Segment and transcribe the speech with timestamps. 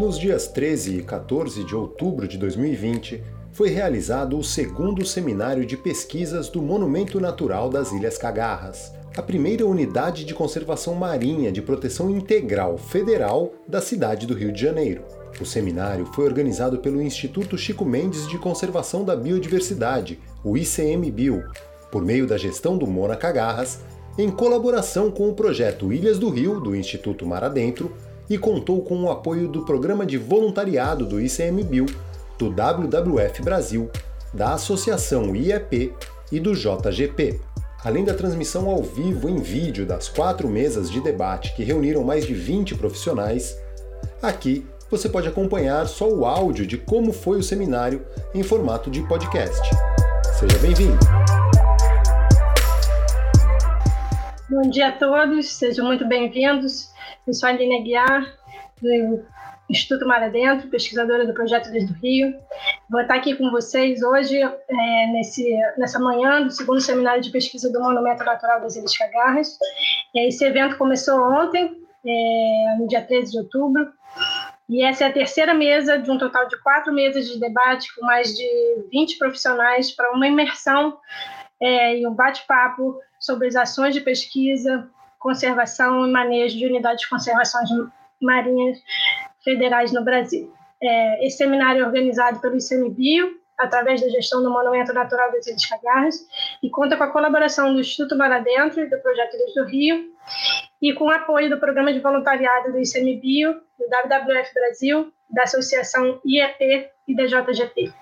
[0.00, 5.76] Nos dias 13 e 14 de outubro de 2020, foi realizado o segundo seminário de
[5.76, 12.10] pesquisas do Monumento Natural das Ilhas Cagarras, a primeira unidade de conservação marinha de proteção
[12.10, 15.04] integral federal da cidade do Rio de Janeiro.
[15.38, 21.44] O seminário foi organizado pelo Instituto Chico Mendes de Conservação da Biodiversidade, o ICMBio,
[21.90, 23.80] por meio da gestão do Mona Cagarras,
[24.16, 27.94] em colaboração com o projeto Ilhas do Rio, do Instituto Mar Adentro,
[28.32, 31.84] e contou com o apoio do Programa de Voluntariado do ICMBio,
[32.38, 33.90] do WWF Brasil,
[34.32, 35.92] da Associação IEP
[36.30, 37.38] e do JGP.
[37.84, 42.26] Além da transmissão ao vivo em vídeo das quatro mesas de debate que reuniram mais
[42.26, 43.54] de 20 profissionais,
[44.22, 48.02] aqui você pode acompanhar só o áudio de como foi o seminário
[48.34, 49.60] em formato de podcast.
[50.38, 50.98] Seja bem-vindo!
[54.48, 56.91] Bom dia a todos, sejam muito bem-vindos.
[57.24, 58.36] Eu sou a Aline Aguiar,
[58.80, 59.24] do
[59.70, 62.34] Instituto Mar Adentro, pesquisadora do Projeto Desde o Rio.
[62.90, 65.48] Vou estar aqui com vocês hoje, é, nesse,
[65.78, 69.56] nessa manhã, do segundo seminário de pesquisa do Monumento Natural das Ilhas Cagarras.
[70.12, 73.88] Esse evento começou ontem, é, no dia 13 de outubro,
[74.68, 78.04] e essa é a terceira mesa de um total de quatro mesas de debate com
[78.04, 78.48] mais de
[78.90, 80.98] 20 profissionais para uma imersão
[81.60, 84.90] é, e um bate-papo sobre as ações de pesquisa,
[85.22, 87.62] conservação e manejo de unidades de conservação
[88.20, 88.78] marinhas
[89.42, 90.52] federais no Brasil.
[90.82, 95.66] É, esse seminário é organizado pelo ICMBio, através da gestão do Monumento Natural das Ilhas
[95.66, 96.16] Cagarras,
[96.62, 100.04] e conta com a colaboração do Instituto Mar Adentro e do Projeto Ilhas do Rio,
[100.80, 106.20] e com o apoio do Programa de Voluntariado do ICMBio, do WWF Brasil, da Associação
[106.24, 107.92] IEP e da JGP.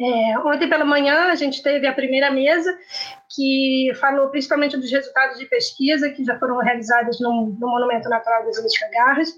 [0.00, 2.78] É, ontem pela manhã a gente teve a primeira mesa
[3.28, 8.44] que falou principalmente dos resultados de pesquisa que já foram realizados no, no Monumento Natural
[8.44, 9.28] das Ilhas Cagarras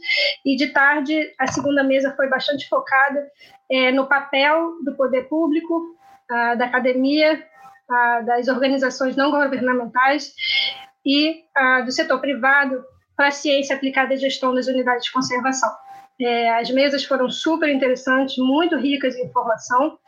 [0.44, 3.26] e de tarde a segunda mesa foi bastante focada
[3.70, 5.96] é, no papel do poder público,
[6.30, 7.42] a, da academia,
[7.88, 10.34] a, das organizações não governamentais
[11.06, 12.84] e a, do setor privado
[13.16, 15.70] para a ciência aplicada à gestão das unidades de conservação.
[16.20, 19.98] É, as mesas foram super interessantes, muito ricas em informação.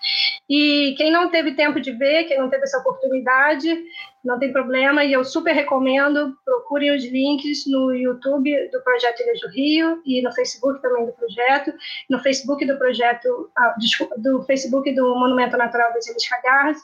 [0.49, 3.83] E quem não teve tempo de ver, quem não teve essa oportunidade,
[4.23, 5.05] não tem problema.
[5.05, 10.21] E eu super recomendo, procurem os links no YouTube do Projeto Ilhas do Rio e
[10.21, 11.73] no Facebook também do projeto.
[12.11, 16.79] No Facebook do projeto, ah, desculpa, do Facebook do Monumento Natural das Ilhas Cagarras.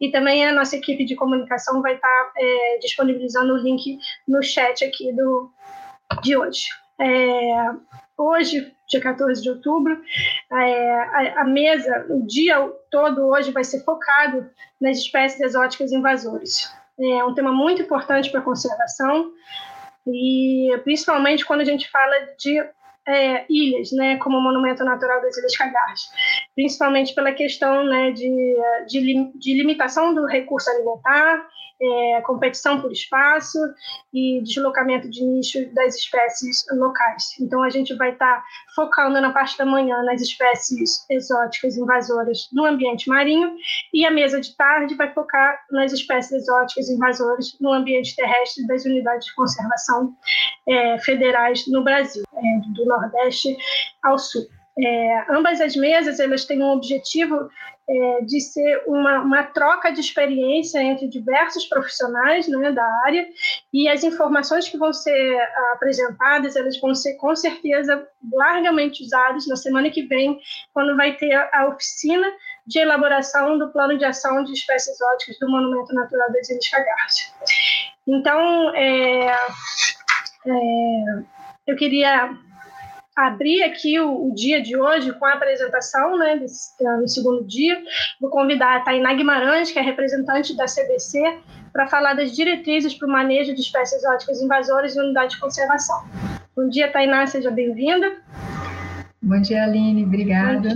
[0.00, 4.84] E também a nossa equipe de comunicação vai estar é, disponibilizando o link no chat
[4.84, 5.50] aqui do,
[6.22, 6.64] de hoje.
[6.98, 7.70] É,
[8.20, 10.00] hoje, dia 14 de outubro,
[10.52, 12.56] é, a, a, mesa, o dia
[12.90, 14.48] todo hoje vai ser focado
[14.80, 16.72] nas espécies exóticas invasoras.
[16.98, 19.32] É um tema muito importante para a conservação,
[20.06, 22.58] e principalmente quando a gente fala de
[23.08, 26.00] é, ilhas, né, como o Monumento Natural das Ilhas Cagarras,
[26.54, 31.46] principalmente pela questão né, de, de, de limitação do recurso alimentar
[31.82, 33.58] é, competição por espaço
[34.12, 37.24] e deslocamento de nicho das espécies locais.
[37.40, 42.48] Então, a gente vai estar tá focando na parte da manhã nas espécies exóticas invasoras
[42.52, 43.54] no ambiente marinho
[43.92, 48.84] e a mesa de tarde vai focar nas espécies exóticas invasoras no ambiente terrestre das
[48.84, 50.14] unidades de conservação
[50.68, 52.40] é, federais no Brasil, é,
[52.74, 53.56] do Nordeste
[54.02, 54.42] ao Sul.
[54.78, 57.48] É, ambas as mesas elas têm um objetivo
[57.90, 63.26] é, de ser uma, uma, troca de experiência entre diversos profissionais né, da área
[63.72, 65.36] e as informações que vão ser
[65.72, 70.38] apresentadas elas vão ser com certeza largamente usadas na semana que vem
[70.72, 72.30] quando vai ter a oficina
[72.64, 77.34] de elaboração do plano de ação de espécies exóticas do Monumento Natural das Ilhas Cagarras.
[78.06, 79.26] Então, é,
[80.46, 80.52] é,
[81.66, 82.30] eu queria
[83.16, 87.82] abrir aqui o, o, dia de hoje com a apresentação, né, desse, no segundo dia.
[88.20, 91.38] Vou convidar a Tainá Guimarães, que é representante da CBC,
[91.72, 96.04] para falar das diretrizes para o manejo de espécies exóticas invasoras e unidade de conservação.
[96.56, 98.16] Bom dia, Tainá, seja bem-vinda.
[99.22, 100.04] Bom dia, Aline.
[100.04, 100.70] Obrigada.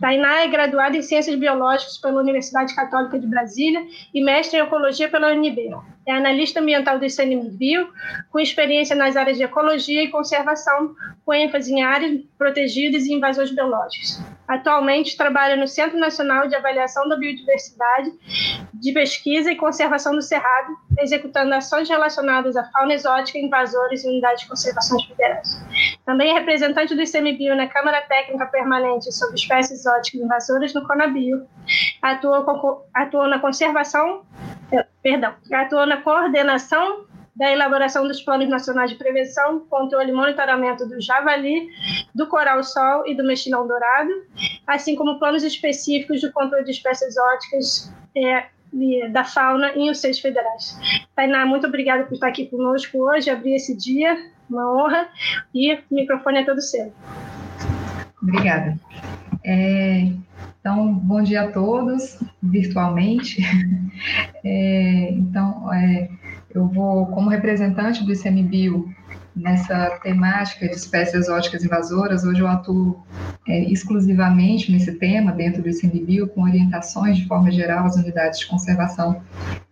[0.00, 5.08] Tainá é graduada em Ciências Biológicas pela Universidade Católica de Brasília e mestre em Ecologia
[5.08, 5.70] pela UNB.
[6.04, 7.88] É analista ambiental do ICMBio,
[8.30, 13.52] com experiência nas áreas de ecologia e conservação, com ênfase em áreas protegidas e invasões
[13.52, 14.20] biológicas.
[14.50, 18.10] Atualmente trabalha no Centro Nacional de Avaliação da Biodiversidade,
[18.74, 24.42] de Pesquisa e Conservação do Cerrado, executando ações relacionadas à fauna exótica, invasores e unidades
[24.42, 25.48] de conservação federais.
[26.04, 31.46] Também é representante do ICMBio na Câmara Técnica Permanente sobre Espécies Exóticas Invasoras no CONABIO.
[32.02, 32.44] Atua,
[32.92, 34.26] atua na conservação,
[34.72, 37.06] eh, perdão, atua na coordenação
[37.40, 41.70] da elaboração dos planos nacionais de prevenção, controle e monitoramento do javali,
[42.14, 44.10] do coral-sol e do mexilhão dourado,
[44.66, 50.20] assim como planos específicos do controle de espécies exóticas é, da fauna em os seis
[50.20, 50.78] federais.
[51.16, 54.18] Tainá, muito obrigada por estar aqui conosco hoje, abrir esse dia,
[54.50, 55.08] uma honra,
[55.54, 56.92] e o microfone é todo seu.
[58.22, 58.78] Obrigada.
[59.42, 60.12] É,
[60.60, 63.40] então, bom dia a todos, virtualmente.
[64.42, 66.08] É, então, é,
[66.54, 68.88] eu vou, como representante do ICMBio,
[69.34, 73.02] nessa temática de espécies exóticas invasoras, hoje eu atuo
[73.46, 78.46] é, exclusivamente nesse tema, dentro do ICMBio, com orientações de forma geral às unidades de
[78.46, 79.22] conservação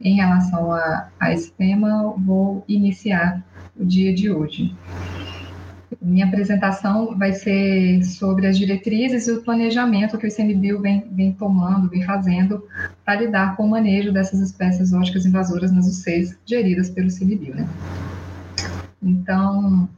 [0.01, 3.43] em relação a, a esse tema, vou iniciar
[3.77, 4.75] o dia de hoje.
[6.01, 11.33] Minha apresentação vai ser sobre as diretrizes e o planejamento que o ICMBio vem, vem
[11.33, 12.65] tomando, vem fazendo
[13.05, 17.57] para lidar com o manejo dessas espécies exóticas invasoras nas UCs geridas pelo ICMBio.
[17.57, 17.69] Né?
[19.01, 19.89] Então,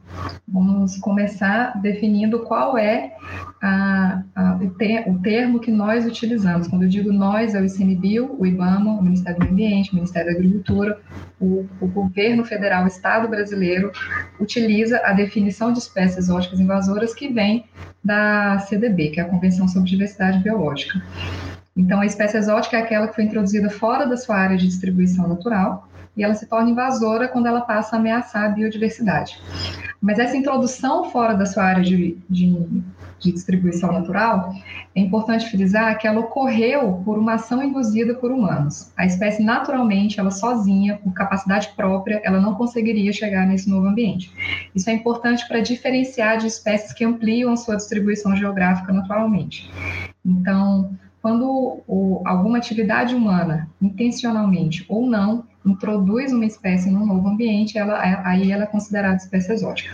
[0.47, 3.15] vamos começar definindo qual é
[3.59, 6.67] a, a, o, o, termo que nós utilizamos.
[6.67, 9.95] Quando eu digo nós, é o ICMBio, o IBAMA, o Ministério do Meio Ambiente, o
[9.95, 10.99] Ministério da Agricultura,
[11.39, 13.91] o, o governo federal, o Estado brasileiro,
[14.39, 17.65] utiliza a definição de espécies exóticas invasoras que vem
[18.03, 21.01] da CDB, que é a Convenção sobre Diversidade Biológica.
[21.75, 25.27] Então, a espécie exótica é aquela que foi introduzida fora da sua área de distribuição
[25.27, 29.39] natural, e ela se torna invasora quando ela passa a ameaçar a biodiversidade.
[30.01, 32.47] Mas essa introdução fora da sua área de, de,
[33.19, 34.51] de distribuição natural,
[34.95, 38.91] é importante frisar que ela ocorreu por uma ação induzida por humanos.
[38.97, 44.33] A espécie, naturalmente, ela sozinha, por capacidade própria, ela não conseguiria chegar nesse novo ambiente.
[44.73, 49.71] Isso é importante para diferenciar de espécies que ampliam sua distribuição geográfica naturalmente.
[50.25, 57.77] Então, quando o, alguma atividade humana, intencionalmente ou não, introduz uma espécie num novo ambiente,
[57.77, 59.93] ela, aí ela é considerada espécie exótica.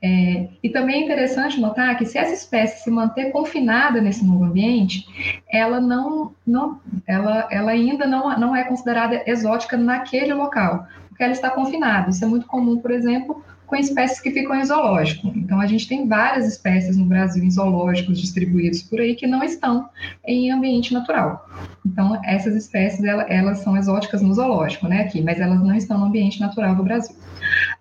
[0.00, 4.44] É, e também é interessante notar que se essa espécie se manter confinada nesse novo
[4.44, 5.04] ambiente,
[5.50, 11.32] ela não, não ela, ela ainda não, não é considerada exótica naquele local, porque ela
[11.32, 12.10] está confinada.
[12.10, 15.30] Isso é muito comum, por exemplo, com espécies que ficam em zoológico.
[15.36, 19.44] Então, a gente tem várias espécies no Brasil em zoológicos distribuídos por aí que não
[19.44, 19.90] estão
[20.26, 21.46] em ambiente natural.
[21.86, 26.06] Então, essas espécies, elas, são exóticas no zoológico, né, aqui, mas elas não estão no
[26.06, 27.14] ambiente natural do Brasil.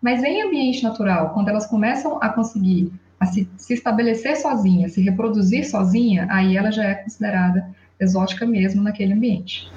[0.01, 5.01] Mas em ambiente natural, quando elas começam a conseguir a se, se estabelecer sozinha, se
[5.01, 7.67] reproduzir sozinha, aí ela já é considerada
[7.99, 9.67] exótica mesmo naquele ambiente.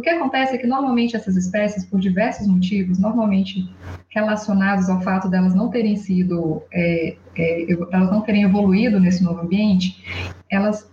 [0.00, 3.68] O que acontece é que normalmente essas espécies, por diversos motivos, normalmente
[4.08, 9.42] relacionados ao fato delas não terem sido, é, é, elas não terem evoluído nesse novo
[9.42, 10.02] ambiente,
[10.50, 10.90] elas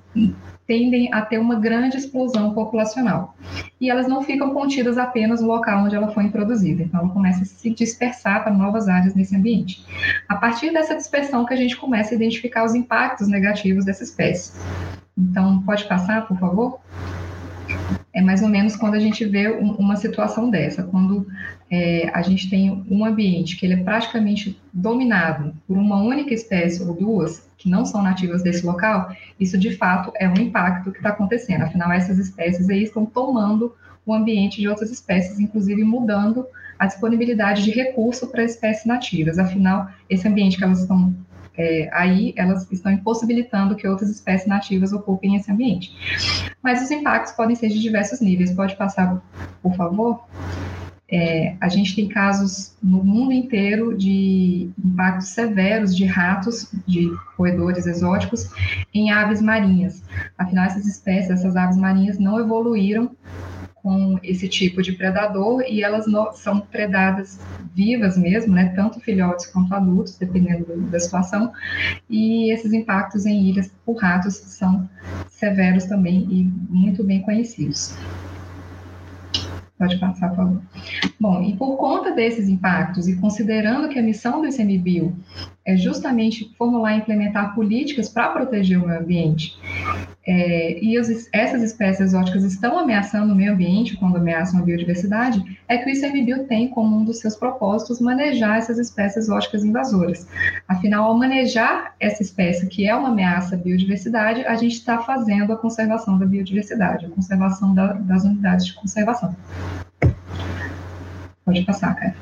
[0.67, 3.33] tendem a ter uma grande explosão populacional.
[3.79, 7.43] E elas não ficam contidas apenas no local onde ela foi introduzida, então ela começa
[7.43, 9.85] a se dispersar para novas áreas nesse ambiente.
[10.27, 14.51] A partir dessa dispersão que a gente começa a identificar os impactos negativos dessa espécie.
[15.17, 16.81] Então, pode passar, por favor?
[18.17, 21.27] É mais ou menos quando a gente vê um, uma situação dessa, quando
[21.69, 26.81] é, a gente tem um ambiente que ele é praticamente dominado por uma única espécie
[26.81, 30.97] ou duas que não são nativas desse local, isso de fato é um impacto que
[30.97, 31.61] está acontecendo.
[31.61, 36.47] Afinal, essas espécies aí estão tomando o ambiente de outras espécies, inclusive mudando
[36.79, 39.37] a disponibilidade de recurso para espécies nativas.
[39.37, 41.13] Afinal, esse ambiente que elas estão
[41.57, 45.91] é, aí elas estão impossibilitando que outras espécies nativas ocupem esse ambiente.
[46.61, 48.51] Mas os impactos podem ser de diversos níveis.
[48.51, 49.21] Pode passar,
[49.61, 50.23] por favor?
[51.09, 57.87] É, a gente tem casos no mundo inteiro de impactos severos de ratos, de roedores
[57.87, 58.49] exóticos,
[58.93, 60.03] em aves marinhas.
[60.37, 63.15] Afinal, essas espécies, essas aves marinhas não evoluíram
[63.87, 66.03] com esse tipo de predador e elas
[66.33, 67.39] são predadas
[67.73, 71.53] vivas mesmo, né, tanto filhotes quanto adultos, dependendo da situação,
[72.09, 74.89] e esses impactos em ilhas por ratos são
[75.29, 77.95] severos também e muito bem conhecidos.
[79.77, 80.61] Pode passar, por favor.
[81.17, 85.15] Bom, e por conta desses impactos, e considerando que a missão do ICMBio
[85.67, 89.53] é justamente formular e implementar políticas para proteger o meio ambiente,
[90.25, 95.77] é, e essas espécies exóticas estão ameaçando o meio ambiente quando ameaçam a biodiversidade, é
[95.77, 100.27] que o ICMBio tem como um dos seus propósitos manejar essas espécies exóticas invasoras.
[100.67, 105.53] Afinal, ao manejar essa espécie que é uma ameaça à biodiversidade, a gente está fazendo
[105.53, 109.35] a conservação da biodiversidade, a conservação da, das unidades de conservação.
[111.45, 112.15] Pode passar, cara.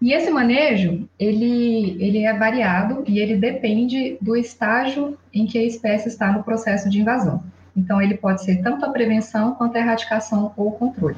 [0.00, 5.64] E esse manejo, ele, ele é variado e ele depende do estágio em que a
[5.64, 7.42] espécie está no processo de invasão.
[7.76, 11.16] Então, ele pode ser tanto a prevenção quanto a erradicação ou controle.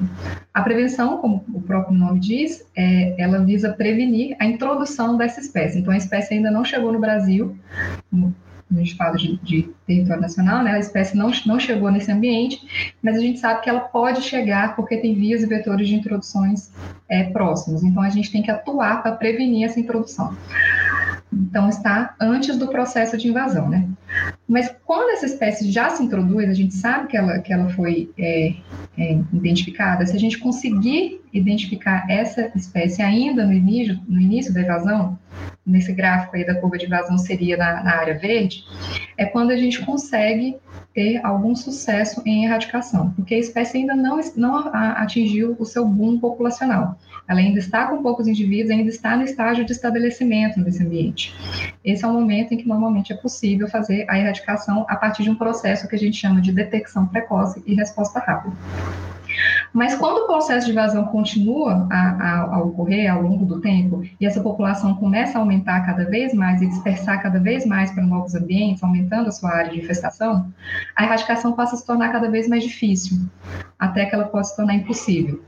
[0.53, 5.79] A prevenção, como o próprio nome diz, é, ela visa prevenir a introdução dessa espécie.
[5.79, 7.57] Então, a espécie ainda não chegou no Brasil,
[8.11, 10.73] no estado de, de, território nacional, né?
[10.73, 14.75] A espécie não, não chegou nesse ambiente, mas a gente sabe que ela pode chegar
[14.75, 16.71] porque tem vias e vetores de introduções
[17.09, 17.83] é, próximos.
[17.83, 20.37] Então, a gente tem que atuar para prevenir essa introdução.
[21.31, 23.87] Então, está antes do processo de invasão, né?
[24.47, 28.09] Mas quando essa espécie já se introduz, a gente sabe que ela, que ela foi
[28.17, 28.55] é,
[28.97, 34.61] é, identificada, se a gente conseguir identificar essa espécie ainda no início, no início da
[34.61, 35.19] invasão,
[35.63, 38.63] nesse gráfico aí da curva de invasão seria na, na área verde,
[39.15, 40.57] é quando a gente consegue
[40.93, 46.19] ter algum sucesso em erradicação, porque a espécie ainda não, não atingiu o seu boom
[46.19, 46.97] populacional.
[47.27, 51.35] Ela ainda está com poucos indivíduos, ainda está no estágio de estabelecimento desse ambiente.
[51.85, 55.29] Esse é o momento em que normalmente é possível fazer a erradicação a partir de
[55.29, 58.55] um processo que a gente chama de detecção precoce e resposta rápida.
[59.73, 64.03] Mas quando o processo de invasão continua a, a, a, ocorrer ao longo do tempo
[64.19, 68.03] e essa população começa a aumentar cada vez mais e dispersar cada vez mais para
[68.03, 70.51] novos ambientes, aumentando a sua área de infestação,
[70.95, 73.19] a erradicação passa a se tornar cada vez mais difícil,
[73.77, 75.41] até que ela possa se tornar impossível.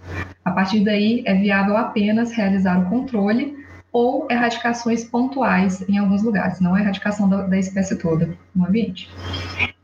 [0.46, 3.62] A partir daí, é viável apenas realizar o controle
[3.92, 9.10] ou erradicações pontuais em alguns lugares, não a erradicação da, da espécie toda no ambiente.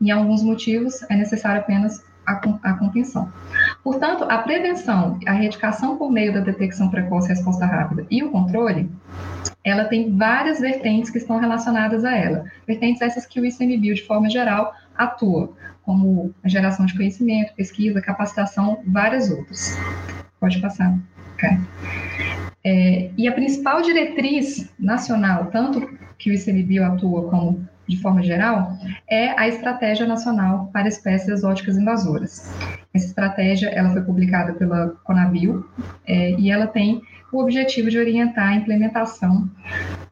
[0.00, 3.32] Em alguns motivos, é necessário apenas a, contenção.
[3.82, 8.90] Portanto, a prevenção, a erradicação por meio da detecção precoce resposta rápida e o controle,
[9.64, 12.44] ela tem várias vertentes que estão relacionadas a ela.
[12.66, 18.00] Vertentes essas que o ICMBio, de forma geral, atua, como a geração de conhecimento, pesquisa,
[18.00, 19.76] capacitação, várias outras.
[20.38, 20.98] Pode passar.
[22.64, 28.76] É, e a principal diretriz nacional, tanto que o ICMBio atua como de forma geral,
[29.08, 32.52] é a Estratégia Nacional para Espécies Exóticas Invasoras.
[32.92, 35.68] Essa estratégia ela foi publicada pela Conavio
[36.06, 37.02] é, e ela tem
[37.32, 39.48] o objetivo de orientar a implementação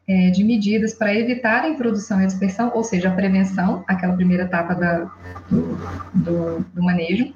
[0.07, 4.13] é, de medidas para evitar a introdução e a dispersão, ou seja, a prevenção, aquela
[4.13, 5.11] primeira etapa da,
[5.49, 7.33] do, do, manejo,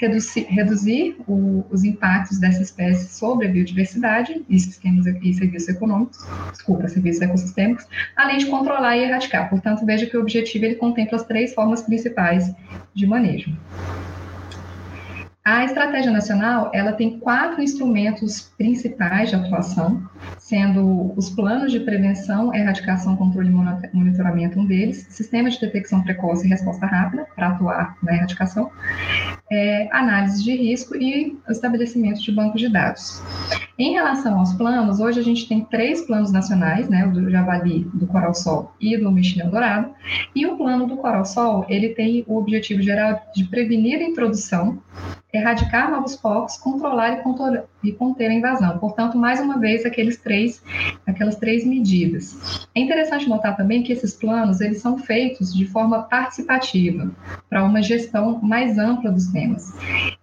[0.00, 6.18] reduzir, reduzir o, os impactos dessa espécie sobre a biodiversidade e sistemas e serviços econômicos,
[6.50, 9.50] desculpa, serviços ecossistêmicos, além de controlar e erradicar.
[9.50, 12.54] Portanto, veja que o objetivo ele contempla as três formas principais
[12.94, 13.54] de manejo.
[15.46, 20.02] A estratégia nacional, ela tem quatro instrumentos principais de atuação,
[20.38, 26.46] sendo os planos de prevenção, erradicação, controle e monitoramento um deles, sistema de detecção precoce
[26.46, 28.70] e resposta rápida para atuar na erradicação,
[29.52, 33.22] é, análise de risco e estabelecimento de bancos de dados.
[33.78, 37.84] Em relação aos planos, hoje a gente tem três planos nacionais, né, o do Javali,
[37.92, 39.90] do Coral-Sol e do Mexilhão Dourado,
[40.34, 44.80] e o plano do Coral-Sol, ele tem o objetivo geral de prevenir a introdução
[45.36, 47.22] erradicar novos focos, controlar
[47.82, 48.78] e, conter a invasão.
[48.78, 50.62] Portanto, mais uma vez, aqueles três,
[51.06, 52.66] aquelas três medidas.
[52.74, 57.10] É interessante notar também que esses planos eles são feitos de forma participativa,
[57.50, 59.72] para uma gestão mais ampla dos temas.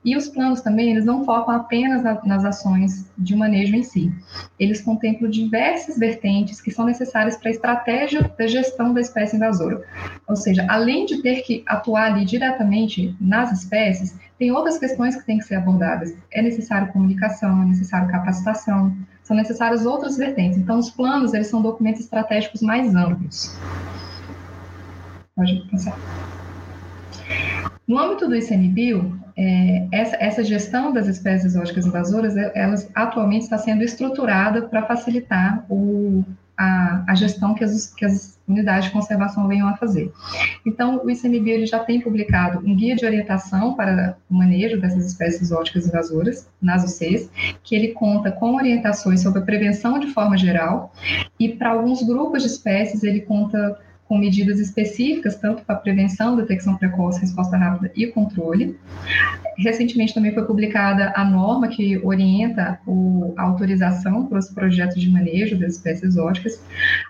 [0.03, 4.11] E os planos também eles não focam apenas na, nas ações de manejo em si.
[4.59, 9.83] Eles contemplam diversas vertentes que são necessárias para a estratégia da gestão da espécie invasora.
[10.27, 15.23] Ou seja, além de ter que atuar ali diretamente nas espécies, tem outras questões que
[15.23, 16.15] têm que ser abordadas.
[16.31, 20.57] É necessário comunicação, é necessário capacitação, são necessárias outras vertentes.
[20.57, 23.55] Então, os planos, eles são documentos estratégicos mais amplos.
[25.35, 25.95] Pode passar.
[27.87, 33.59] No âmbito do ICMBio, é, essa, essa, gestão das espécies exóticas invasoras, elas atualmente está
[33.59, 36.25] sendo estruturada para facilitar o,
[36.61, 40.11] a, a gestão que as, que as, unidades de conservação venham a fazer.
[40.65, 45.05] Então, o ICMBio ele já tem publicado um guia de orientação para o manejo dessas
[45.05, 47.29] espécies exóticas invasoras, nas UCs,
[47.63, 50.93] que ele conta com orientações sobre a prevenção de forma geral,
[51.39, 53.79] e para alguns grupos de espécies ele conta
[54.11, 58.77] com medidas específicas, tanto para prevenção, detecção precoce, resposta rápida e controle.
[59.57, 65.09] Recentemente também foi publicada a norma que orienta o, a autorização para os projetos de
[65.09, 66.61] manejo das espécies exóticas.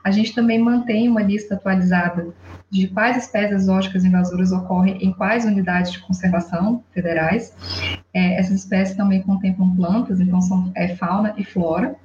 [0.03, 2.27] A gente também mantém uma lista atualizada
[2.69, 7.51] de quais espécies exóticas invasoras ocorrem em quais unidades de conservação federais.
[8.13, 11.95] É, essas espécies também contemplam plantas, então são é, fauna e flora.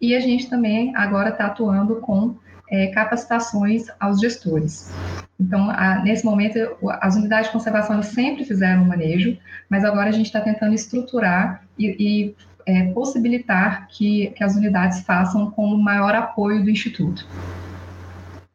[0.00, 2.36] E a gente também agora está atuando com
[2.74, 4.92] é, capacitações aos gestores.
[5.38, 6.58] Então, a, nesse momento,
[7.00, 9.38] as unidades de conservação sempre fizeram o manejo,
[9.68, 12.34] mas agora a gente está tentando estruturar e, e
[12.66, 17.26] é, possibilitar que, que as unidades façam com o maior apoio do Instituto.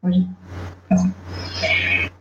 [0.02, 0.28] Pode
[0.86, 1.10] passar.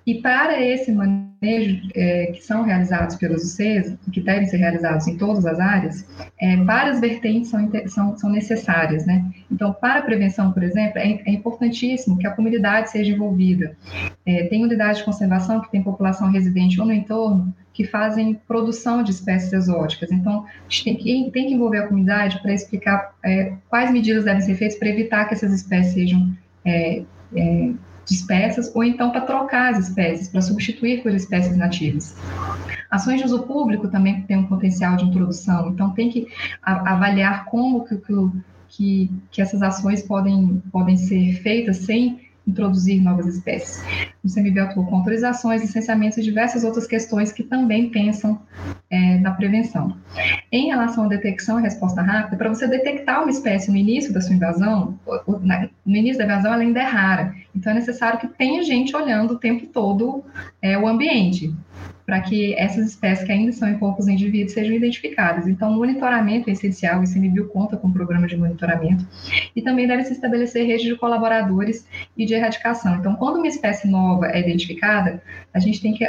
[0.10, 5.16] E para esse manejo é, que são realizados pelos UCs, que devem ser realizados em
[5.18, 6.04] todas as áreas,
[6.42, 9.24] é, várias vertentes são, são, são, necessárias, né?
[9.52, 13.78] Então, para a prevenção, por exemplo, é, é importantíssimo que a comunidade seja envolvida.
[14.26, 19.04] É, tem unidade de conservação que tem população residente ou no entorno, que fazem produção
[19.04, 20.12] de espécies exóticas.
[20.12, 24.26] Então, a gente tem que, tem que envolver a comunidade para explicar é, quais medidas
[24.26, 26.36] devem ser feitas para evitar que essas espécies sejam
[26.66, 27.04] é,
[28.10, 32.16] é, dispersas, ou então para trocar as espécies, para substituir por espécies nativas.
[32.90, 36.28] Ações de uso público também têm um potencial de introdução, então tem que
[36.64, 38.02] avaliar como que,
[38.68, 43.84] que, que essas ações podem, podem ser feitas sem introduzir novas espécies.
[44.24, 48.42] O CMB atua com autorizações, licenciamentos e diversas outras questões que também pensam
[48.90, 49.96] é, na prevenção.
[50.52, 54.22] Em relação à detecção e resposta rápida, para você detectar uma espécie no início da
[54.22, 55.00] sua invasão,
[55.86, 59.36] no início da invasão ela ainda é rara, então é necessário que tenha gente olhando
[59.36, 60.24] o tempo todo
[60.62, 61.54] é, o ambiente
[62.10, 65.48] para que essas espécies que ainda são em poucos indivíduos sejam identificadas.
[65.48, 69.06] Então, o monitoramento é essencial, o ICMBio conta com um programa de monitoramento,
[69.56, 71.88] e também deve se estabelecer rede de colaboradores
[72.18, 72.96] e de erradicação.
[72.96, 75.22] Então, quando uma espécie nova é identificada,
[75.54, 76.04] a gente tem que,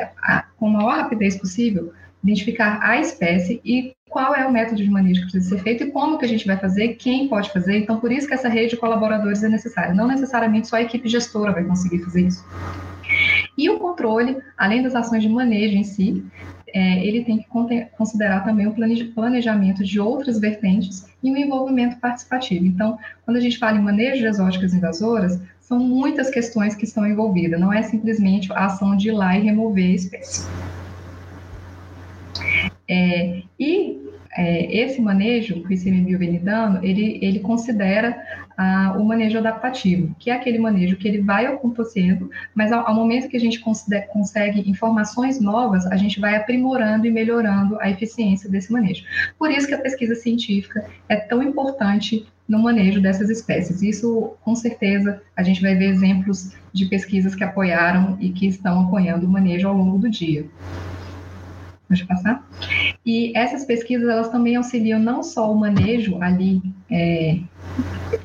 [0.56, 1.92] com a maior rapidez possível,
[2.24, 5.90] identificar a espécie e qual é o método de manejo que precisa ser feito e
[5.90, 7.76] como que a gente vai fazer, quem pode fazer.
[7.76, 9.92] Então, por isso que essa rede de colaboradores é necessária.
[9.92, 12.42] Não necessariamente só a equipe gestora vai conseguir fazer isso.
[13.56, 16.24] E o controle, além das ações de manejo em si,
[16.72, 17.46] é, ele tem que
[17.96, 18.74] considerar também o
[19.14, 22.64] planejamento de outras vertentes e o envolvimento participativo.
[22.64, 27.06] Então, quando a gente fala em manejo de exóticas invasoras, são muitas questões que estão
[27.06, 30.48] envolvidas, não é simplesmente a ação de ir lá e remover a espécie.
[32.88, 34.00] É, e
[34.36, 38.20] é, esse manejo que o ICMBio vem dando, ele, ele considera
[38.62, 42.94] ah, o manejo adaptativo, que é aquele manejo que ele vai acontecendo, mas ao, ao
[42.94, 48.50] momento que a gente consegue informações novas, a gente vai aprimorando e melhorando a eficiência
[48.50, 49.02] desse manejo.
[49.38, 53.80] Por isso que a pesquisa científica é tão importante no manejo dessas espécies.
[53.80, 58.82] Isso, com certeza, a gente vai ver exemplos de pesquisas que apoiaram e que estão
[58.82, 60.44] apoiando o manejo ao longo do dia.
[61.90, 62.46] Pode passar?
[63.04, 67.40] E essas pesquisas, elas também auxiliam não só o manejo ali é,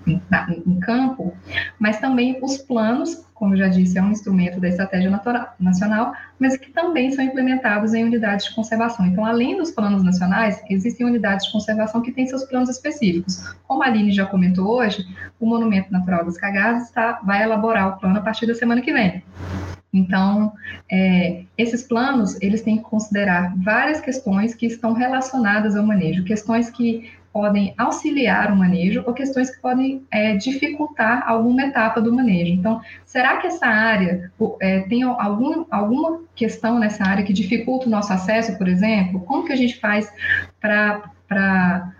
[0.05, 0.21] em,
[0.67, 1.33] em, campo,
[1.79, 6.13] mas também os planos, como eu já disse, é um instrumento da Estratégia natural, Nacional,
[6.37, 9.03] mas que também são implementados em unidades de conservação.
[9.07, 13.51] Então, além dos planos nacionais, existem unidades de conservação que têm seus planos específicos.
[13.67, 15.07] Como a Aline já comentou hoje,
[15.39, 18.93] o Monumento Natural das Cagadas está, vai elaborar o plano a partir da semana que
[18.93, 19.23] vem.
[19.95, 20.51] Então,
[20.91, 26.69] é, esses planos, eles têm que considerar várias questões que estão relacionadas ao manejo, questões
[26.69, 32.53] que podem auxiliar o manejo ou questões que podem é, dificultar alguma etapa do manejo.
[32.53, 34.31] Então, será que essa área
[34.61, 39.21] é, tem algum, alguma questão nessa área que dificulta o nosso acesso, por exemplo?
[39.21, 40.11] Como que a gente faz
[40.61, 41.93] para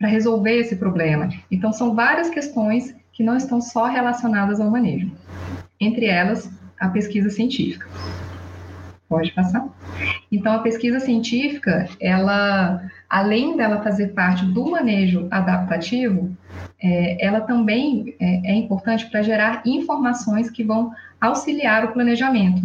[0.00, 1.28] resolver esse problema?
[1.50, 5.10] Então, são várias questões que não estão só relacionadas ao manejo.
[5.80, 7.86] Entre elas, a pesquisa científica.
[9.08, 9.68] Pode passar?
[10.32, 16.36] Então, a pesquisa científica, ela, além dela fazer parte do manejo adaptativo,
[16.82, 22.60] é, ela também é, é importante para gerar informações que vão auxiliar o planejamento.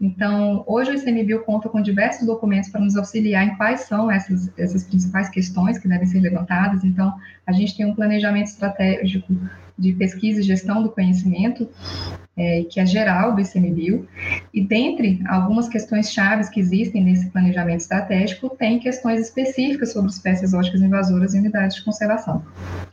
[0.00, 4.50] Então, hoje o ICMBio conta com diversos documentos para nos auxiliar em quais são essas,
[4.58, 6.82] essas principais questões que devem ser levantadas.
[6.82, 7.12] Então,
[7.46, 9.34] a gente tem um planejamento estratégico
[9.78, 11.68] de pesquisa e gestão do conhecimento,
[12.36, 14.08] é, que é geral do ICMBio,
[14.52, 20.44] e dentre algumas questões chaves que existem nesse planejamento estratégico, tem questões específicas sobre espécies
[20.44, 22.44] exóticas invasoras e unidades de conservação.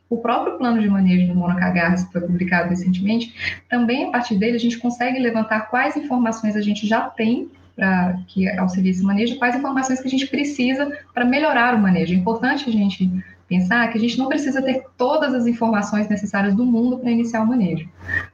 [0.09, 3.33] O próprio plano de manejo do monocagarras, que foi publicado recentemente,
[3.69, 8.19] também a partir dele a gente consegue levantar quais informações a gente já tem para
[8.27, 12.13] que auxilie esse manejo, quais informações que a gente precisa para melhorar o manejo.
[12.13, 13.09] É importante a gente
[13.51, 17.41] pensar que a gente não precisa ter todas as informações necessárias do mundo para iniciar
[17.41, 17.85] o manejo.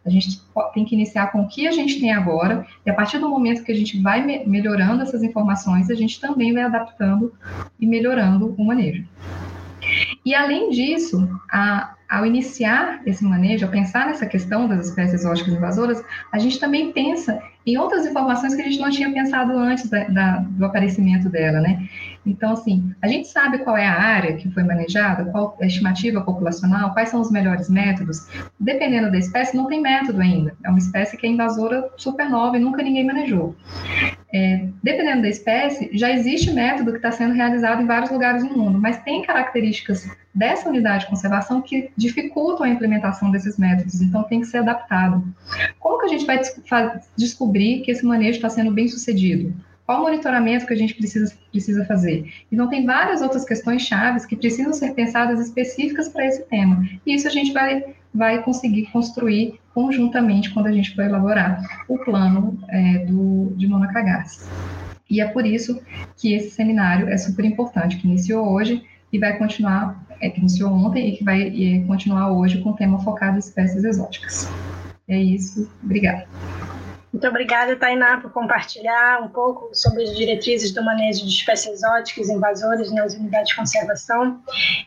[0.06, 0.40] A gente
[0.76, 3.64] tem que iniciar com o que a gente tem agora, e a partir do momento
[3.64, 7.34] que a gente vai me melhorando essas informações, a gente também vai adaptando
[7.80, 9.08] e melhorando o manejo.
[10.24, 15.52] E além disso, a, ao iniciar esse manejo, ao pensar nessa questão das espécies exóticas
[15.52, 19.90] invasoras, a gente também pensa em outras informações que a gente não tinha pensado antes
[19.90, 21.90] da, da, do aparecimento dela, né?
[22.30, 25.68] Então, assim, a gente sabe qual é a área que foi manejada, qual é a
[25.68, 28.28] estimativa populacional, quais são os melhores métodos.
[28.60, 30.56] Dependendo da espécie, não tem método ainda.
[30.64, 33.56] É uma espécie que é invasora super nova e nunca ninguém manejou.
[34.34, 38.58] é, dependendo da espécie, já existe método que está sendo realizado em vários lugares do
[38.58, 44.24] mundo, mas tem características dessa unidade de conservação que dificultam a implementação desses métodos, então
[44.24, 45.24] tem que ser adaptado.
[45.80, 46.40] Como que a gente vai
[47.18, 49.54] descobrir que esse manejo está sendo bem sucedido?
[49.88, 52.30] Qual o monitoramento que a gente precisa, precisa fazer?
[52.52, 56.86] Então, tem várias outras questões chaves que precisam ser pensadas específicas para esse tema.
[57.06, 61.98] E isso a gente vai, vai conseguir construir conjuntamente quando a gente for elaborar o
[62.00, 64.50] plano é, do, de Monacagás.
[65.10, 65.82] E é por isso
[66.18, 70.70] que esse seminário é super importante, que iniciou hoje e vai continuar, é, que iniciou
[70.70, 74.50] ontem e que vai e continuar hoje com o tema focado em espécies exóticas.
[75.08, 76.28] É isso, obrigada.
[77.12, 82.30] Muito obrigada, Tainá, por compartilhar um pouco sobre as diretrizes do manejo de espécies exóticas
[82.30, 84.42] invasores nas unidades de conservação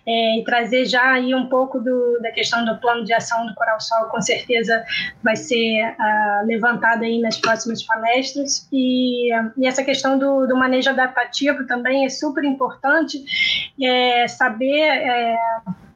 [0.06, 3.54] é, e trazer já aí um pouco do, da questão do plano de ação do
[3.54, 4.85] Coral Sol, com certeza
[5.22, 8.68] vai ser uh, levantada aí nas próximas palestras.
[8.70, 13.24] E, e essa questão do, do, manejo adaptativo também é super importante,
[13.83, 15.37] é, saber é,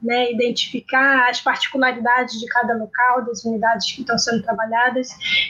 [0.05, 5.09] né, identificar as particularidades de cada local, das unidades que estão sendo trabalhadas,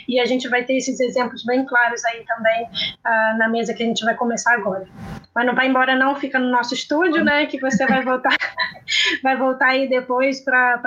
[0.09, 3.83] e a gente vai ter esses exemplos bem claros aí também uh, na mesa que
[3.83, 4.87] a gente vai começar agora.
[5.35, 8.37] Mas não vai embora não, fica no nosso estúdio, né, que você vai voltar,
[9.23, 10.81] vai voltar aí depois para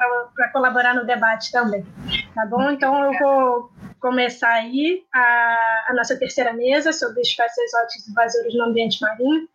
[0.53, 1.86] colaborar no debate também,
[2.34, 2.71] tá bom?
[2.71, 8.65] Então eu vou começar aí a, a, nossa terceira mesa sobre espécies exóticas invasores no
[8.65, 9.47] ambiente marinho.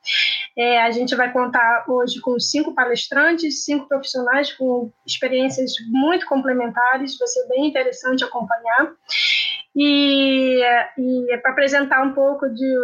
[0.57, 7.19] É, a gente vai contar hoje com cinco palestrantes, cinco profissionais com experiências muito complementares,
[7.19, 8.93] vai ser bem interessante acompanhar.
[9.75, 10.61] E,
[10.99, 12.75] e é para apresentar um pouco de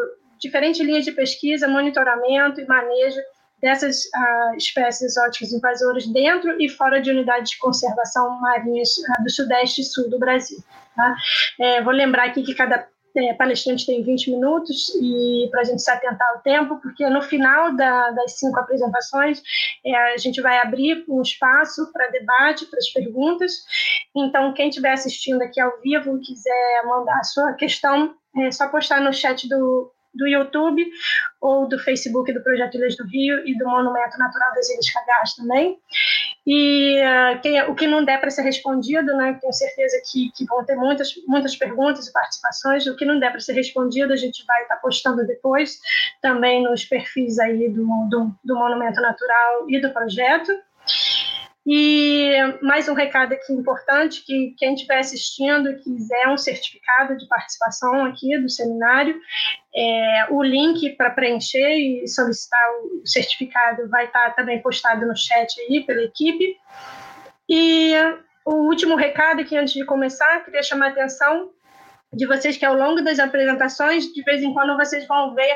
[0.40, 3.20] diferentes linhas de pesquisa, monitoramento e manejo
[3.60, 9.30] dessas uh, espécies exóticas invasoras dentro e fora de unidades de conservação marinhas uh, do
[9.30, 10.58] sudeste e sul do Brasil.
[10.94, 11.16] Tá?
[11.60, 15.82] É, vou lembrar aqui que cada é, palestrante tem 20 minutos e para a gente
[15.82, 19.42] se atentar ao tempo, porque no final da, das cinco apresentações
[19.84, 23.52] é, a gente vai abrir um espaço para debate, para as perguntas.
[24.14, 29.00] Então, quem estiver assistindo aqui ao vivo quiser mandar a sua questão, é só postar
[29.00, 30.84] no chat do, do YouTube
[31.40, 35.34] ou do Facebook do Projeto Ilhas do Rio e do Monumento Natural das Ilhas Cagás
[35.34, 35.78] também.
[36.46, 40.44] E uh, quem, o que não der para ser respondido, né, tenho certeza que, que,
[40.46, 44.16] vão ter muitas, muitas perguntas e participações, o que não der para ser respondido a
[44.16, 45.78] gente vai estar tá postando depois
[46.20, 50.52] também nos perfis aí do, do, do Monumento Natural e do projeto.
[51.70, 57.28] E mais um recado aqui importante, que quem estiver assistindo e quiser um certificado de
[57.28, 59.20] participação aqui do seminário,
[59.76, 62.58] é, o link para preencher e solicitar
[62.94, 66.56] o certificado vai estar também postado no chat aí pela equipe.
[67.46, 67.92] E
[68.46, 71.50] o último recado aqui antes de começar, queria chamar a atenção
[72.12, 75.54] de vocês que ao longo das apresentações, de vez em quando vocês vão ver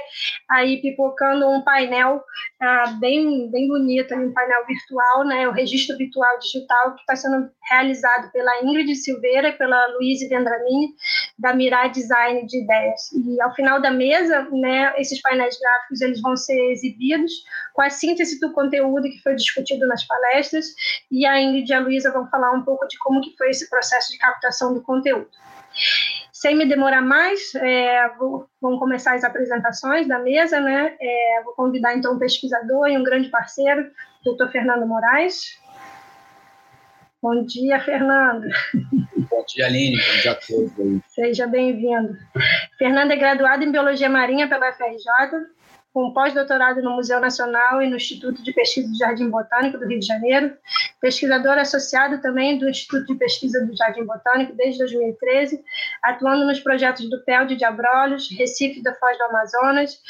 [0.50, 2.22] aí pipocando um painel
[2.60, 7.50] ah, bem, bem bonito, um painel virtual, né, o registro virtual digital que está sendo
[7.70, 10.94] realizado pela Ingrid Silveira e pela Luíse Vendramini,
[11.38, 13.10] da Mirai Design de Ideias.
[13.12, 17.32] E ao final da mesa, né, esses painéis gráficos eles vão ser exibidos
[17.72, 20.66] com a síntese do conteúdo que foi discutido nas palestras,
[21.10, 23.70] e a Ingrid e a Luísa vão falar um pouco de como que foi esse
[23.70, 25.30] processo de captação do conteúdo.
[26.42, 30.96] Sem me demorar mais, é, vou, vamos começar as apresentações da mesa, né?
[31.00, 33.88] É, vou convidar então um pesquisador e um grande parceiro,
[34.24, 35.56] doutor Fernando Moraes.
[37.22, 38.48] Bom dia, Fernando.
[39.30, 39.96] Bom dia, Aline.
[39.96, 41.00] Bom dia a todos.
[41.10, 42.18] Seja bem-vindo.
[42.76, 45.46] Fernando é graduado em Biologia Marinha pela FRJ,
[45.92, 50.00] com pós-doutorado no Museu Nacional e no Instituto de Pesquisa do Jardim Botânico do Rio
[50.00, 50.56] de Janeiro,
[51.00, 55.62] pesquisador associado também do Instituto de Pesquisa do Jardim Botânico desde 2013,
[56.02, 60.00] atuando nos projetos do PEL de Abrolhos, Recife da Foz do Amazonas,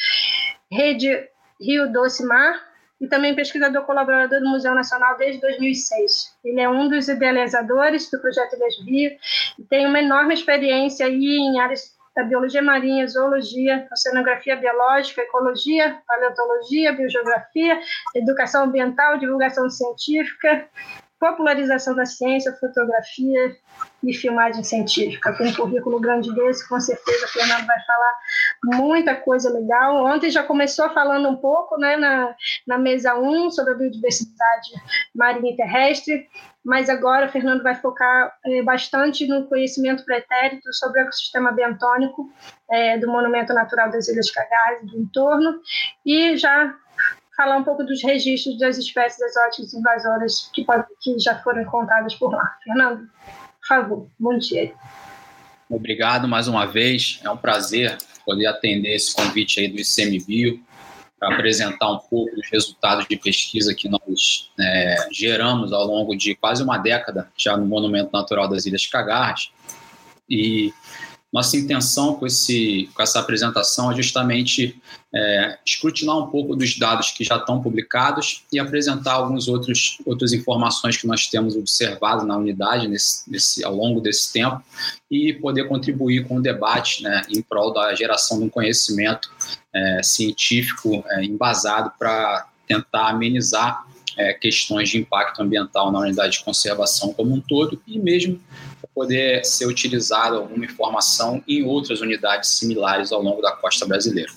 [0.71, 1.29] Rede
[1.61, 6.37] Rio Doce Mar, e também pesquisador colaborador do Museu Nacional desde 2006.
[6.45, 9.11] Ele é um dos idealizadores do projeto Ilhas Rio
[9.59, 15.99] e tem uma enorme experiência aí em áreas da biologia marinha, zoologia, oceanografia biológica, ecologia,
[16.07, 17.81] paleontologia, biogeografia,
[18.15, 20.69] educação ambiental, divulgação científica,
[21.23, 23.57] popularização da ciência, fotografia
[24.03, 25.33] e filmagem científica.
[25.39, 28.19] Com um currículo grande desse, com certeza o Fernando vai falar
[28.65, 30.05] muita coisa legal.
[30.05, 32.35] Ontem já começou falando um pouco né, na,
[32.67, 34.73] na mesa 1 sobre a biodiversidade
[35.15, 36.29] marinha e terrestre
[36.65, 42.31] mas agora o Fernando vai focar é, bastante no conhecimento pretérito sobre o ecossistema bentônico
[42.71, 45.61] é, do Monumento Natural das Ilhas Cagás e do entorno,
[46.07, 46.75] e já
[47.43, 50.65] falar um pouco dos registros das espécies exóticas invasoras que,
[51.01, 52.57] que já foram encontradas por lá.
[52.63, 53.09] Fernando,
[53.61, 54.73] por favor, bom dia.
[55.69, 60.63] Obrigado mais uma vez, é um prazer poder atender esse convite aí do ICMBio
[61.19, 66.37] para apresentar um pouco dos resultados de pesquisa que nós é, geramos ao longo de
[66.37, 69.51] quase uma década já no Monumento Natural das Ilhas Cagarras.
[70.31, 70.73] E
[71.33, 74.81] nossa intenção com, esse, com essa apresentação é justamente
[75.15, 80.35] é, escrutinar um pouco dos dados que já estão publicados e apresentar algumas outros, outras
[80.35, 84.63] informações que nós temos observado na unidade nesse, nesse, ao longo desse tempo
[85.11, 89.31] e poder contribuir com o debate né, em prol da geração de um conhecimento
[89.73, 93.87] é, científico é, embasado para tentar amenizar
[94.19, 98.39] é, questões de impacto ambiental na unidade de conservação como um todo e mesmo
[98.95, 104.31] poder ser utilizada alguma informação em outras unidades similares ao longo da costa brasileira.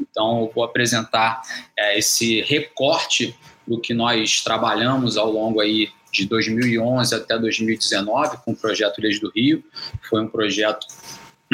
[0.00, 1.42] Então, vou apresentar
[1.76, 3.36] é, esse recorte
[3.66, 9.18] do que nós trabalhamos ao longo aí de 2011 até 2019 com o projeto Ilhas
[9.18, 9.64] do Rio.
[10.08, 10.86] Foi um projeto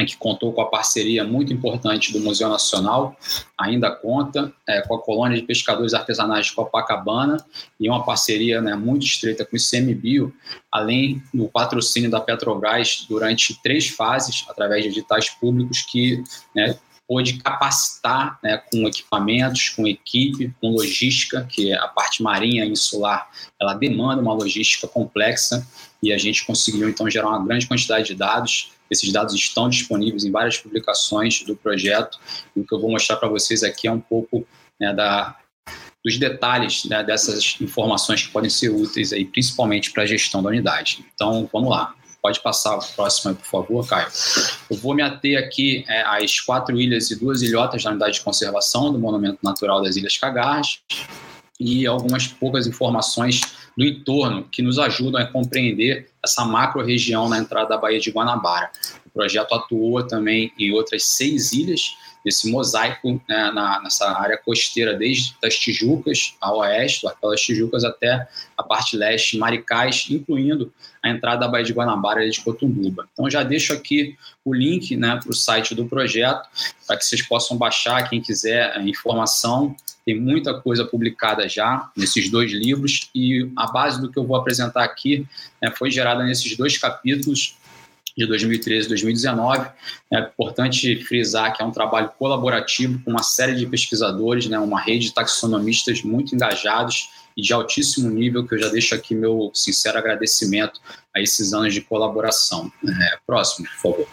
[0.05, 3.17] que contou com a parceria muito importante do Museu Nacional,
[3.57, 7.45] ainda conta é, com a Colônia de Pescadores Artesanais de Copacabana
[7.79, 10.35] e uma parceria né, muito estreita com o ICMBio,
[10.71, 16.23] além do patrocínio da Petrobras durante três fases, através de editais públicos que
[16.55, 22.67] né, pôde capacitar né, com equipamentos, com equipe, com logística, que é a parte marinha
[22.67, 25.67] insular, ela demanda uma logística complexa
[26.03, 30.25] e a gente conseguiu então gerar uma grande quantidade de dados esses dados estão disponíveis
[30.25, 32.19] em várias publicações do projeto.
[32.55, 34.47] E o que eu vou mostrar para vocês aqui é um pouco
[34.81, 35.37] né, da,
[36.05, 40.49] dos detalhes né, dessas informações que podem ser úteis, aí, principalmente para a gestão da
[40.49, 41.05] unidade.
[41.15, 41.95] Então, vamos lá.
[42.21, 44.09] Pode passar o próximo por favor, Caio.
[44.69, 48.23] Eu vou me ater aqui é, às quatro ilhas e duas ilhotas da unidade de
[48.23, 50.81] conservação do Monumento Natural das Ilhas Cagarras
[51.61, 53.41] e algumas poucas informações
[53.79, 58.73] do entorno que nos ajudam a compreender essa macro-região na entrada da Baía de Guanabara.
[59.07, 64.95] O projeto atuou também em outras seis ilhas, esse mosaico né, na, nessa área costeira,
[64.95, 68.27] desde as Tijucas ao oeste, aquelas Tijucas até
[68.57, 73.09] a parte leste, Maricás, incluindo a entrada da Baía de Guanabara e de Cotumbuba.
[73.13, 76.49] Então já deixo aqui o link né, para o site do projeto,
[76.87, 79.75] para que vocês possam baixar, quem quiser a informação.
[80.05, 84.37] Tem muita coisa publicada já nesses dois livros e a base do que eu vou
[84.37, 85.27] apresentar aqui
[85.61, 87.59] né, foi gerada nesses dois capítulos
[88.19, 89.69] de 2013 e 2019.
[90.13, 94.81] É importante frisar que é um trabalho colaborativo com uma série de pesquisadores, né, uma
[94.81, 99.53] rede de taxonomistas muito engajados e de altíssimo nível, que eu já deixo aqui meu
[99.55, 100.81] sincero agradecimento
[101.15, 102.73] a esses anos de colaboração.
[102.85, 104.09] É, próximo, por favor.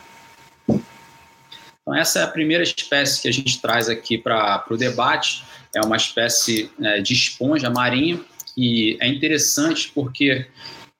[1.81, 5.43] Então, essa é a primeira espécie que a gente traz aqui para o debate.
[5.75, 8.23] É uma espécie é, de esponja marinha,
[8.55, 10.47] e é interessante porque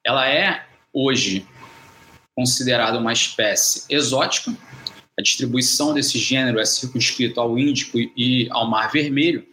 [0.04, 1.46] ela é hoje
[2.36, 4.54] considerada uma espécie exótica.
[5.18, 9.46] A distribuição desse gênero é circunscrita ao Índico e ao Mar Vermelho,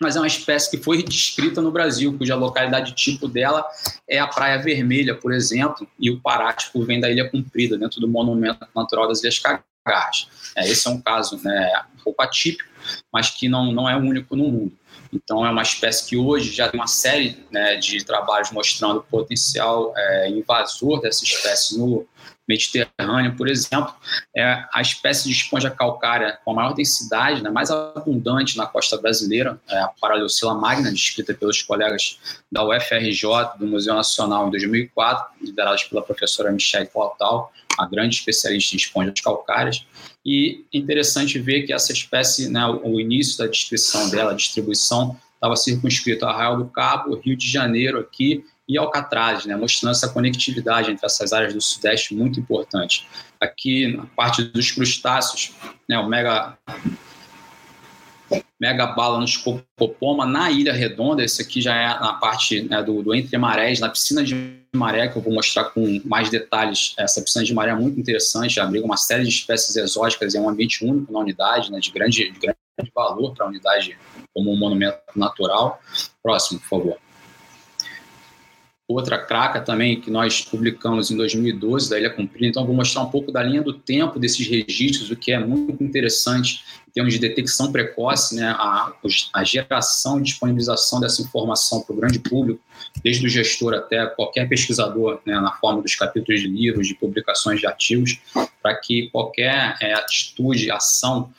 [0.00, 3.64] mas é uma espécie que foi descrita no Brasil, cuja localidade tipo dela
[4.08, 8.08] é a Praia Vermelha, por exemplo, e o parátipo vem da Ilha Comprida, dentro do
[8.08, 10.28] Monumento Natural das Ilhas Cagarras.
[10.56, 12.68] É, esse é um caso né, um pouco atípico,
[13.12, 14.72] mas que não, não é único no mundo.
[15.14, 19.02] Então, é uma espécie que hoje já tem uma série né, de trabalhos mostrando o
[19.02, 22.04] potencial é, invasor dessa espécie no
[22.48, 23.94] Mediterrâneo, por exemplo.
[24.36, 28.98] É a espécie de esponja calcária com a maior densidade, né, mais abundante na costa
[28.98, 32.18] brasileira, é a Paraleucila magna, descrita pelos colegas
[32.50, 38.74] da UFRJ, do Museu Nacional, em 2004, liderados pela professora Michelle Portal, a grande especialista
[38.74, 39.84] em esponjas calcárias.
[40.24, 45.56] E interessante ver que essa espécie, né, o início da descrição dela, a distribuição, estava
[45.56, 50.90] circunscrito a Arraial do Cabo, Rio de Janeiro aqui e Alcatraz, né, mostrando essa conectividade
[50.90, 53.06] entre essas áreas do Sudeste muito importante.
[53.38, 55.52] Aqui, na parte dos crustáceos,
[55.88, 56.56] né, o mega
[58.58, 63.02] mega bala no Scopopoma, na Ilha Redonda, esse aqui já é na parte né, do,
[63.02, 66.94] do Entre Marés, na piscina de maré, que eu vou mostrar com mais detalhes.
[66.98, 70.48] Essa piscina de maré é muito interessante, abriga uma série de espécies exóticas, é um
[70.48, 72.58] ambiente único na unidade, né, de, grande, de grande
[72.94, 73.96] valor para a unidade
[74.32, 75.80] como um monumento natural.
[76.22, 76.98] Próximo, por favor
[78.86, 82.46] outra craca também que nós publicamos em 2012 da Ilha Comprida.
[82.46, 85.82] Então, vou mostrar um pouco da linha do tempo desses registros, o que é muito
[85.82, 88.92] interessante termos de detecção precoce, né, a,
[89.32, 92.60] a geração e disponibilização dessa informação para o grande público,
[93.02, 97.58] desde o gestor até qualquer pesquisador, né, na forma dos capítulos de livros, de publicações
[97.58, 98.20] de artigos,
[98.62, 101.32] para que qualquer é, atitude, ação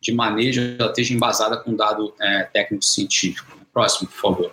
[0.00, 3.58] de manejo esteja embasada com dado é, técnico-científico.
[3.72, 4.52] Próximo, por favor.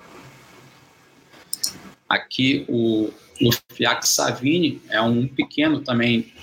[2.07, 6.33] Aqui o Lufiax savini é um pequeno também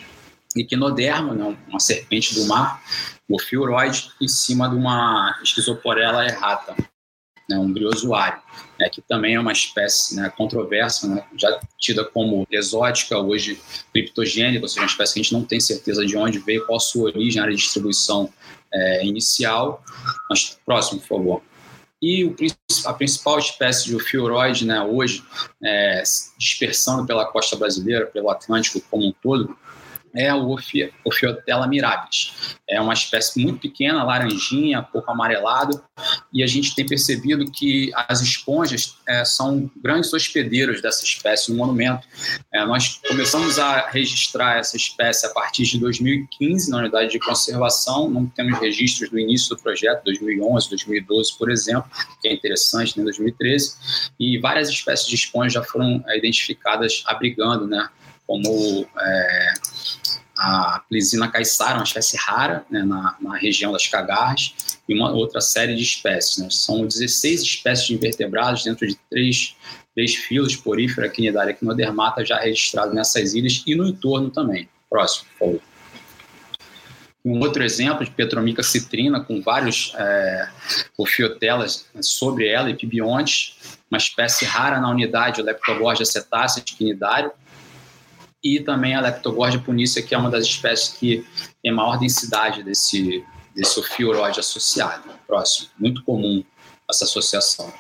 [0.57, 2.83] equinoderma, né, uma serpente do mar,
[3.29, 6.77] Ophiuroide em cima de uma Schizoporella errata,
[7.49, 8.41] né, um briozoário,
[8.79, 13.61] né, que também é uma espécie né, controversa, né, já tida como exótica, hoje
[13.93, 16.81] criptogênica, ou seja, uma espécie que a gente não tem certeza de onde veio, qual
[16.81, 18.33] sua origem, a distribuição
[18.73, 19.83] é, inicial.
[20.29, 21.43] Mas, próximo, por favor.
[22.03, 22.37] E o,
[22.85, 25.25] a principal espécie de ofiuroide né, hoje,
[25.63, 26.03] é,
[26.39, 29.57] dispersando pela costa brasileira, pelo Atlântico como um todo,
[30.17, 30.57] é o
[31.05, 32.57] Ophiotella mirabilis.
[32.69, 35.81] É uma espécie muito pequena, laranjinha, pouco amarelado,
[36.33, 41.59] e a gente tem percebido que as esponjas é, são grandes hospedeiros dessa espécie no
[41.59, 42.07] monumento.
[42.53, 48.11] É, nós começamos a registrar essa espécie a partir de 2015 na unidade de conservação,
[48.11, 51.89] não temos registros do início do projeto, 2011, 2012, por exemplo,
[52.21, 53.77] que é interessante, né, 2013,
[54.19, 57.89] e várias espécies de esponjas já foram é, identificadas abrigando, né,
[58.27, 59.53] como é,
[60.37, 65.41] a Plisina caiçara, uma espécie rara né, na, na, região das cagarras, e uma outra
[65.41, 66.39] série de espécies.
[66.39, 66.49] Né?
[66.51, 69.57] São 16 espécies de invertebrados dentro de três,
[69.95, 74.69] três filos, porífera, quinidária e quinodermata, já registrados nessas ilhas e no entorno também.
[74.91, 75.61] Próximo, por favor.
[77.25, 80.49] Um outro exemplo de Petromica citrina, com vários é,
[80.97, 83.57] ofiotelas sobre ela, e pibiontes,
[83.91, 87.33] uma espécie rara na unidade, o Leptogorgia cetácea de quinidário,
[88.55, 91.27] e também a Leptogorgia punícia, que é uma das espécies que
[91.63, 95.11] tem maior densidade desse, desse ofiuroide associado.
[95.27, 96.45] Próximo, muito comum
[96.89, 97.73] essa associação.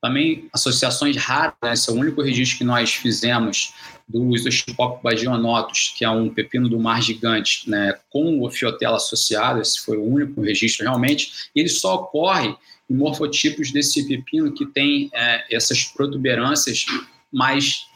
[0.00, 1.74] Também associações raras, né?
[1.74, 3.74] esse é o único registro que nós fizemos
[4.08, 9.60] dos Oxipop bagionotus, que é um pepino do mar gigante, né, com o ofiotela associado,
[9.60, 12.54] esse foi o único registro realmente, e ele só ocorre
[12.90, 16.84] em morfotipos desse pepino que tem é, essas protuberâncias
[17.32, 17.86] mais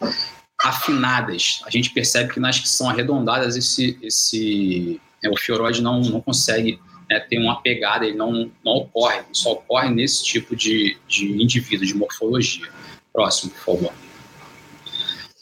[0.68, 1.60] afinadas.
[1.64, 6.20] A gente percebe que nas que são arredondadas, esse, esse é, o fioroide não, não
[6.20, 11.42] consegue né, ter uma pegada, ele não, não ocorre, só ocorre nesse tipo de, de
[11.42, 12.68] indivíduo, de morfologia.
[13.12, 13.92] Próximo, por favor.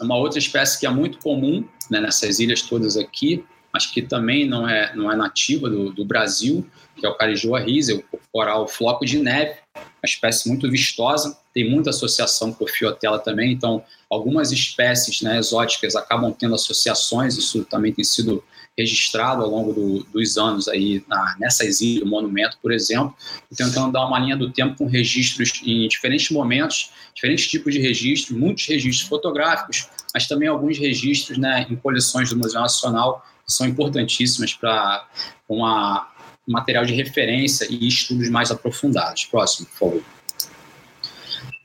[0.00, 4.48] Uma outra espécie que é muito comum né, nessas ilhas todas aqui, mas que também
[4.48, 6.64] não é, não é nativa do, do Brasil,
[6.96, 11.68] que é o Carijoa risa, o coral floco de neve, uma espécie muito vistosa, tem
[11.68, 17.92] muita associação com fiotela também, então algumas espécies né, exóticas acabam tendo associações, isso também
[17.92, 18.44] tem sido
[18.78, 23.14] registrado ao longo do, dos anos aí na, nessas ilhas, o monumento, por exemplo,
[23.56, 28.36] tentando dar uma linha do tempo com registros em diferentes momentos, diferentes tipos de registros,
[28.36, 34.54] muitos registros fotográficos, mas também alguns registros né, em coleções do Museu Nacional são importantíssimas
[34.54, 35.06] para
[35.48, 36.08] uma
[36.46, 39.24] material de referência e estudos mais aprofundados.
[39.24, 40.02] Próximo, por favor.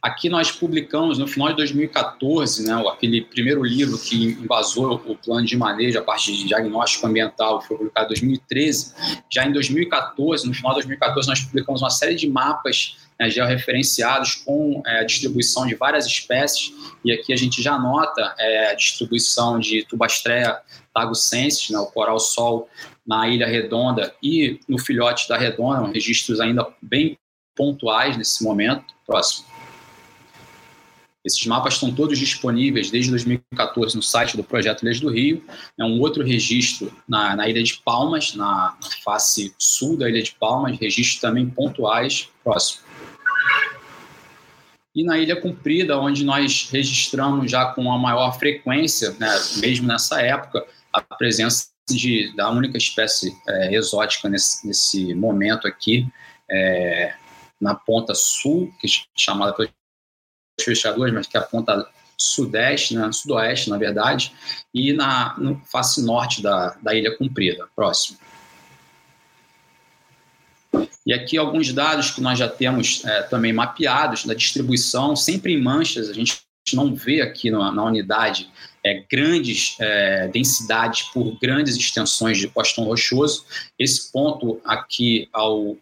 [0.01, 5.45] Aqui nós publicamos no final de 2014, né, aquele primeiro livro que embasou o plano
[5.45, 8.93] de manejo a partir de diagnóstico ambiental, foi publicado em 2013.
[9.29, 14.35] Já em 2014, no final de 2014, nós publicamos uma série de mapas né, georreferenciados
[14.35, 18.73] com é, a distribuição de várias espécies, e aqui a gente já nota é, a
[18.75, 19.83] distribuição de
[20.99, 22.69] Tubastrea tagucensis, né, o coral-sol
[23.05, 27.17] na Ilha Redonda e no filhote da Redonda, registros ainda bem
[27.55, 28.93] pontuais nesse momento.
[29.05, 29.47] Próximo.
[31.25, 35.43] Esses mapas estão todos disponíveis desde 2014 no site do Projeto Ilhas do Rio.
[35.77, 40.23] É um outro registro na, na Ilha de Palmas, na, na, face sul da Ilha
[40.23, 42.29] de Palmas, registros também pontuais.
[42.41, 42.83] Próximo.
[44.95, 50.21] E na Ilha Comprida, onde nós registramos já com a maior frequência, né, mesmo nessa
[50.21, 56.07] época, a presença de, da única espécie é, exótica nesse, nesse momento aqui,
[56.49, 57.13] é,
[57.59, 59.71] na ponta sul, que é chamada pelos
[60.63, 64.33] pescadores, mas que é a ponta sudeste, né, sudoeste, na verdade,
[64.73, 67.67] e na no face norte da, da Ilha Comprida.
[67.75, 68.17] Próximo.
[71.05, 75.61] E aqui alguns dados que nós já temos é, também mapeados da distribuição, sempre em
[75.61, 78.51] manchas, a gente não vê aqui na, na unidade
[78.83, 83.45] é, grandes é, densidades por grandes extensões de costão rochoso.
[83.77, 85.77] Esse ponto aqui ao,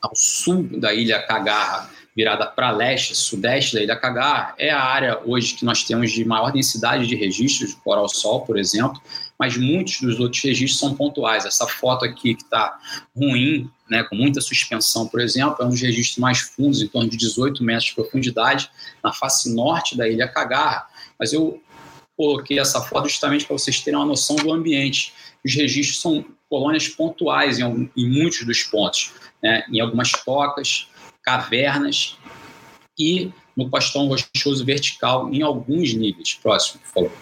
[0.00, 5.20] ao sul da ilha Cagarra, virada para leste, sudeste da ilha Cagarra, é a área
[5.24, 9.00] hoje que nós temos de maior densidade de registros de coral-sol, por exemplo,
[9.38, 11.46] mas muitos dos outros registros são pontuais.
[11.46, 12.78] Essa foto aqui que está
[13.16, 17.08] ruim, né, com muita suspensão, por exemplo, é um dos registros mais fundos, em torno
[17.08, 18.70] de 18 metros de profundidade,
[19.02, 20.86] na face norte da ilha Cagarra.
[21.18, 21.58] Mas eu
[22.20, 25.14] coloquei essa foto justamente para vocês terem uma noção do ambiente.
[25.42, 29.12] Os registros são colônias pontuais em, em muitos dos pontos,
[29.42, 29.64] né?
[29.70, 30.86] em algumas tocas,
[31.22, 32.18] cavernas
[32.98, 36.34] e no pastão rochoso vertical em alguns níveis.
[36.34, 37.12] Próximo, por favor.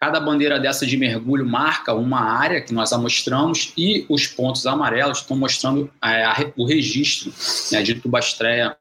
[0.00, 5.18] Cada bandeira dessa de mergulho marca uma área que nós amostramos e os pontos amarelos
[5.18, 7.32] estão mostrando é, a, o registro
[7.72, 8.76] né, de tubastreia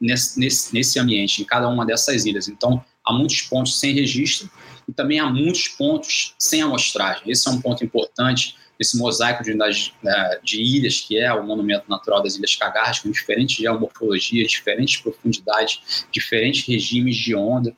[0.00, 2.48] nesse, nesse, nesse ambiente, em cada uma dessas ilhas.
[2.48, 4.50] Então, há muitos pontos sem registro
[4.86, 7.22] e também há muitos pontos sem amostragem.
[7.26, 11.88] Esse é um ponto importante esse mosaico de, né, de, ilhas, que é o monumento
[11.88, 17.74] natural das Ilhas Cagarras, com diferentes geomorfologias, diferentes profundidades, diferentes regimes de onda,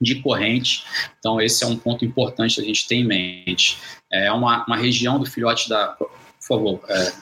[0.00, 0.84] de corrente.
[1.18, 3.78] Então, esse é um ponto importante a gente ter em mente.
[4.12, 5.88] É uma, uma região do filhote da.
[5.88, 6.10] Por
[6.40, 7.12] favor, é,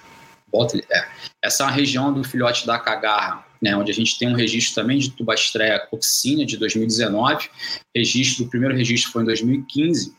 [0.53, 1.09] bota, é,
[1.43, 4.77] essa é uma região do filhote da cagarra, né, onde a gente tem um registro
[4.77, 7.51] também de tubastreia coxínea de 2019.
[7.95, 10.15] Registro, o primeiro registro foi em 2015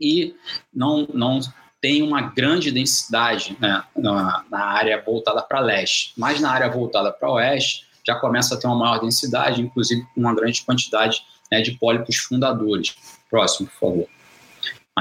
[0.00, 0.34] e
[0.72, 1.38] não, não
[1.82, 7.12] tem uma grande densidade né, na, na área voltada para leste, mas na área voltada
[7.12, 11.20] para oeste já começa a ter uma maior densidade, inclusive com uma grande quantidade
[11.52, 12.96] né, de pólipos fundadores.
[13.28, 14.08] Próximo, por favor.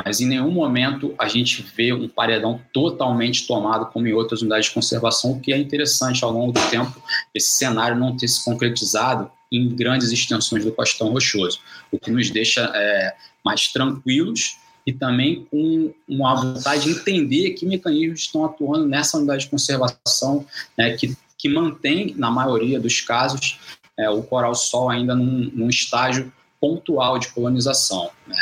[0.06, 4.68] Mas em nenhum momento a gente vê um paredão totalmente tomado, como em outras unidades
[4.68, 7.02] de conservação, o que é interessante ao longo do tempo
[7.34, 11.60] esse cenário não ter se concretizado em grandes extensões do costão rochoso,
[11.92, 17.66] o que nos deixa é, mais tranquilos e também com uma vontade de entender que
[17.66, 20.46] mecanismos estão atuando nessa unidade de conservação,
[20.78, 23.60] né, que, que mantém, na maioria dos casos,
[23.98, 26.32] é, o coral-sol ainda num, num, estágio
[26.62, 28.12] pontual de colonização.
[28.28, 28.38] Né.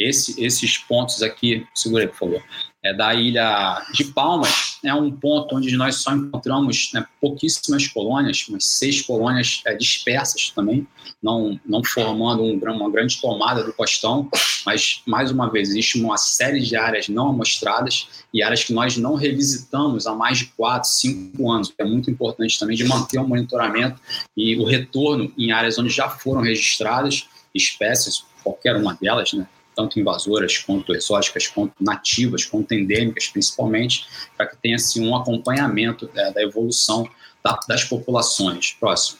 [0.00, 2.42] Esse, esses pontos aqui, segura aí, por favor,
[2.82, 8.46] é, da ilha de Palmas, é um ponto onde nós só encontramos né, pouquíssimas colônias,
[8.48, 10.86] umas seis colônias é, dispersas também,
[11.22, 14.30] não, não formando um, uma grande tomada do costão,
[14.64, 18.96] mas, mais uma vez, existe uma série de áreas não amostradas e áreas que nós
[18.96, 23.28] não revisitamos há mais de quatro, cinco anos, é muito importante também de manter o
[23.28, 24.00] monitoramento
[24.34, 29.46] e o retorno em áreas onde já foram registradas espécies, qualquer uma delas, né,
[29.80, 34.06] tanto invasoras quanto exóticas, quanto nativas, quanto endêmicas, principalmente,
[34.36, 37.08] para que tenha assim, um acompanhamento é, da evolução
[37.42, 38.76] da, das populações.
[38.78, 39.18] Próximo.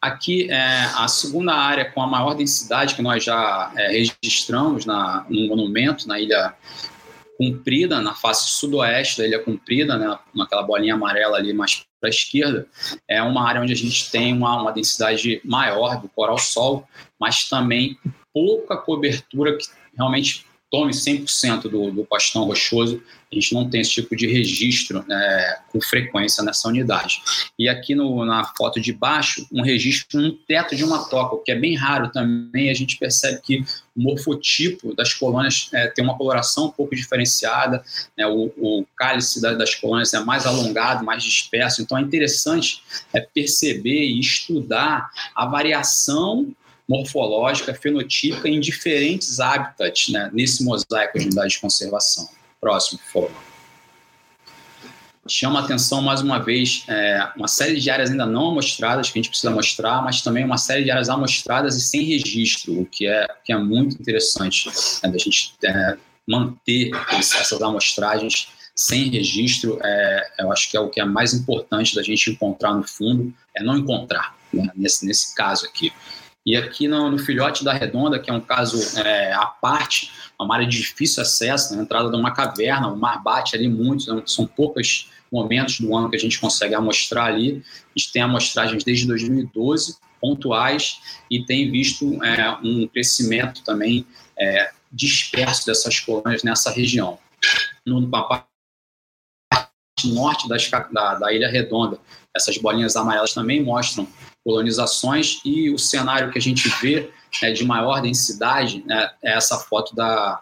[0.00, 5.26] Aqui é a segunda área com a maior densidade que nós já é, registramos na,
[5.28, 6.54] no monumento, na Ilha
[7.36, 12.10] Comprida, na face sudoeste da Ilha Comprida, né, naquela bolinha amarela ali mais para a
[12.10, 12.66] esquerda,
[13.08, 16.86] é uma área onde a gente tem uma, uma densidade maior do coral-sol,
[17.18, 17.98] mas também
[18.32, 19.66] pouca cobertura que
[19.96, 23.02] realmente tome 100% do, do pastão rochoso.
[23.30, 27.20] A gente não tem esse tipo de registro né, com frequência nessa unidade.
[27.58, 31.38] E aqui no, na foto de baixo, um registro no teto de uma toca, o
[31.38, 32.70] que é bem raro também.
[32.70, 33.64] A gente percebe que
[33.96, 37.82] o morfotipo das colônias é, tem uma coloração um pouco diferenciada,
[38.16, 41.82] né, o, o, cálice da, das colônias é mais alongado, mais disperso.
[41.82, 46.54] Então é interessante é, perceber e estudar a variação
[46.88, 52.28] morfológica, fenotípica em diferentes hábitats né, nesse mosaico de unidade de conservação.
[52.60, 53.48] Próximo, por favor.
[55.30, 59.22] Chama atenção mais uma vez é, uma série de áreas ainda não amostradas que a
[59.22, 63.06] gente precisa mostrar, mas também uma série de áreas amostradas e sem registro, o que
[63.06, 64.70] é, que é muito interessante
[65.02, 69.78] né, da gente é, manter essas amostragens sem registro.
[69.84, 73.30] É, eu acho que é o que é mais importante da gente encontrar no fundo,
[73.54, 75.92] é não encontrar, né, nesse, nesse caso aqui.
[76.48, 80.54] E aqui no, no Filhote da Redonda, que é um caso é, à parte, uma
[80.54, 84.46] área de difícil acesso, na entrada de uma caverna, o mar bate ali muito, são
[84.46, 87.62] poucos momentos do ano que a gente consegue amostrar ali.
[87.94, 90.98] A gente tem amostragens desde 2012, pontuais,
[91.30, 94.06] e tem visto é, um crescimento também
[94.38, 97.18] é, disperso dessas colônias nessa região.
[97.84, 98.46] No, parte
[100.06, 101.98] norte das, da, da Ilha Redonda,
[102.34, 104.08] essas bolinhas amarelas também mostram
[104.48, 107.10] colonizações e o cenário que a gente vê
[107.42, 110.40] né, de maior densidade né, é essa foto da,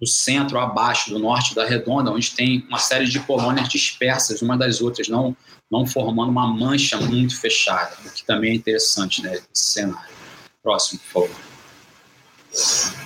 [0.00, 4.56] do centro abaixo, do norte da redonda, onde tem uma série de colônias dispersas uma
[4.56, 5.36] das outras, não,
[5.68, 10.14] não formando uma mancha muito fechada, o que também é interessante né, esse cenário.
[10.62, 13.04] Próximo, por favor.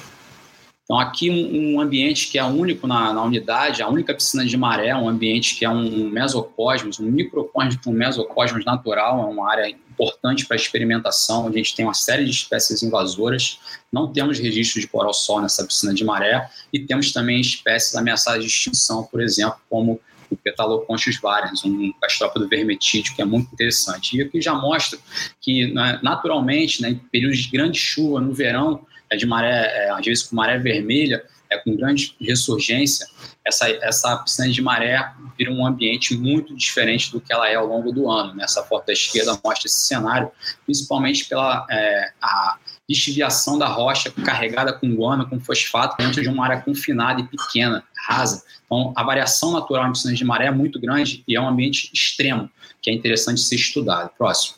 [0.84, 4.58] Então, aqui um, um, ambiente que é único na, na, unidade, a única piscina de
[4.58, 9.74] maré, um ambiente que é um mesocosmos, um microcosmos um mesocosmos natural, é uma área
[9.98, 13.58] importante para experimentação, onde a gente tem uma série de espécies invasoras.
[13.92, 18.48] Não temos registro de coral-sol nessa piscina de maré e temos também espécies ameaçadas de
[18.48, 24.16] extinção, por exemplo, como o Petaloconchus varians, um gastrópodo vermetídeo, que é muito interessante.
[24.16, 24.98] E aqui já mostra
[25.40, 29.90] que, né, naturalmente, né, em períodos de grande chuva, no verão, é de maré, é,
[29.90, 33.06] às vezes com maré vermelha, é, com grande ressurgência,
[33.44, 37.66] essa, essa piscina de maré vira um ambiente muito diferente do que ela é ao
[37.66, 38.34] longo do ano.
[38.34, 38.44] Né?
[38.44, 40.30] Essa foto da esquerda mostra esse cenário,
[40.64, 46.44] principalmente pela é, a desviação da rocha carregada com guano, com fosfato, dentro de uma
[46.44, 48.44] área confinada e pequena, rasa.
[48.64, 51.90] Então, a variação natural em piscinas de maré é muito grande e é um ambiente
[51.92, 54.10] extremo, que é interessante ser estudado.
[54.16, 54.56] Próximo.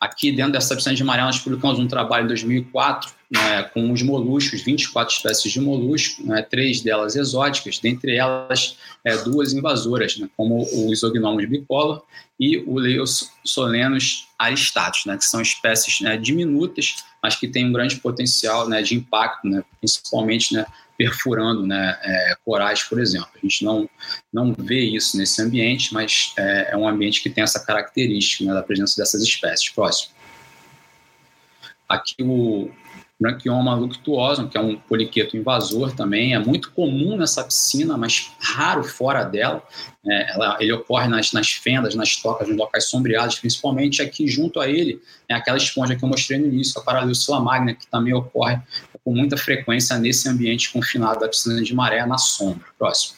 [0.00, 4.00] Aqui dentro dessa piscina de maré, nós publicamos um trabalho em 2004 né, com os
[4.02, 10.28] moluscos, 24 espécies de molusco, né, três delas exóticas, dentre elas é, duas invasoras, né,
[10.36, 12.02] como o Isognomus bicolor
[12.38, 17.96] e o Leosolenus aristatus, né, que são espécies né, diminutas, mas que têm um grande
[17.96, 20.64] potencial né, de impacto, né, principalmente né,
[20.96, 23.30] perfurando né, é, corais, por exemplo.
[23.34, 23.88] A gente não,
[24.32, 28.54] não vê isso nesse ambiente, mas é, é um ambiente que tem essa característica né,
[28.54, 29.70] da presença dessas espécies.
[29.70, 30.14] Próximo.
[31.88, 32.70] Aqui o
[33.20, 38.82] Branchioma luctuosum, que é um poliqueto invasor também, é muito comum nessa piscina, mas raro
[38.82, 39.62] fora dela.
[40.06, 44.60] É, ela, ele ocorre nas, nas fendas, nas tocas, nos locais sombreados, principalmente aqui junto
[44.60, 48.12] a ele, é aquela esponja que eu mostrei no início, a Paraleucila magna, que também
[48.12, 48.60] ocorre
[49.04, 52.66] com muita frequência nesse ambiente confinado da piscina de maré na sombra.
[52.78, 53.16] Próximo.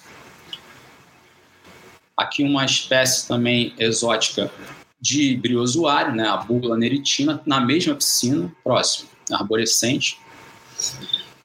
[2.17, 4.51] Aqui uma espécie também exótica
[5.01, 8.51] de briozoário, né, a búbula neritina, na mesma piscina.
[8.65, 10.19] Próximo, arborescente.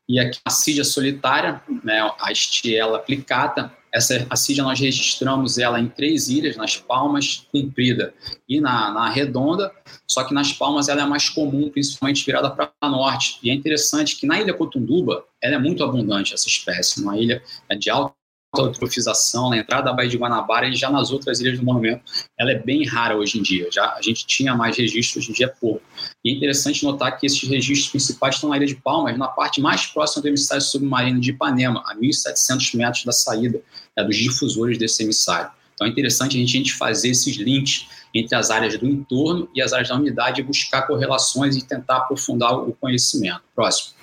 [0.08, 5.88] E aqui a sídia solitária, né, a Stiela aplicata, essa assídia nós registramos ela em
[5.88, 8.14] três ilhas, nas Palmas, Comprida
[8.48, 9.72] e na, na Redonda,
[10.08, 13.38] só que nas Palmas ela é mais comum, principalmente virada para norte.
[13.44, 17.44] E é interessante que na Ilha Cotunduba ela é muito abundante, essa espécie, uma ilha
[17.78, 18.14] de alta
[18.60, 22.04] eutrofização na entrada da Baía de Guanabara e já nas outras ilhas do monumento,
[22.38, 23.70] ela é bem rara hoje em dia.
[23.72, 25.82] Já a gente tinha mais registros, hoje em dia é pouco.
[26.24, 29.62] E é interessante notar que esses registros principais estão na Ilha de Palmas, na parte
[29.62, 33.62] mais próxima do emissário submarino de Ipanema, a 1.700 metros da saída
[33.96, 35.50] é, dos difusores desse emissário.
[35.74, 39.50] Então é interessante a gente, a gente fazer esses links entre as áreas do entorno
[39.56, 43.42] e as áreas da unidade e buscar correlações e tentar aprofundar o conhecimento.
[43.56, 44.01] Próximo.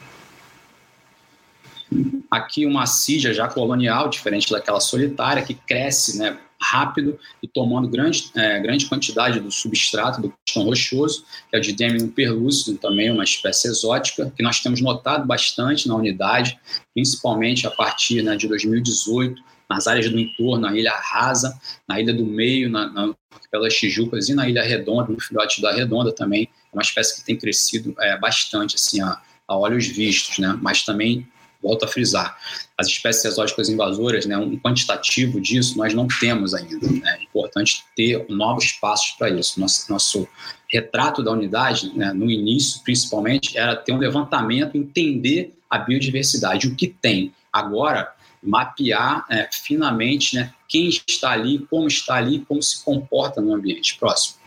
[2.31, 8.31] Aqui uma cija já colonial, diferente daquela solitária, que cresce né, rápido e tomando grande,
[8.35, 13.25] é, grande quantidade do substrato do cristal rochoso, que é o Didemium perlucidum, também uma
[13.25, 16.59] espécie exótica, que nós temos notado bastante na unidade,
[16.93, 22.15] principalmente a partir né, de 2018, nas áreas do entorno, na Ilha Rasa, na Ilha
[22.15, 23.15] do Meio, na, na,
[23.51, 27.25] pelas Tijucas e na Ilha Redonda, no filhote da Redonda também, é uma espécie que
[27.25, 30.59] tem crescido é, bastante assim, a, a olhos vistos, né?
[30.61, 31.27] mas também
[31.63, 32.37] volto a frisar,
[32.77, 36.87] as espécies exóticas invasoras, né, um quantitativo disso nós não temos ainda.
[36.87, 37.19] Né?
[37.19, 39.59] É importante ter novos passos para isso.
[39.59, 40.29] Nosso, nosso
[40.69, 46.75] retrato da unidade, né, no início, principalmente, era ter um levantamento, entender a biodiversidade, o
[46.75, 47.35] que tem.
[47.53, 53.53] Agora, mapear é, finamente né, quem está ali, como está ali, como se comporta no
[53.53, 53.99] ambiente.
[53.99, 54.38] Próximo.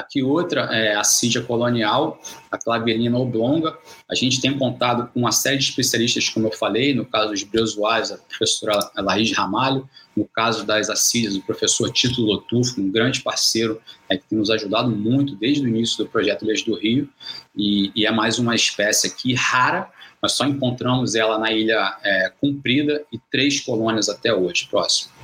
[0.00, 2.18] Aqui outra é a Sídia colonial,
[2.50, 3.76] a clavelina oblonga.
[4.10, 7.42] A gente tem contado com uma série de especialistas, como eu falei, no caso dos
[7.42, 13.20] briozoários, a professora Laís Ramalho, no caso das assídias, o professor Tito Lotufo, um grande
[13.20, 17.08] parceiro é, que tem nos ajudado muito desde o início do projeto Ilhas do Rio,
[17.54, 19.90] e, e, é mais uma espécie aqui rara,
[20.22, 24.66] nós só encontramos ela na Ilha é, Comprida e três colônias até hoje.
[24.70, 25.19] Próximo.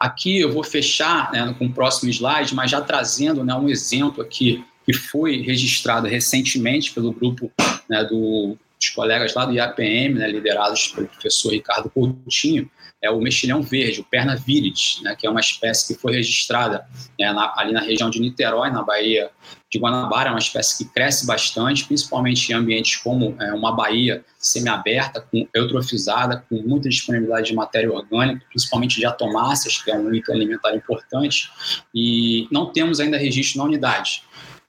[0.00, 4.22] Aqui eu vou fechar né, com o próximo slide, mas já trazendo né, um exemplo
[4.22, 7.52] aqui que foi registrado recentemente pelo grupo
[7.86, 12.70] né, do, dos colegas lá do IAPM, né, liderados pelo professor Ricardo Coutinho,
[13.02, 16.86] é o mexilhão verde, o perna viridis, né, que é uma espécie que foi registrada
[17.18, 19.30] né, na, ali na região de Niterói, na Bahia
[19.70, 24.24] de Guanabara, é uma espécie que cresce bastante, principalmente em ambientes como é, uma baía
[24.38, 30.12] semiaberta, com eutrofizada, com muita disponibilidade de matéria orgânica, principalmente de atomáceas, que é um
[30.12, 31.50] item alimentar importante,
[31.94, 34.24] e não temos ainda registro na unidade.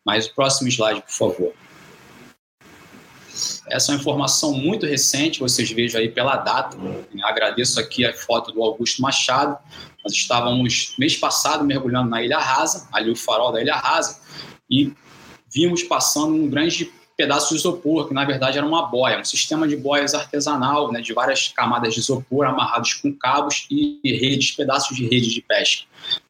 [0.05, 1.53] Mas o próximo slide, por favor.
[3.67, 6.77] Essa é uma informação muito recente, vocês vejam aí pela data.
[6.77, 9.57] Eu agradeço aqui a foto do Augusto Machado.
[10.03, 14.19] Nós estávamos mês passado mergulhando na Ilha Rasa, ali o farol da Ilha Rasa,
[14.69, 14.93] e
[15.53, 19.67] vimos passando um grande pedaço de isopor, que na verdade era uma boia, um sistema
[19.67, 24.97] de boias artesanal, né, de várias camadas de isopor amarrados com cabos e redes, pedaços
[24.97, 25.85] de rede de pesca.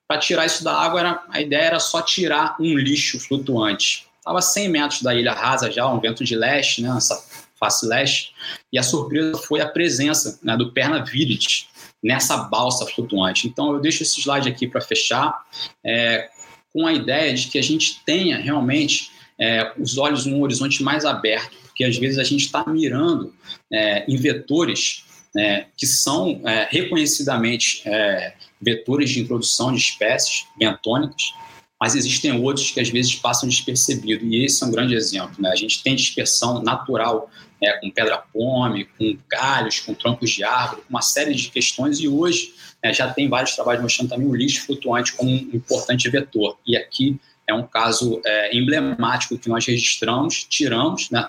[0.05, 4.10] Para tirar isso da água, era, a ideia era só tirar um lixo flutuante.
[4.21, 7.19] Estava a 100 metros da ilha rasa já, um vento de leste, né, essa
[7.59, 8.33] face leste,
[8.71, 11.67] e a surpresa foi a presença né, do perna virit
[12.03, 13.47] nessa balsa flutuante.
[13.47, 15.43] Então eu deixo esse slide aqui para fechar.
[15.83, 16.29] É,
[16.73, 21.05] com a ideia de que a gente tenha realmente é, os olhos num horizonte mais
[21.05, 23.33] aberto, porque às vezes a gente está mirando
[23.71, 25.03] é, em vetores
[25.33, 31.33] né, que são é, reconhecidamente é, vetores de introdução de espécies bentônicas,
[31.81, 35.33] mas existem outros que às vezes passam despercebidos, e esse é um grande exemplo.
[35.39, 35.49] Né?
[35.49, 37.27] A gente tem dispersão natural
[37.59, 42.53] né, com pedra-pome, com galhos, com troncos de árvore, uma série de questões, e hoje
[42.83, 46.55] né, já tem vários trabalhos mostrando também o lixo flutuante como um importante vetor.
[46.67, 51.27] E aqui é um caso é, emblemático que nós registramos, tiramos, né,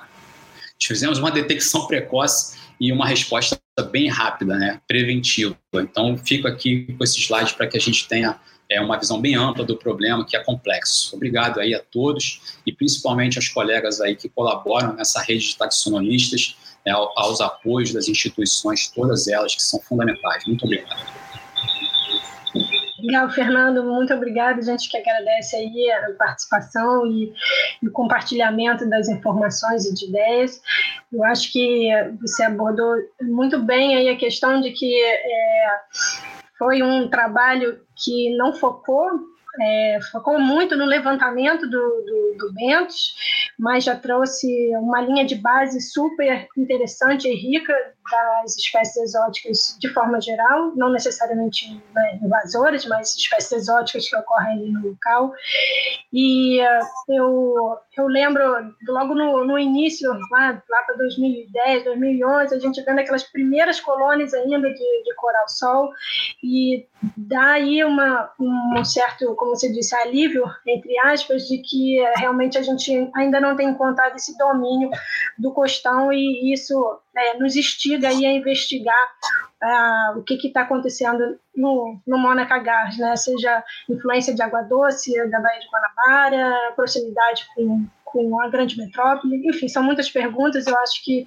[0.79, 3.59] fizemos uma detecção precoce e uma resposta
[3.91, 5.57] bem rápida, né, preventiva.
[5.77, 8.39] Então, fico aqui com esse slide para que a gente tenha
[8.73, 11.15] é, uma visão bem ampla do problema, que é complexo.
[11.17, 16.57] Obrigado aí a todos e principalmente aos colegas aí que colaboram nessa rede de taxonomistas,
[16.85, 20.45] né, aos apoios das instituições, todas elas que são fundamentais.
[20.47, 21.23] Muito obrigado.
[23.03, 24.61] Legal, Fernando, muito obrigada.
[24.61, 27.33] A gente que agradece aí a participação e,
[27.83, 30.61] e, o compartilhamento das informações e de ideias.
[31.13, 31.89] Eu acho que
[32.21, 35.79] você abordou muito bem aí a questão de que é,
[36.57, 43.15] foi um trabalho que não focou é, focou muito no levantamento do, do, do Bentos,
[43.59, 44.47] mas já trouxe
[44.77, 47.75] uma linha de base super interessante e rica
[48.11, 54.53] das espécies exóticas de forma geral, não necessariamente né, invasoras, mas espécies exóticas que ocorrem
[54.53, 55.33] ali no local.
[56.13, 58.43] E uh, eu, eu lembro,
[58.89, 64.35] logo no, no início, lá, lá para 2010, 2011, a gente vendo aquelas primeiras colônias
[64.35, 65.91] ainda de, de coral-sol,
[66.43, 66.87] e
[67.17, 72.59] dá aí uma, um certo, como você disse, alívio, entre aspas, de que uh, realmente
[72.59, 74.91] a gente ainda não tem encontrado esse domínio
[75.39, 76.75] do costão, e isso
[77.17, 79.13] é, nos instiga aí a investigar
[79.63, 83.15] uh, o que está acontecendo no, no Mônaca Gás, né?
[83.17, 89.47] seja influência de água doce da Baía de Guanabara, proximidade com, com a grande metrópole,
[89.49, 91.25] enfim, são muitas perguntas, eu acho que,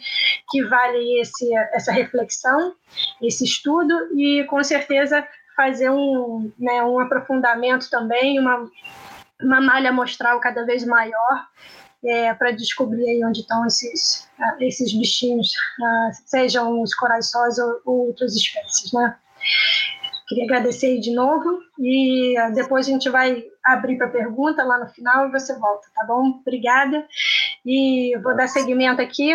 [0.50, 2.76] que vale esse, essa reflexão,
[3.22, 5.26] esse estudo, e com certeza
[5.56, 8.70] fazer um, né, um aprofundamento também, uma,
[9.42, 11.48] uma malha amostral cada vez maior
[12.08, 15.48] é, para descobrir aí onde estão esses, uh, esses bichinhos,
[15.80, 19.18] uh, sejam os corais sós ou, ou, outras espécies, né?
[20.28, 24.88] Queria agradecer de novo e uh, depois a gente vai abrir para pergunta lá no
[24.90, 26.40] final e você volta, tá bom?
[26.42, 27.06] Obrigada.
[27.66, 29.34] E vou dar seguimento aqui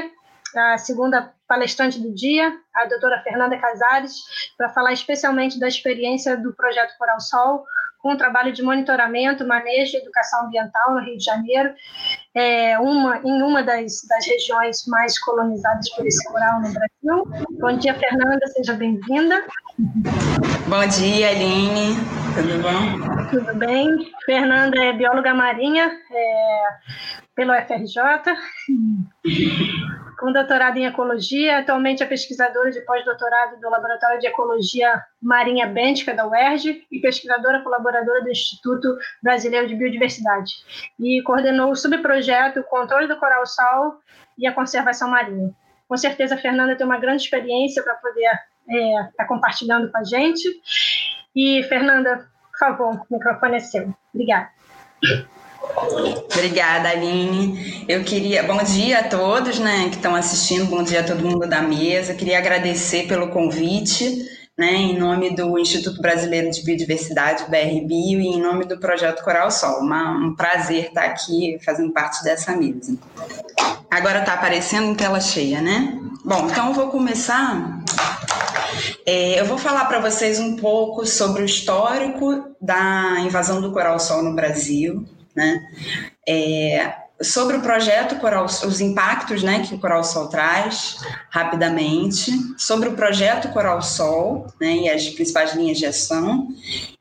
[0.57, 4.15] à segunda palestrante do dia, a doutora Fernanda Casares,
[4.57, 7.65] para falar especialmente da experiência do projeto Coral Sol,
[7.99, 11.75] com o trabalho de monitoramento, manejo e educação ambiental no Rio de Janeiro,
[12.35, 17.47] é, uma, em uma das, das regiões mais colonizadas por esse coral no Brasil.
[17.59, 19.45] Bom dia, Fernanda, seja bem-vinda.
[20.69, 21.97] Bom dia, Aline,
[22.35, 23.31] tudo bom?
[23.31, 24.13] Tudo bem.
[24.25, 26.63] Fernanda é bióloga marinha é,
[27.35, 28.01] pelo FRJ
[30.21, 36.13] com doutorado em ecologia, atualmente é pesquisadora de pós-doutorado do Laboratório de Ecologia Marinha Bêntica
[36.13, 40.53] da UERJ e pesquisadora colaboradora do Instituto Brasileiro de Biodiversidade.
[41.01, 43.99] E coordenou o subprojeto Controle do Coral-Sal
[44.37, 45.55] e a Conservação Marinha.
[45.89, 49.97] Com certeza, a Fernanda tem uma grande experiência para poder estar é, tá compartilhando com
[49.97, 50.47] a gente.
[51.35, 53.95] E, Fernanda, por favor, o microfone é seu.
[54.13, 54.51] Obrigada.
[56.33, 57.85] Obrigada, Aline.
[57.89, 58.43] Eu queria.
[58.43, 62.15] Bom dia a todos né, que estão assistindo, bom dia a todo mundo da mesa.
[62.15, 64.27] Queria agradecer pelo convite,
[64.59, 69.51] né, em nome do Instituto Brasileiro de Biodiversidade, BRBio, e em nome do Projeto Coral
[69.51, 69.81] Sol.
[69.81, 72.97] Uma, um prazer estar aqui fazendo parte dessa mesa.
[73.91, 75.99] Agora está aparecendo em tela cheia, né?
[76.25, 77.81] Bom, então eu vou começar.
[79.05, 84.23] É, eu vou falar para vocês um pouco sobre o histórico da invasão do coral-sol
[84.23, 85.05] no Brasil,
[85.35, 85.61] né?
[86.29, 90.97] É, sobre o projeto Coral, os impactos né, que o Coral Sol traz,
[91.29, 96.49] rapidamente, sobre o projeto Coral Sol né, e as principais linhas de ação,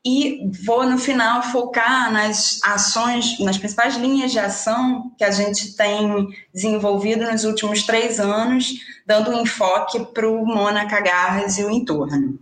[0.05, 5.75] e vou no final focar nas ações, nas principais linhas de ação que a gente
[5.75, 8.73] tem desenvolvido nos últimos três anos,
[9.05, 12.37] dando um enfoque para o Mônaca Garras e o entorno.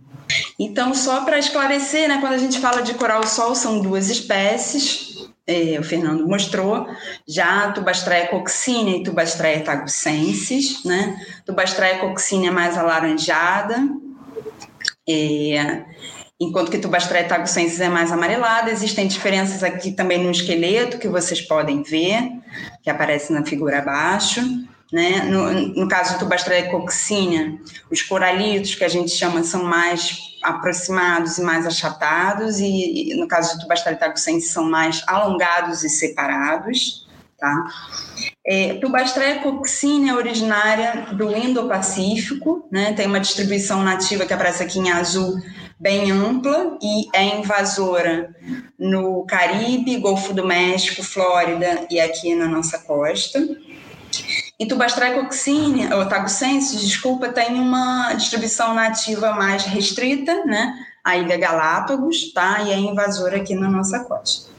[0.58, 5.17] Então, só para esclarecer, né, quando a gente fala de coral sol, são duas espécies,
[5.48, 6.86] é, o Fernando mostrou,
[7.26, 11.18] já Tubastraia coccínea e Tubastraia tagucensis, né?
[11.46, 13.76] Tubastraia é mais alaranjada,
[15.08, 15.84] é,
[16.38, 18.70] enquanto que Tubastraia tagucensis é mais amarelada.
[18.70, 22.30] Existem diferenças aqui também no esqueleto que vocês podem ver,
[22.82, 24.42] que aparece na figura abaixo.
[24.92, 25.24] Né?
[25.24, 27.58] No, no caso do Tubastreia coccínea,
[27.90, 33.28] os coralitos, que a gente chama, são mais aproximados e mais achatados, e, e no
[33.28, 37.06] caso do Tubastreia tagucense, são mais alongados e separados.
[37.38, 37.66] Tá?
[38.44, 42.92] É, Tubastreia coccínea é originária do Indo-Pacífico, né?
[42.94, 45.40] tem uma distribuição nativa que aparece aqui em azul,
[45.78, 48.34] bem ampla e é invasora
[48.76, 53.38] no Caribe, Golfo do México, Flórida e aqui na nossa costa.
[54.58, 60.74] E Tubastracoxine, ou tagucensis, desculpa, tem uma distribuição nativa mais restrita, né?
[61.04, 62.62] A Ilha Galápagos, tá?
[62.62, 64.50] E é invasora aqui na nossa costa.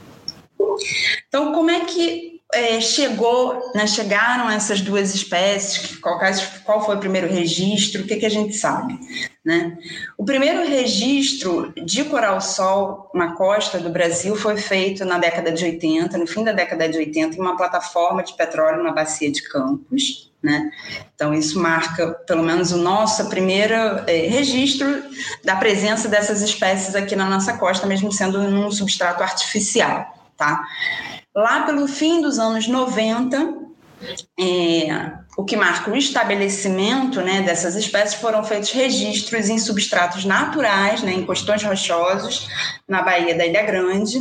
[1.28, 6.20] Então, como é que é, chegou, né, chegaram essas duas espécies, qual,
[6.66, 9.00] qual foi o primeiro registro, o que, que a gente sabe?
[9.46, 9.78] Né?
[10.18, 16.18] O primeiro registro de coral-sol na costa do Brasil foi feito na década de 80,
[16.18, 20.32] no fim da década de 80, em uma plataforma de petróleo na Bacia de Campos.
[20.42, 20.72] Né?
[21.14, 23.74] Então, isso marca, pelo menos, o nosso primeiro
[24.08, 24.88] é, registro
[25.44, 30.32] da presença dessas espécies aqui na nossa costa, mesmo sendo num substrato artificial.
[30.38, 30.64] Tá?
[31.40, 33.54] Lá pelo fim dos anos 90,
[34.38, 41.02] é, o que marca o estabelecimento né, dessas espécies foram feitos registros em substratos naturais,
[41.02, 42.46] né, em costões rochosos,
[42.86, 44.20] na Baía da Ilha Grande,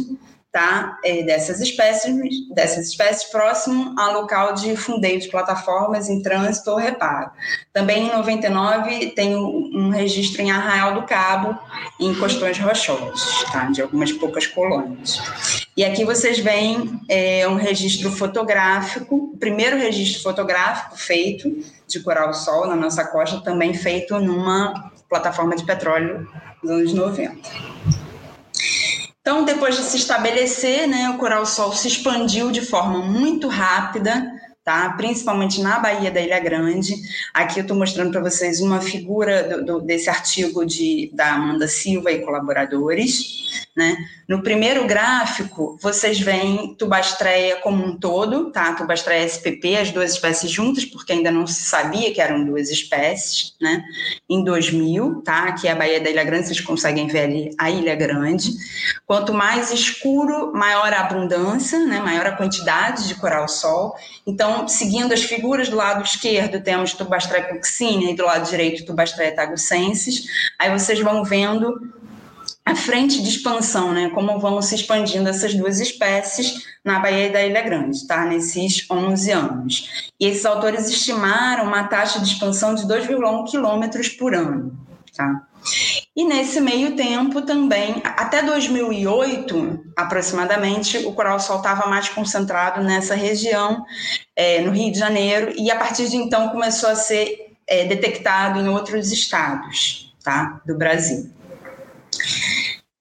[0.52, 0.98] tá?
[1.04, 2.14] É, dessas espécies,
[2.54, 7.30] dessas espécies próximo ao local de fundeio de plataformas em trânsito ou reparo.
[7.72, 11.58] Também em 99 tem um registro em Arraial do Cabo,
[12.00, 13.66] em costões rochosos, tá?
[13.66, 15.20] De algumas poucas colônias.
[15.76, 21.48] E aqui vocês veem é, um registro fotográfico, o primeiro registro fotográfico feito
[21.86, 26.28] de coral-sol na nossa costa, também feito numa plataforma de petróleo
[26.62, 28.07] dos anos 90.
[29.28, 34.37] Então, depois de se estabelecer, né, o coral-sol se expandiu de forma muito rápida,
[34.68, 34.90] tá?
[34.98, 36.94] principalmente na Baía da Ilha Grande.
[37.32, 41.66] Aqui eu estou mostrando para vocês uma figura do, do, desse artigo de, da Amanda
[41.66, 43.66] Silva e colaboradores.
[43.74, 43.96] Né?
[44.28, 48.74] No primeiro gráfico, vocês veem tubastreia como um todo, tá?
[48.74, 53.54] Tubastreia SPP, as duas espécies juntas, porque ainda não se sabia que eram duas espécies,
[53.60, 53.82] né?
[54.28, 55.44] Em 2000, tá?
[55.44, 58.50] Aqui é a Baía da Ilha Grande, vocês conseguem ver ali a Ilha Grande.
[59.06, 62.00] Quanto mais escuro, maior a abundância, né?
[62.00, 63.94] Maior a quantidade de coral-sol.
[64.26, 69.34] Então, seguindo as figuras do lado esquerdo, temos Tubastreia coccínea e do lado direito Tubastreia
[69.34, 70.24] tagucensis.
[70.58, 71.78] Aí vocês vão vendo
[72.64, 74.10] a frente de expansão, né?
[74.10, 78.26] Como vão se expandindo essas duas espécies na Baía da Ilha Grande, tá?
[78.26, 80.10] Nesses 11 anos.
[80.20, 84.76] E esses autores estimaram uma taxa de expansão de 2,1 quilômetros por ano,
[85.18, 85.48] tá?
[86.16, 93.84] E nesse meio tempo também, até 2008 aproximadamente, o coral-sol estava mais concentrado nessa região,
[94.36, 98.60] é, no Rio de Janeiro, e a partir de então começou a ser é, detectado
[98.60, 101.30] em outros estados tá, do Brasil.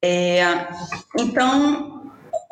[0.03, 0.67] É,
[1.17, 1.96] então,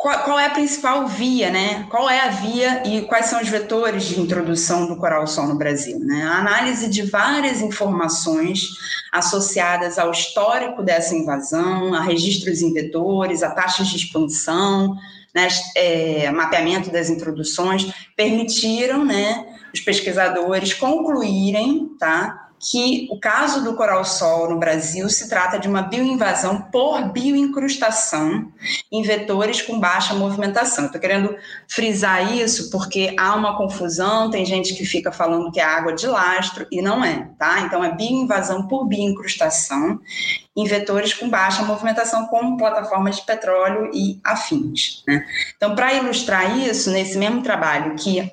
[0.05, 1.87] qual, qual, é a principal via, né?
[1.89, 5.97] Qual é a via e quais são os vetores de introdução do coral-sol no Brasil?
[5.97, 6.21] Né?
[6.21, 8.67] A análise de várias informações
[9.11, 14.95] associadas ao histórico dessa invasão, a registros em vetores, a taxas de expansão,
[15.33, 19.43] né, é, mapeamento das introduções, permitiram né,
[19.73, 25.83] os pesquisadores concluírem tá, que o caso do coral-sol no Brasil se trata de uma
[25.83, 28.51] bioinvasão por bioincrustação
[28.91, 30.87] em vetores com baixa movimentação.
[30.87, 31.35] Estou querendo
[31.67, 36.07] frisar isso porque há uma confusão, tem gente que fica falando que é água de
[36.07, 37.61] lastro e não é, tá?
[37.61, 39.99] Então é bioinvasão por bioincrustação
[40.57, 45.03] em vetores com baixa movimentação, como plataformas de petróleo e afins.
[45.07, 45.23] Né?
[45.55, 48.31] Então, para ilustrar isso, nesse mesmo trabalho que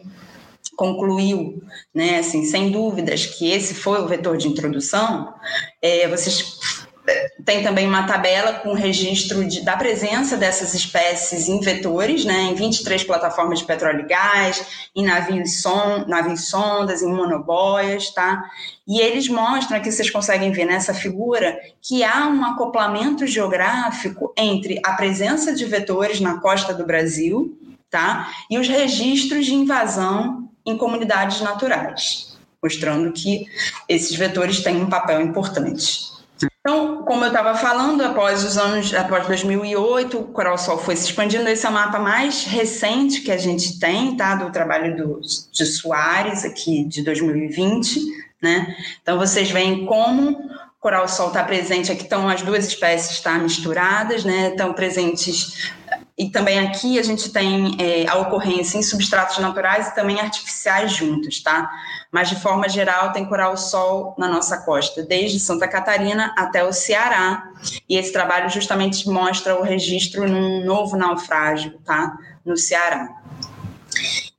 [0.77, 1.63] concluiu,
[1.95, 5.33] né, assim, sem dúvidas, que esse foi o vetor de introdução,
[5.81, 6.59] é, vocês
[7.07, 12.43] é, tem também uma tabela com registro de, da presença dessas espécies em vetores, né,
[12.43, 14.65] em 23 plataformas de petróleo e gás,
[14.95, 18.45] em navios, son, navios sondas, em monoboias, tá?
[18.87, 24.81] E eles mostram, aqui vocês conseguem ver nessa figura, que há um acoplamento geográfico entre
[24.85, 27.59] a presença de vetores na costa do Brasil,
[27.91, 28.31] tá?
[28.49, 33.47] E os registros de invasão em comunidades naturais, mostrando que
[33.89, 36.13] esses vetores têm um papel importante.
[36.61, 41.07] Então, como eu estava falando, após os anos, após 2008, o Coral Sol foi se
[41.07, 41.49] expandindo.
[41.49, 44.37] Esse é o mapa mais recente que a gente tem, tá?
[44.37, 48.01] Do trabalho do, de Soares, aqui de 2020,
[48.41, 48.77] né?
[49.03, 50.51] Então, vocês veem como o
[50.81, 51.91] Coral Sol está presente.
[51.91, 54.51] Aqui estão as duas espécies tá, misturadas, né?
[54.51, 55.73] Estão presentes
[56.17, 60.93] e também aqui a gente tem é, a ocorrência em substratos naturais e também artificiais
[60.93, 61.71] juntos, tá?
[62.11, 67.49] Mas de forma geral tem coral-sol na nossa costa, desde Santa Catarina até o Ceará.
[67.89, 72.17] E esse trabalho justamente mostra o registro num novo naufrágio, tá?
[72.45, 73.09] No Ceará.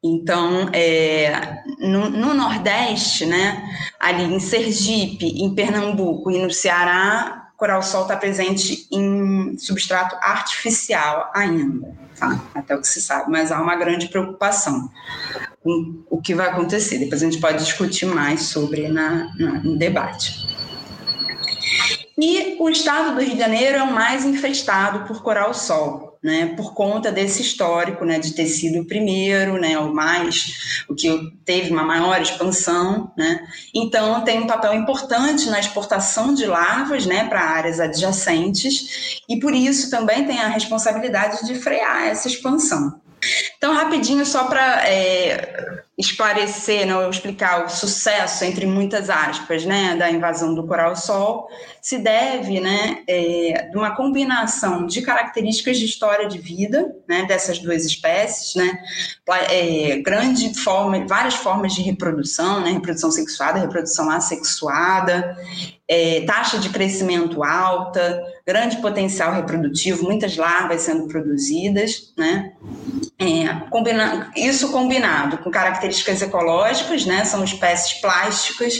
[0.03, 3.63] Então, é, no, no, Nordeste, né,
[3.99, 11.95] ali em Sergipe, em Pernambuco e no Ceará, coral-sol está presente em substrato artificial ainda,
[12.19, 12.37] tá?
[12.53, 14.91] até o que se sabe, mas há uma grande preocupação
[15.63, 16.97] com o que vai acontecer.
[16.97, 20.45] Depois a gente pode discutir mais sobre na, na no debate.
[22.19, 26.73] E o estado do Rio de Janeiro é o mais infestado por coral-sol né, por
[26.73, 31.69] conta desse histórico, né, de ter sido o primeiro, né, o mais, o que teve
[31.71, 33.45] uma maior expansão, né,
[33.75, 39.53] então tem um papel importante na exportação de larvas, né, para áreas adjacentes e por
[39.53, 43.02] isso também tem a responsabilidade de frear essa expansão.
[43.63, 50.11] Então, rapidinho, só para é, esclarecer, né, explicar o sucesso, entre muitas aspas, né, da
[50.11, 51.47] invasão do coral-sol,
[51.81, 57.57] se deve né, é, de uma combinação de características de história de vida né, dessas
[57.57, 58.77] duas espécies, né,
[59.49, 65.37] é, grande forma, várias formas de reprodução, né, reprodução sexuada, reprodução assexuada,
[65.87, 72.51] é, taxa de crescimento alta, grande potencial reprodutivo, muitas larvas sendo produzidas, né?
[73.17, 77.23] É, combina, isso combinado com características ecológicas, né?
[77.23, 78.73] São espécies plásticas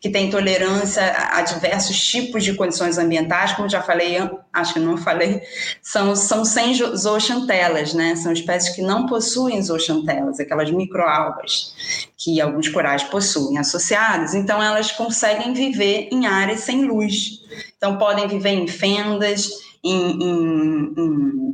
[0.00, 4.18] que têm tolerância a, diversos tipos de condições ambientais, como já falei,
[4.52, 5.42] acho que não falei,
[5.80, 8.16] são, são sem zooxantelas, né?
[8.16, 11.74] São espécies que não possuem zooxantelas, aquelas microalgas
[12.16, 17.44] que alguns corais possuem associadas, então elas conseguem viver em áreas sem luz.
[17.84, 19.50] Então podem viver em fendas,
[19.84, 20.94] em, em,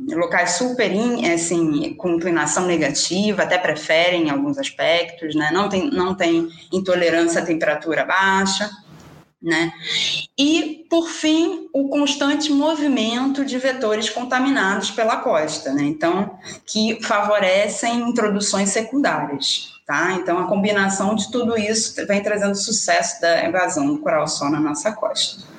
[0.09, 0.89] em locais super
[1.33, 5.49] assim, com inclinação negativa, até preferem em alguns aspectos, né?
[5.51, 8.71] não, tem, não tem intolerância à temperatura baixa.
[9.41, 9.73] Né?
[10.37, 15.83] E, por fim, o constante movimento de vetores contaminados pela costa, né?
[15.83, 19.71] então, que favorecem introduções secundárias.
[19.85, 20.13] Tá?
[20.13, 24.93] Então, a combinação de tudo isso vem trazendo sucesso da invasão do coral-sol na nossa
[24.93, 25.50] costa.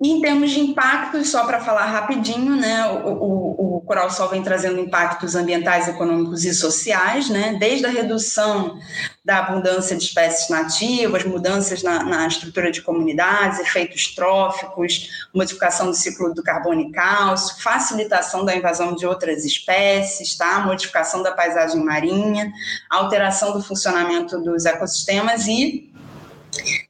[0.00, 4.42] Em termos de impactos, só para falar rapidinho, né, o, o, o Coral Sol vem
[4.42, 8.78] trazendo impactos ambientais, econômicos e sociais, né, desde a redução
[9.24, 15.94] da abundância de espécies nativas, mudanças na, na estrutura de comunidades, efeitos tróficos, modificação do
[15.94, 21.82] ciclo do carbono e cálcio, facilitação da invasão de outras espécies, tá, modificação da paisagem
[21.84, 22.52] marinha,
[22.90, 25.91] alteração do funcionamento dos ecossistemas e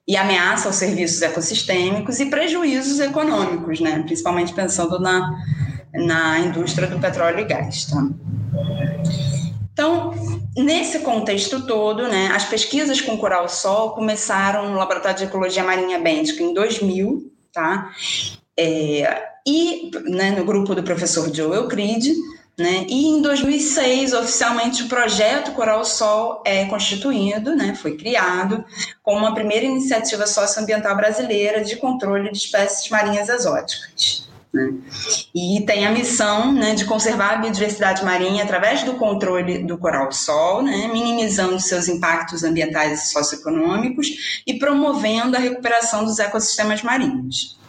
[0.06, 4.02] e ameaça aos serviços ecossistêmicos e prejuízos econômicos, né?
[4.04, 5.30] principalmente pensando na,
[5.92, 7.86] na indústria do petróleo e gás.
[7.86, 8.08] Tá?
[9.72, 10.12] Então,
[10.56, 16.42] nesse contexto todo, né, as pesquisas com coral-sol começaram no Laboratório de Ecologia Marinha Bêntica
[16.42, 17.90] em 2000, tá?
[18.58, 22.12] É, e né, no grupo do professor Joe Euclide,
[22.56, 22.84] né?
[22.86, 27.74] E em 2006, oficialmente, o projeto Coral Sol é constituído, né?
[27.74, 28.64] foi criado,
[29.02, 34.28] como a primeira iniciativa socioambiental brasileira de controle de espécies marinhas exóticas.
[34.52, 34.70] Né?
[35.34, 40.62] E tem a missão né, de conservar a biodiversidade marinha através do controle do coral-sol,
[40.62, 47.61] né, minimizando seus impactos ambientais e socioeconômicos e promovendo a recuperação dos ecossistemas marinhos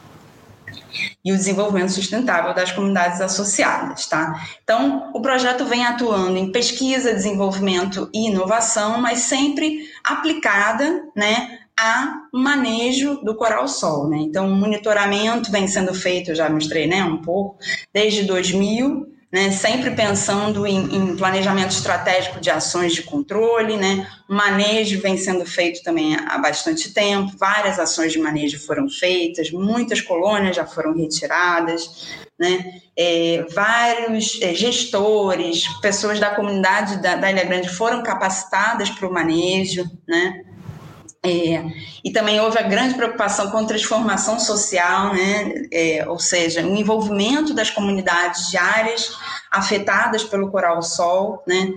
[1.23, 4.33] e o desenvolvimento sustentável das comunidades associadas, tá?
[4.63, 12.27] Então, o projeto vem atuando em pesquisa, desenvolvimento e inovação, mas sempre aplicada, né, a
[12.31, 14.17] manejo do coral-sol, né?
[14.17, 17.57] Então, o monitoramento vem sendo feito, eu já mostrei, né, um pouco,
[17.93, 25.01] desde 2000, né, sempre pensando em, em, planejamento estratégico de ações de controle, né, manejo
[25.01, 30.55] vem sendo feito também há bastante tempo, várias ações de manejo foram feitas, muitas colônias
[30.55, 37.69] já foram retiradas, né, é, vários é, gestores, pessoas da comunidade da, da Ilha Grande
[37.69, 40.43] foram capacitadas para o manejo, né,
[41.25, 41.63] é,
[42.03, 45.67] e também houve a grande preocupação com transformação social, né?
[45.71, 49.09] É, ou seja, o envolvimento das comunidades de áreas
[49.49, 51.71] afetadas pelo coral-sol, né?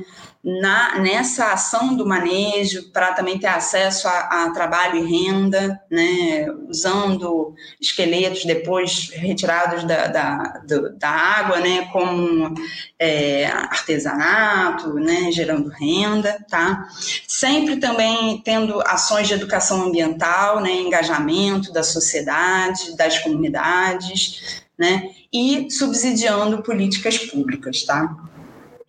[0.46, 6.46] Na, nessa ação do manejo para também ter acesso a, a, trabalho e renda, né,
[6.68, 10.62] usando esqueletos depois retirados da, da,
[10.96, 12.54] da água, né, como
[12.96, 16.86] é, artesanato, né, gerando renda, tá?
[17.26, 25.10] Sempre também tendo ações de educação ambiental, né, engajamento da sociedade, das comunidades, né?
[25.32, 28.14] e subsidiando políticas públicas, tá?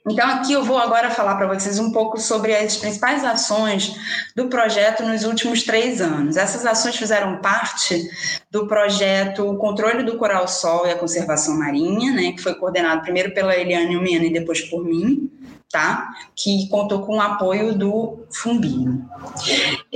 [0.09, 3.93] Então, aqui eu vou agora falar para vocês um pouco sobre as principais ações
[4.33, 6.37] do projeto nos últimos três anos.
[6.37, 8.09] Essas ações fizeram parte
[8.49, 13.01] do projeto o Controle do Coral Sol e a Conservação Marinha, né, que foi coordenado
[13.01, 15.29] primeiro pela Eliane Mena e depois por mim,
[15.69, 16.09] tá?
[16.35, 19.05] que contou com o apoio do Fumbinho.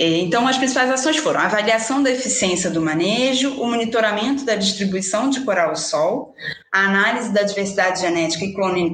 [0.01, 4.55] É, então, as principais ações foram a avaliação da eficiência do manejo, o monitoramento da
[4.55, 6.33] distribuição de coral-sol,
[6.73, 8.51] a análise da diversidade genética e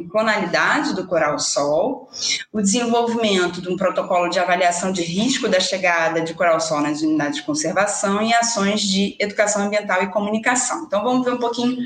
[0.09, 2.09] clonalidade do coral-sol,
[2.51, 7.37] o desenvolvimento de um protocolo de avaliação de risco da chegada de coral-sol nas unidades
[7.37, 10.83] de conservação e ações de educação ambiental e comunicação.
[10.87, 11.77] Então, vamos ver um pouquinho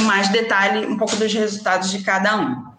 [0.00, 2.71] mais detalhe, um pouco dos resultados de cada um.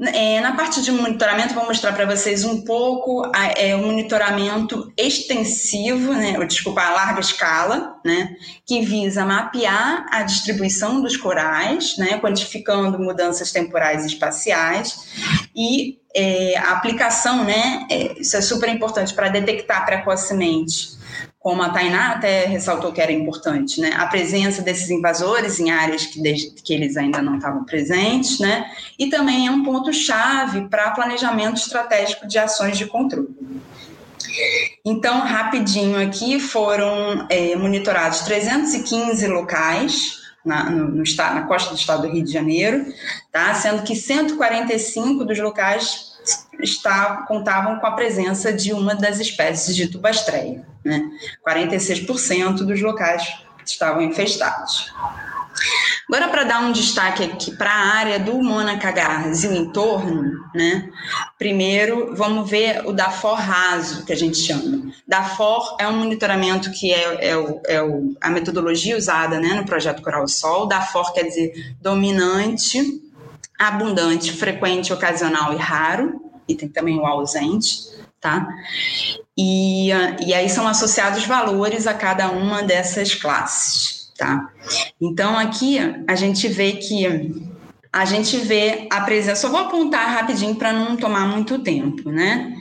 [0.00, 6.12] É, na parte de monitoramento, vou mostrar para vocês um pouco é, o monitoramento extensivo,
[6.12, 8.34] né, ou, desculpa, a larga escala, né,
[8.66, 14.98] que visa mapear a distribuição dos corais, né, quantificando mudanças temporais e espaciais,
[15.54, 21.03] e é, a aplicação, né, é, isso é super importante para detectar precocemente
[21.44, 23.92] como a Tainá até ressaltou que era importante, né?
[23.98, 26.22] A presença desses invasores em áreas que,
[26.64, 28.64] que eles ainda não estavam presentes, né?
[28.98, 33.28] E também é um ponto-chave para planejamento estratégico de ações de controle.
[34.82, 42.08] Então, rapidinho aqui, foram é, monitorados 315 locais na, no, no, na costa do estado
[42.08, 42.86] do Rio de Janeiro,
[43.30, 43.52] tá?
[43.52, 46.13] sendo que 145 dos locais
[46.60, 50.66] está, contavam com a presença de uma das espécies de tubastreia.
[50.84, 51.02] Né?
[51.46, 54.92] 46% dos locais estavam infestados.
[56.08, 60.90] Agora, para dar um destaque aqui para a área do Monacagarras e o entorno, né?
[61.38, 64.92] primeiro vamos ver o DAFOR raso, que a gente chama.
[65.08, 69.64] DAFOR é um monitoramento que é, é, o, é o, a metodologia usada né, no
[69.64, 70.66] projeto Coral Sol.
[70.66, 73.02] DAFOR quer dizer dominante,
[73.58, 77.78] abundante, frequente, ocasional e raro, e tem também o ausente,
[78.20, 78.46] tá?
[79.36, 79.88] E,
[80.26, 84.50] e aí são associados valores a cada uma dessas classes, tá?
[85.00, 87.06] Então aqui a gente vê que
[87.92, 92.52] a gente vê a presença, só vou apontar rapidinho para não tomar muito tempo, né?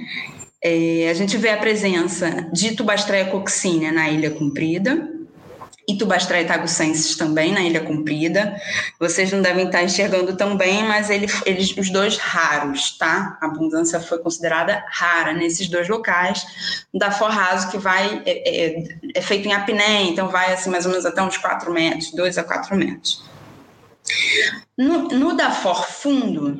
[0.63, 5.12] É, a gente vê a presença de Tubastreia coccínea na Ilha Comprida,
[5.87, 8.55] Itubastra e Tagucenses também na Ilha Comprida.
[8.99, 13.37] Vocês não devem estar enxergando tão bem, mas ele, eles, os dois raros, tá?
[13.41, 16.85] A abundância foi considerada rara nesses dois locais.
[16.93, 18.83] Da Forraso, que vai, é, é,
[19.15, 22.37] é, feito em apneia, então vai assim mais ou menos até uns 4 metros, 2
[22.37, 23.23] a 4 metros.
[24.77, 26.57] No, no For Fundo,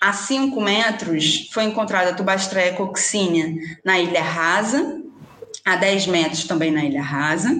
[0.00, 3.52] a 5 metros, foi encontrada Tubastreia coccínea
[3.84, 5.00] na Ilha Rasa,
[5.64, 7.50] a 10 metros também na Ilha Rasa,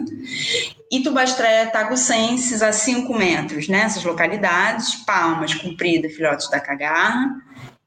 [0.90, 7.36] Itubastreia tagucenses a 5 metros nessas localidades, Palmas, Comprida, Filhotes da Cagarra,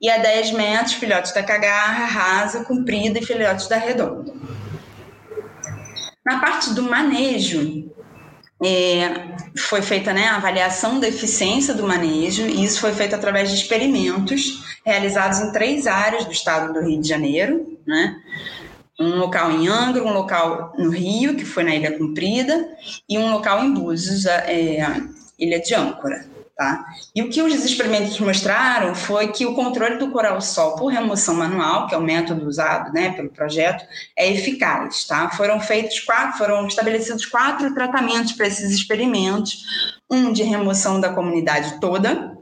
[0.01, 4.34] e a 10 metros, Filhotes da Cagarra, Rasa, Comprida e Filhotes da Redonda.
[6.26, 7.91] Na parte do manejo,
[8.64, 13.49] é, foi feita né, a avaliação da eficiência do manejo, e isso foi feito através
[13.49, 18.16] de experimentos realizados em três áreas do estado do Rio de Janeiro, né?
[19.04, 22.68] Um local em Angra, um local no Rio, que foi na Ilha Comprida,
[23.08, 24.80] e um local em Búzios, é,
[25.38, 26.34] Ilha de Âncora.
[26.56, 26.86] Tá?
[27.16, 31.88] E o que os experimentos mostraram foi que o controle do coral-sol por remoção manual,
[31.88, 33.84] que é o método usado né, pelo projeto,
[34.16, 35.06] é eficaz.
[35.06, 35.32] Tá?
[35.32, 39.64] Foram feitos quatro, foram estabelecidos quatro tratamentos para esses experimentos,
[40.10, 42.38] um de remoção da comunidade toda,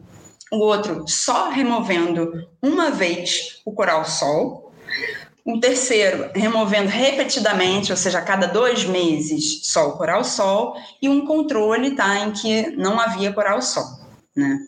[0.51, 4.60] o outro só removendo uma vez o coral-sol,
[5.45, 10.75] um terceiro, removendo repetidamente, ou seja, a cada dois meses, sol, coral, sol.
[11.01, 13.85] E um controle, tá, em que não havia coral, sol,
[14.35, 14.59] né?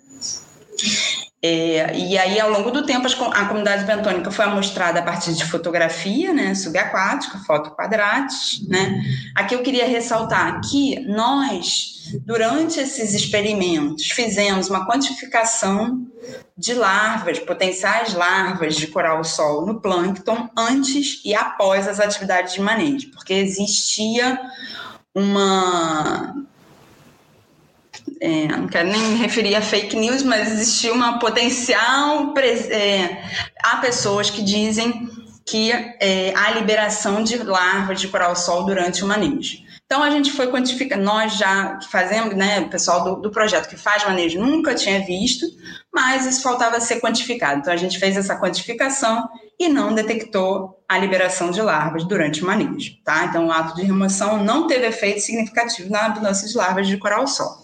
[1.46, 5.44] É, e aí, ao longo do tempo, a comunidade bentônica foi amostrada a partir de
[5.44, 9.04] fotografia, né, subaquática, foto quadrates, né.
[9.36, 16.08] Aqui eu queria ressaltar que nós, durante esses experimentos, fizemos uma quantificação
[16.58, 23.12] de larvas, potenciais larvas de coral-sol no plâncton antes e após as atividades de manejo,
[23.12, 24.40] porque existia
[25.14, 26.34] uma
[28.24, 32.34] é, não quero nem me referir a fake news, mas existia uma potencial.
[32.38, 33.22] É,
[33.62, 35.10] há pessoas que dizem
[35.46, 39.58] que é, há liberação de larvas de coral-sol durante o manejo.
[39.86, 43.76] Então a gente foi quantificando, nós já fazemos, né, o pessoal do, do, projeto que
[43.76, 45.46] faz manejo nunca tinha visto,
[45.94, 47.60] mas isso faltava ser quantificado.
[47.60, 49.28] Então a gente fez essa quantificação
[49.60, 53.26] e não detectou a liberação de larvas durante o manejo, tá?
[53.26, 57.63] Então o ato de remoção não teve efeito significativo na abundância de larvas de coral-sol.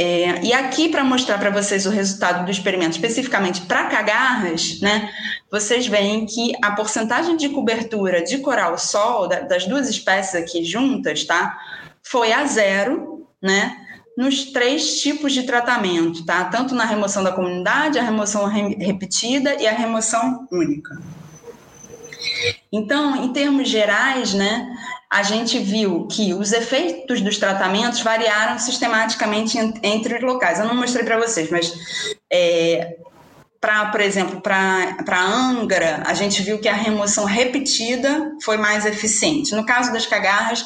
[0.00, 5.10] É, e aqui, para mostrar para vocês o resultado do experimento, especificamente para cagarras, né,
[5.50, 11.58] vocês veem que a porcentagem de cobertura de coral-sol, das duas espécies aqui juntas, tá,
[12.00, 13.76] foi a zero, né,
[14.16, 16.44] nos três tipos de tratamento, tá?
[16.44, 20.96] Tanto na remoção da comunidade, a remoção re repetida e a remoção única.
[22.72, 24.68] Então, em termos gerais, né,
[25.10, 30.58] a gente viu que os efeitos dos tratamentos variaram sistematicamente entre os locais.
[30.58, 31.72] Eu não mostrei para vocês, mas
[32.30, 32.96] é,
[33.60, 39.54] para, por exemplo, para Angra, a gente viu que a remoção repetida foi mais eficiente.
[39.54, 40.64] No caso das cagarras,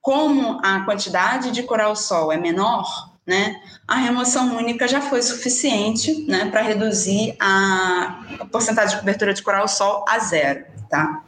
[0.00, 3.56] como a quantidade de coral-sol é menor, né,
[3.88, 8.20] a remoção única já foi suficiente né, para reduzir a
[8.50, 10.64] porcentagem de cobertura de coral-sol a zero.
[10.90, 11.22] Tá?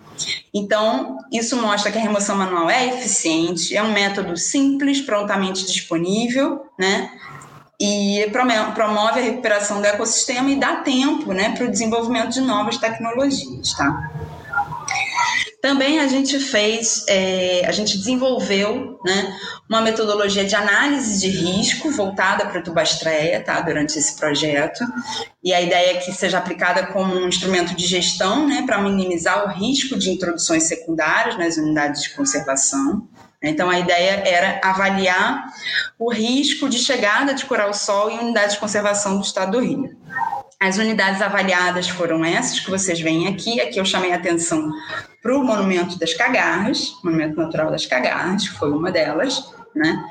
[0.52, 6.66] Então, isso mostra que a remoção manual é eficiente, é um método simples, prontamente disponível,
[6.78, 7.10] né?
[7.80, 8.24] E
[8.74, 13.72] promove a recuperação do ecossistema e dá tempo, né, para o desenvolvimento de novas tecnologias,
[13.74, 14.10] tá?
[15.64, 19.34] Também a gente fez, é, a gente desenvolveu né,
[19.66, 24.84] uma metodologia de análise de risco voltada para a tubastreia tá, durante esse projeto.
[25.42, 29.46] E a ideia é que seja aplicada como um instrumento de gestão né, para minimizar
[29.46, 33.08] o risco de introduções secundárias nas unidades de conservação.
[33.42, 35.46] Então, a ideia era avaliar
[35.98, 39.96] o risco de chegada de coral-sol em unidades de conservação do estado do Rio.
[40.60, 43.62] As unidades avaliadas foram essas que vocês veem aqui.
[43.62, 44.70] Aqui eu chamei a atenção
[45.24, 50.04] para o Monumento das Cagarras, Monumento Natural das Cagarras, que foi uma delas, né?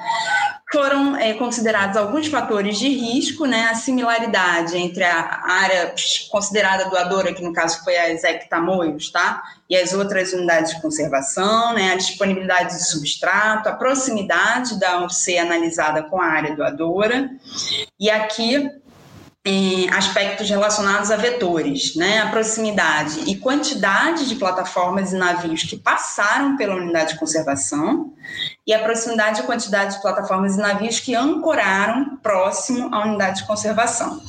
[0.72, 3.66] Foram é, considerados alguns fatores de risco, né?
[3.66, 5.94] A similaridade entre a área
[6.32, 9.44] considerada doadora, que no caso foi a Exec Tamoios, tá?
[9.70, 11.92] E as outras unidades de conservação, né?
[11.92, 17.30] A disponibilidade de substrato, a proximidade da UC analisada com a área doadora.
[18.00, 18.68] E aqui
[19.92, 26.56] aspectos relacionados a vetores, né, a proximidade e quantidade de plataformas e navios que passaram
[26.56, 28.14] pela unidade de conservação
[28.66, 33.48] e a proximidade e quantidade de plataformas e navios que ancoraram próximo à unidade de
[33.48, 34.22] conservação.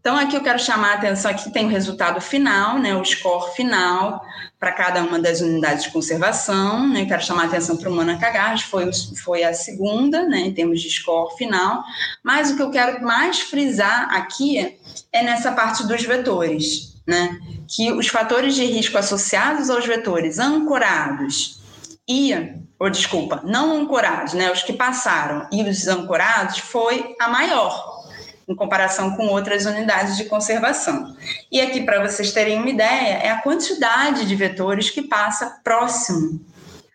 [0.00, 3.52] Então, aqui eu quero chamar a atenção, aqui tem o resultado final, né, o score
[3.56, 4.22] final
[4.58, 8.62] para cada uma das unidades de conservação, né, quero chamar a atenção para o Manacagás,
[8.62, 8.90] foi,
[9.22, 11.84] foi a segunda, né, em termos de score final,
[12.24, 14.76] mas o que eu quero mais frisar aqui
[15.12, 17.38] é nessa parte dos vetores, né,
[17.68, 21.60] que os fatores de risco associados aos vetores ancorados
[22.08, 22.34] e,
[22.80, 27.97] ou desculpa, não ancorados, né, os que passaram e os ancorados foi a maior,
[28.48, 31.14] em comparação com outras unidades de conservação.
[31.52, 36.40] E aqui, para vocês terem uma ideia, é a quantidade de vetores que passa próximo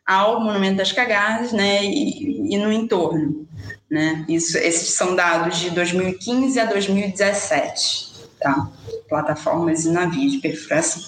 [0.06, 3.48] ao Monumento das Cagarras né, e, e no entorno.
[3.90, 4.26] Né?
[4.28, 8.68] Isso, esses são dados de 2015 a 2017, tá?
[9.08, 11.02] plataformas e navios de perfuração.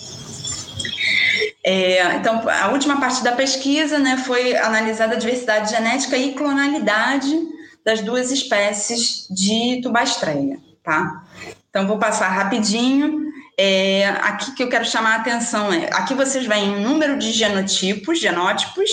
[1.63, 7.55] É, então, a última parte da pesquisa né, foi analisada a diversidade genética e clonalidade
[7.86, 11.23] das duas espécies de tubastreia, tá?
[11.69, 13.31] Então, vou passar rapidinho.
[13.57, 17.31] É, aqui que eu quero chamar a atenção é, aqui vocês veem o número de
[17.31, 18.89] genotipos, genótipos,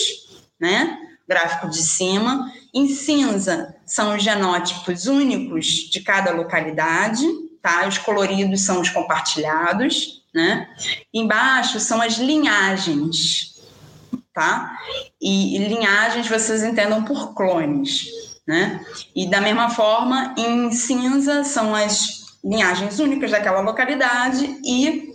[0.61, 0.99] né?
[1.27, 2.53] Gráfico de cima.
[2.75, 7.27] Em cinza são os genótipos únicos de cada localidade,
[7.63, 7.89] tá?
[7.89, 10.69] Os coloridos são os compartilhados, né?
[11.13, 13.57] Embaixo são as linhagens,
[14.35, 14.79] tá?
[15.21, 18.85] E, e linhagens vocês entendam por clones né?
[19.15, 25.13] E da mesma forma, em cinza são as linhagens únicas daquela localidade e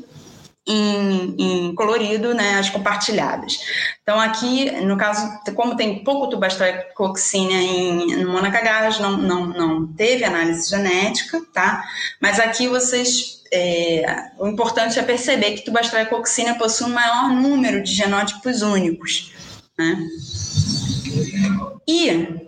[0.68, 3.58] em, em, colorido, né, as compartilhadas.
[4.04, 5.26] Então, aqui, no caso,
[5.56, 8.42] como tem pouco tubastrococcínea em no
[9.00, 11.86] não, não, não teve análise genética, tá?
[12.22, 17.94] Mas aqui vocês, é, o importante é perceber que tubastrococcínea possui um maior número de
[17.94, 19.32] genótipos únicos,
[19.78, 19.98] né?
[21.88, 22.48] E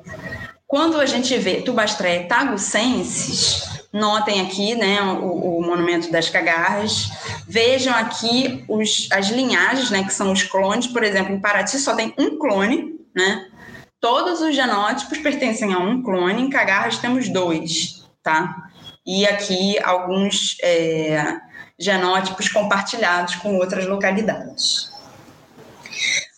[0.69, 7.09] quando a gente vê Tubastreia tagucensis, notem aqui né, o, o, monumento das cagarras,
[7.47, 11.95] vejam aqui os, as linhagens, né, que são os clones, por exemplo, em Paraty só
[11.95, 13.47] tem um clone, né?
[13.99, 18.69] Todos os genótipos pertencem a um clone, em cagarras temos dois, tá?
[19.03, 21.35] E aqui alguns é,
[21.79, 24.91] genótipos compartilhados com outras localidades.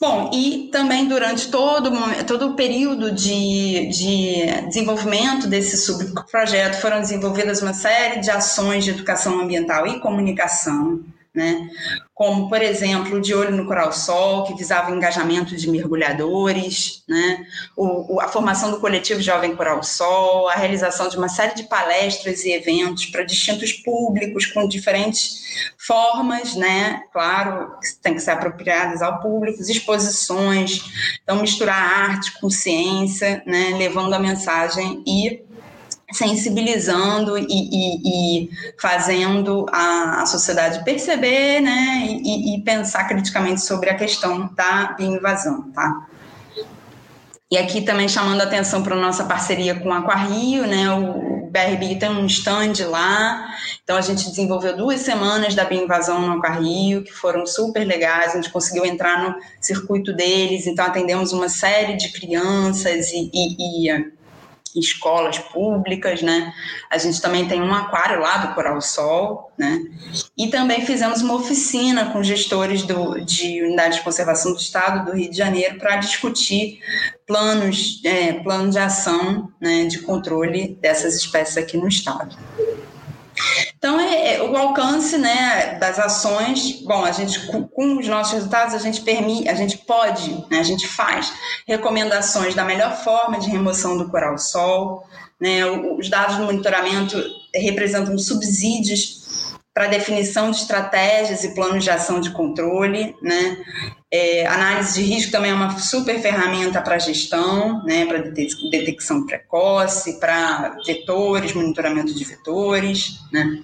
[0.01, 1.91] Bom, e também durante todo,
[2.25, 8.89] todo o período de, de desenvolvimento desse subprojeto foram desenvolvidas uma série de ações de
[8.89, 11.03] educação ambiental e comunicação
[11.33, 11.69] né?
[12.21, 17.47] como, por exemplo, De Olho no Coral Sol, que visava o engajamento de mergulhadores, né?
[17.75, 21.63] O, o, a formação do coletivo Jovem Coral Sol, a realização de uma série de
[21.63, 25.41] palestras e eventos para distintos públicos, com diferentes
[25.79, 27.01] formas, né?
[27.11, 30.79] claro, que tem que ser apropriadas ao público, exposições,
[31.23, 33.75] então misturar arte com ciência, né?
[33.79, 35.41] levando a mensagem e
[36.11, 43.89] sensibilizando e, e, e fazendo a, a, sociedade perceber né, e, e, pensar criticamente sobre
[43.89, 45.71] a questão da bioinvasão.
[45.71, 46.07] Tá?
[47.49, 51.97] E aqui também chamando atenção para a nossa parceria com a Aquarrio, né, o BRB
[51.97, 53.45] tem um stand lá,
[53.83, 58.35] então a gente desenvolveu duas semanas da bioinvasão no Aquarrio, que foram super legais, a
[58.35, 64.20] gente conseguiu entrar no circuito deles, então atendemos uma série de crianças e, e
[64.75, 66.53] escolas públicas, né?
[66.89, 69.79] A gente também tem um aquário lá do Coral Sol, né?
[70.37, 75.17] E também fizemos uma oficina com gestores do, de unidade de conservação do Estado do
[75.17, 76.79] Rio de Janeiro para discutir
[77.25, 78.33] planos, é,
[78.69, 82.35] de ação, né, de controle dessas espécies aqui no Estado.
[83.77, 88.33] Então, é, é, o alcance né, das ações, bom, a gente, com, com, os nossos
[88.33, 91.33] resultados, a gente permite, a gente pode, né, a gente faz
[91.67, 95.03] recomendações da melhor forma de remoção do coral-sol,
[95.39, 97.17] né, os dados do monitoramento
[97.55, 99.20] representam subsídios
[99.73, 103.57] para definição de estratégias e planos de ação de controle, né?
[104.13, 108.05] É, análise de risco também é uma super ferramenta para gestão, né?
[108.05, 113.63] Para detecção precoce, para vetores, monitoramento de vetores, né?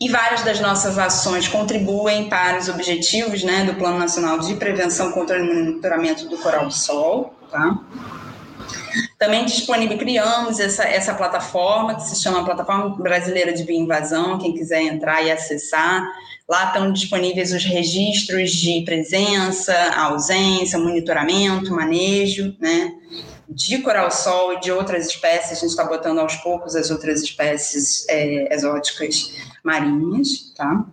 [0.00, 5.12] E várias das nossas ações contribuem para os objetivos, né, do Plano Nacional de Prevenção,
[5.12, 7.78] Controle e Monitoramento do Coral do Sol, tá?
[9.18, 14.82] Também disponível, criamos essa, essa plataforma que se chama Plataforma Brasileira de Bioinvasão, quem quiser
[14.82, 16.06] entrar e acessar.
[16.48, 22.92] Lá estão disponíveis os registros de presença, ausência, monitoramento, manejo, né?
[23.48, 28.04] De coral-sol e de outras espécies, a gente está botando aos poucos as outras espécies
[28.08, 29.32] é, exóticas
[29.62, 30.84] marinhas, tá?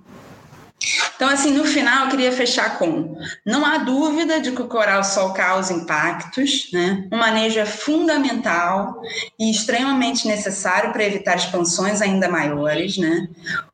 [1.16, 3.16] Então, assim, no final, eu queria fechar com:
[3.46, 7.08] não há dúvida de que o coral-sol causa impactos, né?
[7.12, 9.02] O manejo é fundamental
[9.40, 13.28] e extremamente necessário para evitar expansões ainda maiores, né?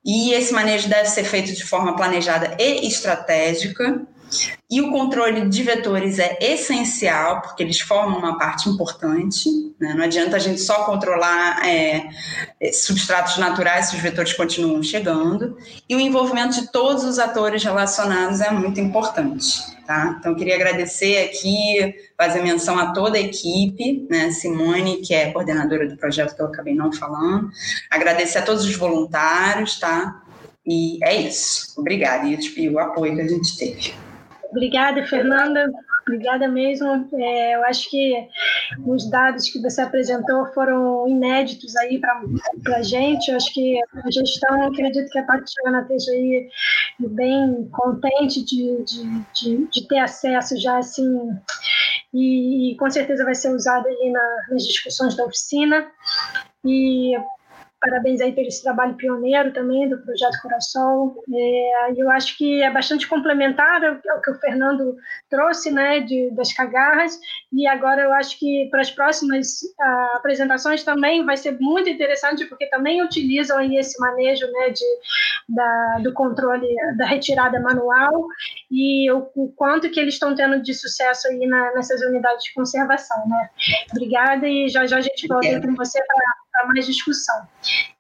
[0.05, 4.05] E esse manejo deve ser feito de forma planejada e estratégica.
[4.71, 9.49] E o controle de vetores é essencial, porque eles formam uma parte importante.
[9.79, 9.95] Né?
[9.95, 12.07] Não adianta a gente só controlar é,
[12.71, 15.57] substratos naturais se os vetores continuam chegando.
[15.87, 19.79] E o envolvimento de todos os atores relacionados é muito importante.
[19.87, 20.17] Tá?
[20.19, 24.29] Então, queria agradecer aqui, fazer menção a toda a equipe, né?
[24.29, 27.49] Simone, que é coordenadora do projeto que eu acabei não falando.
[27.89, 30.21] Agradecer a todos os voluntários, tá?
[30.63, 31.73] E é isso.
[31.75, 32.27] Obrigada.
[32.27, 34.08] E, e o apoio que a gente teve.
[34.51, 35.71] Obrigada, Fernanda.
[36.01, 37.07] Obrigada mesmo.
[37.13, 38.27] É, eu acho que
[38.85, 43.29] os dados que você apresentou foram inéditos aí para a gente.
[43.29, 46.49] Eu acho que a gestão, acredito que a Tatiana esteja aí
[46.99, 51.29] bem contente de, de, de, de ter acesso já assim
[52.13, 55.87] e, e, com certeza vai ser usado aí na, nas discussões da oficina.
[56.65, 57.15] E
[57.81, 61.15] Parabéns aí pelo esse trabalho pioneiro também do Projeto Coração.
[61.33, 64.97] É, eu acho que é bastante complementar ao que o Fernando
[65.29, 67.17] trouxe, né, de, das cagarras,
[67.53, 72.45] e agora eu acho que para as próximas uh, apresentações também vai ser muito interessante,
[72.45, 74.85] porque também utilizam aí esse manejo, né, de,
[75.47, 78.27] da, do controle da retirada manual
[78.69, 82.53] e o, o quanto que eles estão tendo de sucesso aí na, nessas unidades de
[82.53, 83.49] conservação, né.
[83.91, 87.47] Obrigada e já já a gente volta com você para para mais discussão.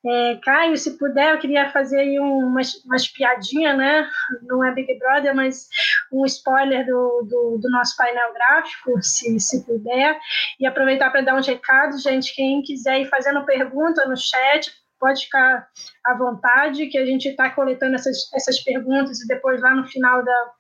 [0.05, 4.09] É, Caio, se puder, eu queria fazer aí umas, umas piadinhas, né?
[4.43, 5.67] Não é Big Brother, mas
[6.11, 10.17] um spoiler do, do, do nosso painel gráfico, se, se puder.
[10.59, 12.35] E aproveitar para dar um recado, gente.
[12.35, 15.67] Quem quiser ir fazendo pergunta no chat, pode ficar
[16.05, 20.23] à vontade, que a gente está coletando essas, essas perguntas e depois lá no final
[20.23, 20.51] da,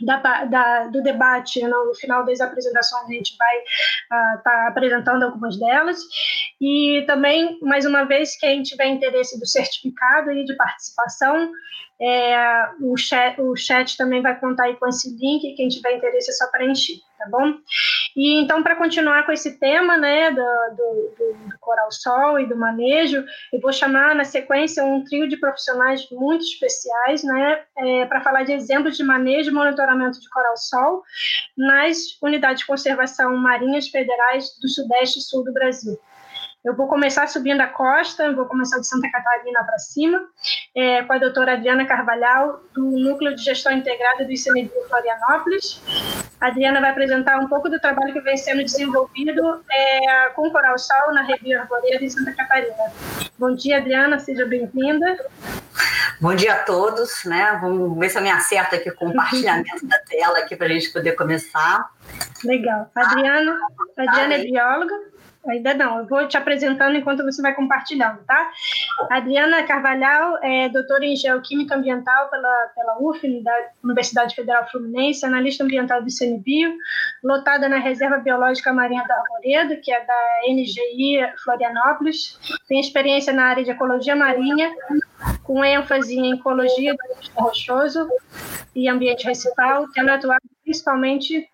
[0.00, 4.68] da, da, do debate, né, no final das apresentações, a gente vai estar uh, tá
[4.68, 5.98] apresentando algumas delas.
[6.60, 11.50] E também, mais uma vez, quem tiver interesse do certificado e de participação,
[12.00, 16.30] é, o, chat, o chat também vai contar aí com esse link, quem tiver interesse
[16.30, 17.54] é só preencher, tá bom?
[18.16, 22.56] E então, para continuar com esse tema, né, do, do, do, Coral Sol e do
[22.56, 28.20] manejo, eu vou chamar na sequência um trio de profissionais muito especiais, né, é, para
[28.20, 31.02] falar de exemplos de manejo e monitoramento de Coral Sol
[31.56, 35.98] nas unidades de conservação marinhas federais do Sudeste e Sul do Brasil.
[36.66, 40.20] Eu vou começar subindo a costa, vou começar de Santa Catarina para cima,
[40.74, 45.80] é, com a doutora Adriana Carvalhal, do Núcleo de Gestão Integrada do ICMBio Florianópolis.
[46.40, 50.76] A Adriana vai apresentar um pouco do trabalho que vem sendo desenvolvido é, com Coral
[50.76, 52.74] Sal na Revia Arvoredo em Santa Catarina.
[53.38, 55.24] Bom dia, Adriana, seja bem-vinda.
[56.20, 57.56] Bom dia a todos, né?
[57.60, 60.70] Vamos ver se eu me acerto aqui com o compartilhamento da tela aqui para a
[60.70, 61.90] gente poder começar.
[62.42, 62.90] Legal.
[62.92, 63.56] Adriana,
[63.96, 64.94] Adriana é bióloga,
[65.48, 68.50] Ainda não, eu vou te apresentando enquanto você vai compartilhando, tá?
[69.10, 73.52] Adriana Carvalhal é doutora em Geoquímica Ambiental pela, pela UF, da
[73.82, 76.74] Universidade Federal Fluminense, analista ambiental do CNBio,
[77.22, 83.44] lotada na Reserva Biológica Marinha da Arvoredo, que é da NGI Florianópolis, tem experiência na
[83.44, 84.72] área de ecologia marinha,
[85.42, 88.08] com ênfase em ecologia do rochoso
[88.74, 91.48] e ambiente recifal, tendo atuado principalmente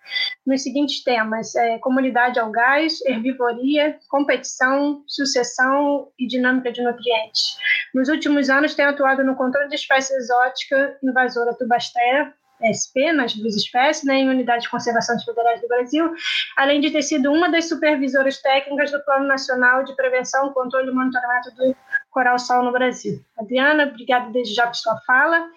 [0.45, 7.55] nos seguintes temas: é, comunidade ao gás, herbivoria, competição, sucessão e dinâmica de nutrientes.
[7.93, 12.33] Nos últimos anos, tem atuado no controle de espécie exótica invasora tubastera,
[12.63, 16.13] SP, nas duas espécies, né, em unidades de conservação federais do Brasil,
[16.55, 20.93] além de ter sido uma das supervisoras técnicas do Plano Nacional de Prevenção, Controle e
[20.93, 21.75] Monitoramento do
[22.13, 23.19] Coral Sol no Brasil.
[23.37, 25.49] Adriana, obrigada desde já por sua fala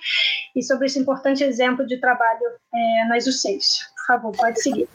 [0.54, 2.40] e sobre esse importante exemplo de trabalho
[2.74, 3.94] é, nas UCEIs.
[4.06, 4.88] Favor, pode seguir.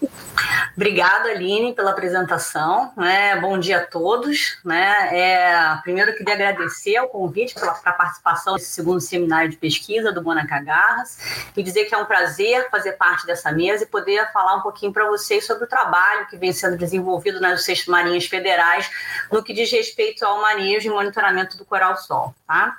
[0.73, 2.93] Obrigada, Aline, pela apresentação.
[2.95, 3.35] Né?
[3.41, 4.57] Bom dia a todos.
[4.63, 5.09] Né?
[5.11, 10.21] É, primeiro, queria agradecer o convite para a participação nesse segundo seminário de pesquisa do
[10.21, 11.17] Bonaca Garras
[11.55, 14.93] e dizer que é um prazer fazer parte dessa mesa e poder falar um pouquinho
[14.93, 18.89] para vocês sobre o trabalho que vem sendo desenvolvido nas seis marinhas federais
[19.29, 22.33] no que diz respeito ao manejo e monitoramento do coral-sol.
[22.47, 22.77] Tá?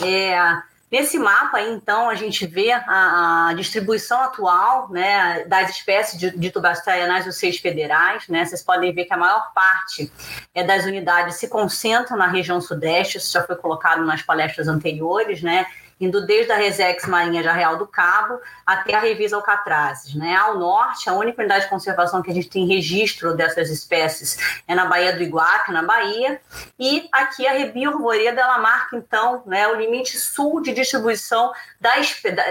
[0.00, 0.62] É,
[0.94, 6.52] Nesse mapa, então, a gente vê a, a distribuição atual né, das espécies de, de
[6.52, 8.28] tubasteia nas UCs federais.
[8.28, 8.44] Né?
[8.44, 10.08] Vocês podem ver que a maior parte
[10.54, 15.42] é das unidades se concentra na região sudeste, isso já foi colocado nas palestras anteriores,
[15.42, 15.66] né?
[16.00, 20.14] Indo desde a Resex Marinha de Arreal do Cabo até a Revisa Alcatrazes.
[20.14, 20.34] Né?
[20.34, 24.74] Ao norte, a única unidade de conservação que a gente tem registro dessas espécies é
[24.74, 26.40] na Baía do Iguape, na Bahia,
[26.78, 31.92] e aqui a Rebia Arvoreda, ela marca, então, né, o limite sul de distribuição da,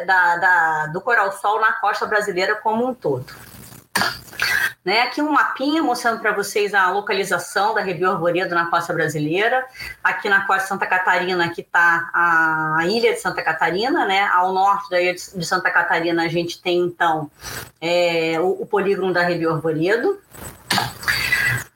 [0.06, 3.26] da, da, do coral-sol na costa brasileira como um todo.
[4.84, 9.66] Né, aqui um mapinha mostrando para vocês a localização da Rebio Arvoredo na costa brasileira.
[10.04, 14.28] Aqui na costa de Santa Catarina, aqui está a ilha de Santa Catarina, né?
[14.34, 17.32] Ao norte da ilha de Santa Catarina, a gente tem então
[17.80, 20.20] é, o, o polígono da Rebio Arvoredo.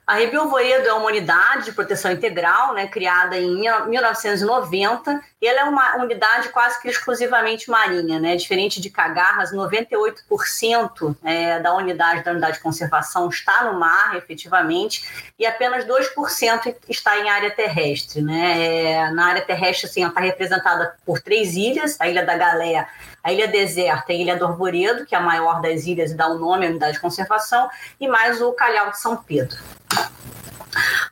[0.08, 5.60] A Rebio Voedo é uma unidade de proteção integral, né, criada em 1990, e ela
[5.60, 12.24] é uma unidade quase que exclusivamente marinha, né, diferente de Cagarras, 98% é, da unidade
[12.24, 15.06] da unidade de conservação está no mar, efetivamente,
[15.38, 18.22] e apenas 2% está em área terrestre.
[18.22, 18.86] Né.
[18.86, 22.88] É, na área terrestre, assim, ela está representada por três ilhas, a Ilha da Galéia,
[23.22, 26.14] a Ilha Deserta e a Ilha do Arvoredo, que é a maior das ilhas e
[26.14, 27.68] dá o nome à unidade de conservação,
[28.00, 29.58] e mais o Calhau de São Pedro.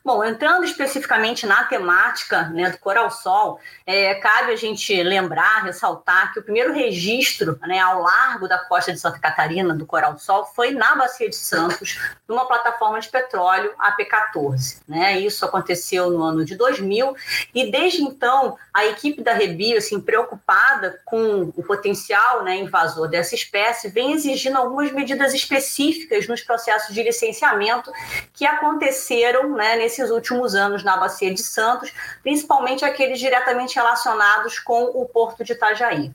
[0.05, 6.33] Bom, entrando especificamente na temática né, do Coral Sol, é, cabe a gente lembrar, ressaltar
[6.33, 10.45] que o primeiro registro né, ao largo da costa de Santa Catarina do Coral Sol
[10.45, 11.99] foi na Bacia de Santos,
[12.29, 14.81] numa plataforma de petróleo AP14.
[14.87, 15.19] Né?
[15.21, 17.17] Isso aconteceu no ano de 2000
[17.55, 23.35] e desde então a equipe da Rebio, assim, preocupada com o potencial né, invasor dessa
[23.35, 27.91] espécie, vem exigindo algumas medidas específicas nos processos de licenciamento
[28.33, 31.93] que aconteceram né, nesse nesses últimos anos na Bacia de Santos,
[32.23, 36.13] principalmente aqueles diretamente relacionados com o Porto de Itajaí.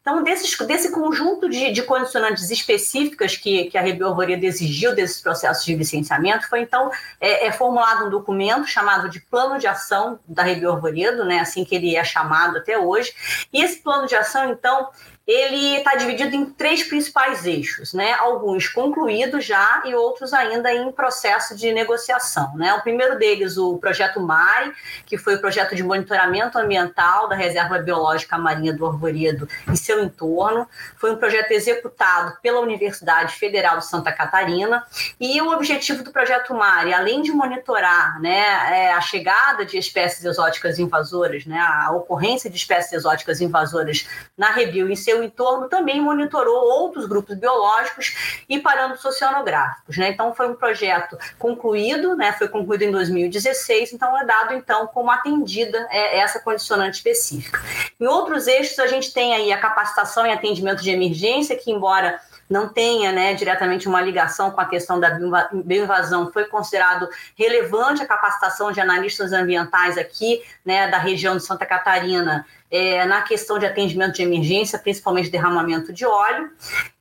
[0.00, 5.20] Então, desses, desse conjunto de, de condicionantes específicas que, que a Rebel Arvoredo exigiu desses
[5.20, 6.90] processos de licenciamento, foi então
[7.20, 11.64] é, é, formulado um documento chamado de Plano de Ação da Rebel Arvoredo, né, assim
[11.64, 13.12] que ele é chamado até hoje,
[13.52, 14.90] e esse plano de ação, então,
[15.26, 18.12] ele está dividido em três principais eixos, né?
[18.14, 22.74] Alguns concluídos já e outros ainda em processo de negociação, né?
[22.74, 24.72] O primeiro deles, o projeto MARE,
[25.06, 30.02] que foi o projeto de monitoramento ambiental da Reserva Biológica Marinha do Arvoredo e seu
[30.02, 34.84] entorno, foi um projeto executado pela Universidade Federal de Santa Catarina
[35.20, 38.40] e o objetivo do projeto MARE, além de monitorar, né,
[38.70, 44.50] é, a chegada de espécies exóticas invasoras, né, a ocorrência de espécies exóticas invasoras na
[44.50, 49.98] Rebio e seu entorno também monitorou outros grupos biológicos e parâmetros oceanográficos.
[49.98, 50.10] Né?
[50.10, 52.32] Então, foi um projeto concluído, né?
[52.32, 57.60] foi concluído em 2016, então é dado então como atendida é, essa condicionante específica.
[58.00, 62.18] Em outros eixos, a gente tem aí a capacitação e atendimento de emergência, que embora
[62.48, 65.18] não tenha né, diretamente uma ligação com a questão da
[65.52, 71.64] bioinvasão, foi considerado relevante a capacitação de analistas ambientais aqui né, da região de Santa
[71.64, 76.50] Catarina é, na questão de atendimento de emergência, principalmente derramamento de óleo,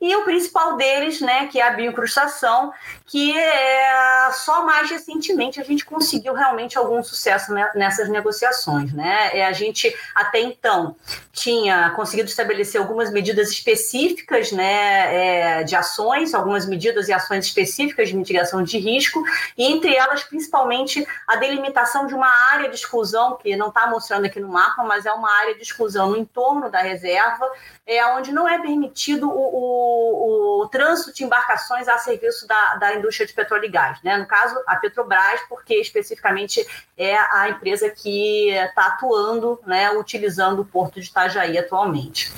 [0.02, 2.74] e o principal deles, né, que é a bioincrustação,
[3.06, 8.92] que é, só mais recentemente a gente conseguiu realmente algum sucesso nessas negociações.
[8.92, 9.30] Né?
[9.34, 10.96] É, a gente, até então,
[11.32, 18.10] tinha conseguido estabelecer algumas medidas específicas né, é, de ações, algumas medidas e ações específicas
[18.10, 19.24] de mitigação de risco,
[19.58, 24.26] e entre elas, principalmente, a delimitação de uma área de exclusão, que não está mostrando
[24.26, 27.50] aqui no mapa, mas é uma área de exclusão no entorno da reserva,
[27.86, 32.96] é onde não é permitido o, o, o trânsito de embarcações a serviço da, da
[32.96, 34.02] indústria de petróleo e gás.
[34.04, 34.18] Né?
[34.18, 36.66] No caso, a Petrobras, porque especificamente
[36.98, 42.32] é a empresa que está atuando, né, utilizando o porto de Itajaí atualmente.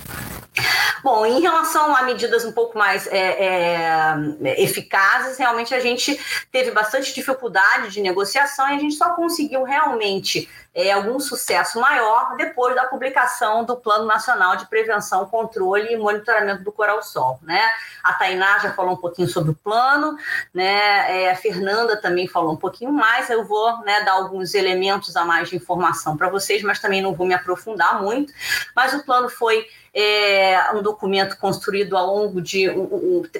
[1.03, 6.17] Bom, em relação a medidas um pouco mais é, é, eficazes, realmente a gente
[6.49, 12.35] teve bastante dificuldade de negociação e a gente só conseguiu realmente é, algum sucesso maior
[12.35, 17.39] depois da publicação do Plano Nacional de Prevenção, Controle e Monitoramento do Coral-Sol.
[17.43, 17.61] Né?
[18.03, 20.17] A Tainá já falou um pouquinho sobre o plano,
[20.53, 21.23] né?
[21.23, 25.23] É, a Fernanda também falou um pouquinho mais, eu vou né, dar alguns elementos a
[25.23, 28.33] mais de informação para vocês, mas também não vou me aprofundar muito.
[28.75, 32.67] Mas o plano foi é um documento construído ao longo de,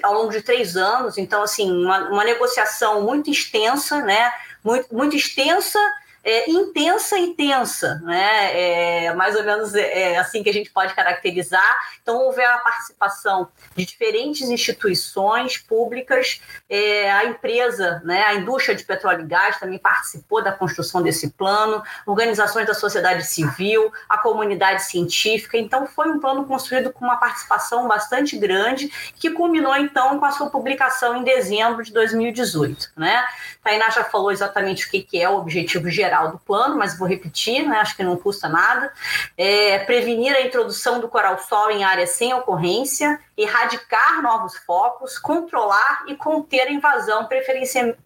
[0.04, 4.32] ao longo de três anos, então, assim, uma, uma negociação muito extensa, né?
[4.64, 5.80] Muito, muito extensa
[6.24, 9.08] é, intensa e tensa, né?
[9.08, 11.78] É mais ou menos é, é, assim que a gente pode caracterizar.
[12.02, 18.84] Então, houve a participação de diferentes instituições públicas, é, a empresa, né, a indústria de
[18.86, 24.84] petróleo e gás também participou da construção desse plano, organizações da sociedade civil, a comunidade
[24.84, 25.58] científica.
[25.58, 28.90] Então, foi um plano construído com uma participação bastante grande,
[29.20, 33.26] que culminou então com a sua publicação em dezembro de 2018, né?
[33.62, 37.08] Tainá já falou exatamente o que, que é o objetivo geral do plano, mas vou
[37.08, 37.78] repetir, né?
[37.78, 38.92] acho que não custa nada.
[39.38, 46.16] É prevenir a introdução do coral-sol em áreas sem ocorrência, erradicar novos focos, controlar e
[46.16, 47.28] conter a invasão,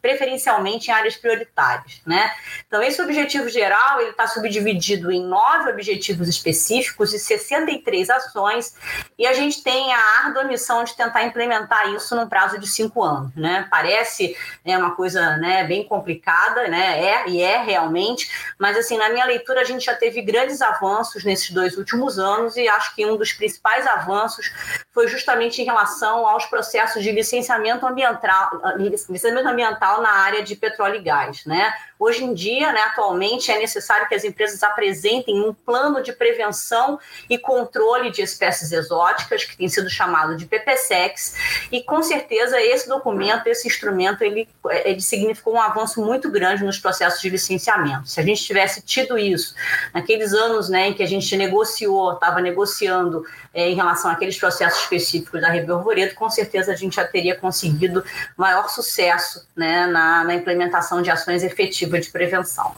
[0.01, 2.01] preferencialmente em áreas prioritárias.
[2.05, 2.31] Né?
[2.65, 8.73] Então, esse objetivo geral está subdividido em nove objetivos específicos e 63 ações,
[9.19, 13.03] e a gente tem a árdua missão de tentar implementar isso num prazo de cinco
[13.03, 13.35] anos.
[13.35, 13.67] Né?
[13.69, 17.03] Parece né, uma coisa né, bem complicada, né?
[17.03, 21.25] é e é realmente, mas assim, na minha leitura, a gente já teve grandes avanços
[21.25, 24.53] nesses dois últimos anos, e acho que um dos principais avanços
[24.93, 25.16] foi justamente
[25.61, 31.45] em relação aos processos de licenciamento ambiental, licenciamento ambiental na área de petróleo e gás,
[31.45, 31.73] né?
[31.99, 36.99] Hoje em dia, né, atualmente, é necessário que as empresas apresentem um plano de prevenção
[37.27, 41.35] e controle de espécies exóticas, que tem sido chamado de PPSEX,
[41.71, 44.47] e com certeza esse documento, esse instrumento, ele,
[44.85, 48.07] ele significou um avanço muito grande nos processos de licenciamento.
[48.07, 49.55] Se a gente tivesse tido isso
[49.93, 54.81] naqueles anos né, em que a gente negociou, estava negociando é, em relação àqueles processos
[54.83, 58.03] específicos da Rebel Arvoredo, com certeza a gente já teria conseguido
[58.35, 62.75] maior sucesso né, na, na implementação de ações efetivas de prevenção.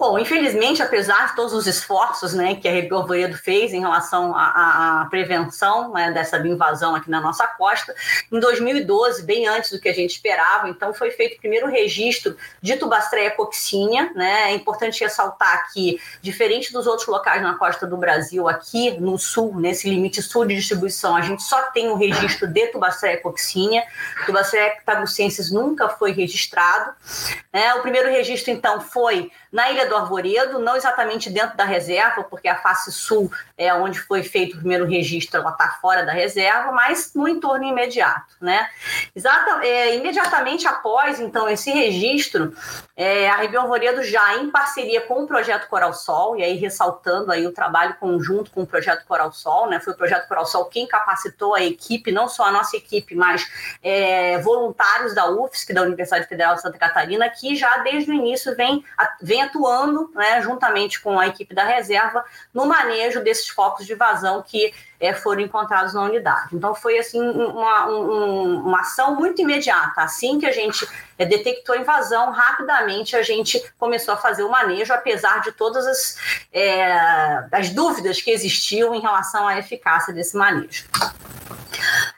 [0.00, 4.34] Bom, infelizmente, apesar de todos os esforços né, que a Rebel Arvoredo fez em relação
[4.34, 7.94] à, à prevenção né, dessa invasão aqui na nossa costa,
[8.32, 12.34] em 2012, bem antes do que a gente esperava, então foi feito o primeiro registro
[12.62, 14.10] de tubastreia coxínea.
[14.14, 14.52] Né?
[14.52, 19.60] É importante ressaltar que, diferente dos outros locais na costa do Brasil, aqui no sul,
[19.60, 23.84] nesse limite sul de distribuição, a gente só tem o registro de tubastreia coxínea.
[24.24, 26.92] Tubastreia tagucensis nunca foi registrado.
[27.52, 27.69] Né?
[27.74, 32.48] O primeiro registro, então, foi na Ilha do Arvoredo, não exatamente dentro da reserva, porque
[32.48, 36.70] a face sul é onde foi feito o primeiro registro, ela está fora da reserva,
[36.72, 38.68] mas no entorno imediato, né?
[39.14, 42.54] Exata, é, imediatamente após, então, esse registro,
[42.96, 47.32] é, a Rebel Arvoredo já em parceria com o Projeto Coral Sol, e aí ressaltando
[47.32, 49.80] aí o trabalho conjunto com o Projeto Coral Sol, né?
[49.80, 53.48] Foi o Projeto Coral Sol quem capacitou a equipe, não só a nossa equipe, mas
[53.82, 58.54] é, voluntários da UFSC, da Universidade Federal de Santa Catarina, que já desde o início
[58.54, 58.84] vem,
[59.20, 64.42] vem atuando, né, juntamente com a equipe da reserva, no manejo desses focos de vazão
[64.42, 66.54] que é, foram encontrados na unidade.
[66.54, 70.02] Então, foi assim uma, um, uma ação muito imediata.
[70.02, 70.86] Assim que a gente
[71.18, 75.86] é, detectou a invasão, rapidamente a gente começou a fazer o manejo, apesar de todas
[75.86, 76.16] as,
[76.52, 80.84] é, as dúvidas que existiam em relação à eficácia desse manejo.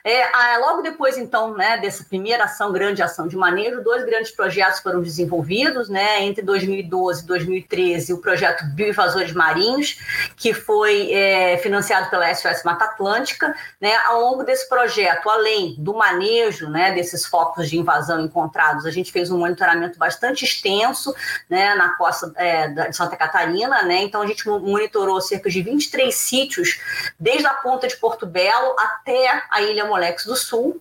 [0.04, 4.80] É, logo depois, então, né, dessa primeira ação, grande ação de manejo, dois grandes projetos
[4.80, 9.98] foram desenvolvidos, né, entre 2012 e 2013, o projeto Bioinvasores Marinhos,
[10.36, 15.94] que foi é, financiado pela SOS Mata Atlântica, né, ao longo desse projeto, além do
[15.94, 21.14] manejo, né, desses focos de invasão encontrados, a gente fez um monitoramento bastante extenso,
[21.48, 26.12] né, na costa é, de Santa Catarina, né, então a gente monitorou cerca de 23
[26.12, 26.80] sítios,
[27.20, 30.80] desde a ponta de Porto Belo até a Ilha Molex do Sul.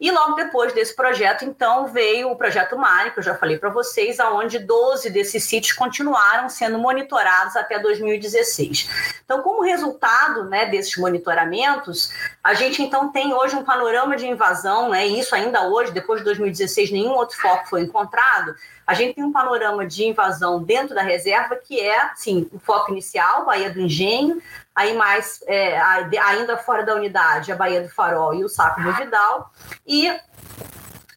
[0.00, 3.70] E logo depois desse projeto, então, veio o projeto Mari, que eu já falei para
[3.70, 8.88] vocês, aonde 12 desses sítios continuaram sendo monitorados até 2016.
[9.24, 12.12] Então, como resultado né, desses monitoramentos,
[12.42, 16.20] a gente então tem hoje um panorama de invasão, né, e isso ainda hoje, depois
[16.20, 18.54] de 2016, nenhum outro foco foi encontrado.
[18.86, 22.90] A gente tem um panorama de invasão dentro da reserva que é, sim, o foco
[22.90, 24.40] inicial, Baía do Engenho,
[24.78, 25.76] aí mais, é,
[26.20, 29.52] ainda fora da unidade, a Baía do Farol e o Saco do Vidal,
[29.84, 30.08] e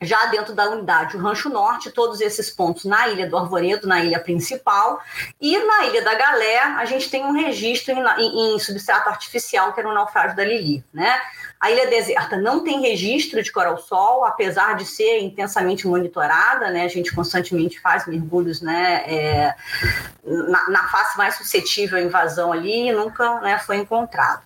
[0.01, 4.03] já dentro da unidade, o Rancho Norte, todos esses pontos na Ilha do Arvoredo, na
[4.03, 4.99] ilha principal,
[5.39, 9.73] e na Ilha da Galé, a gente tem um registro em, em, em substrato artificial,
[9.73, 11.21] que era o naufrágio da Lili, né?
[11.61, 16.85] A ilha deserta não tem registro de coral-sol, apesar de ser intensamente monitorada, né?
[16.85, 19.03] A gente constantemente faz mergulhos, né?
[19.05, 19.55] É,
[20.25, 24.41] na, na, face mais suscetível à invasão ali, e nunca né, foi encontrado.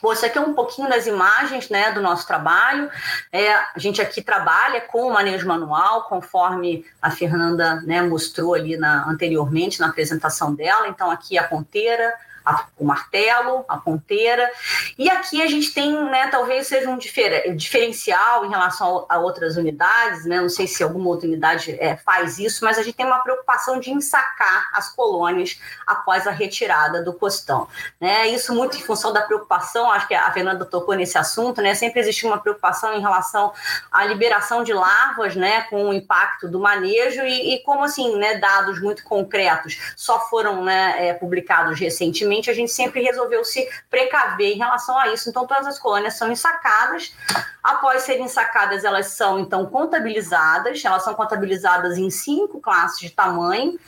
[0.00, 2.90] Bom, isso aqui é um pouquinho das imagens né, do nosso trabalho.
[3.30, 8.76] É, a gente aqui trabalha com o manejo manual, conforme a Fernanda né, mostrou ali
[8.78, 10.88] na, anteriormente na apresentação dela.
[10.88, 12.12] Então, aqui a ponteira,
[12.44, 14.50] a, o martelo, a ponteira.
[14.98, 19.18] E aqui a gente tem, né, talvez seja um difer diferencial em relação a, a,
[19.18, 20.40] outras unidades, né?
[20.40, 23.80] Não sei se alguma outra unidade é, faz isso, mas a gente tem uma preocupação
[23.80, 27.66] de ensacar as colônias após a retirada do costão.
[28.00, 28.28] Né?
[28.28, 31.74] Isso muito em função da preocupação, acho que a Fernanda tocou nesse assunto, né?
[31.74, 33.52] Sempre existe uma preocupação em relação
[33.90, 38.38] à liberação de larvas, né, com o impacto do manejo e, e como assim, né,
[38.38, 44.52] dados muito concretos só foram né, é, publicados recentemente a gente sempre resolveu se precaver
[44.54, 45.28] em relação a isso.
[45.28, 47.14] Então, todas as colônias são ensacadas.
[47.62, 50.84] Após serem ensacadas, elas são, então, contabilizadas.
[50.84, 53.78] Elas são contabilizadas em cinco classes de tamanho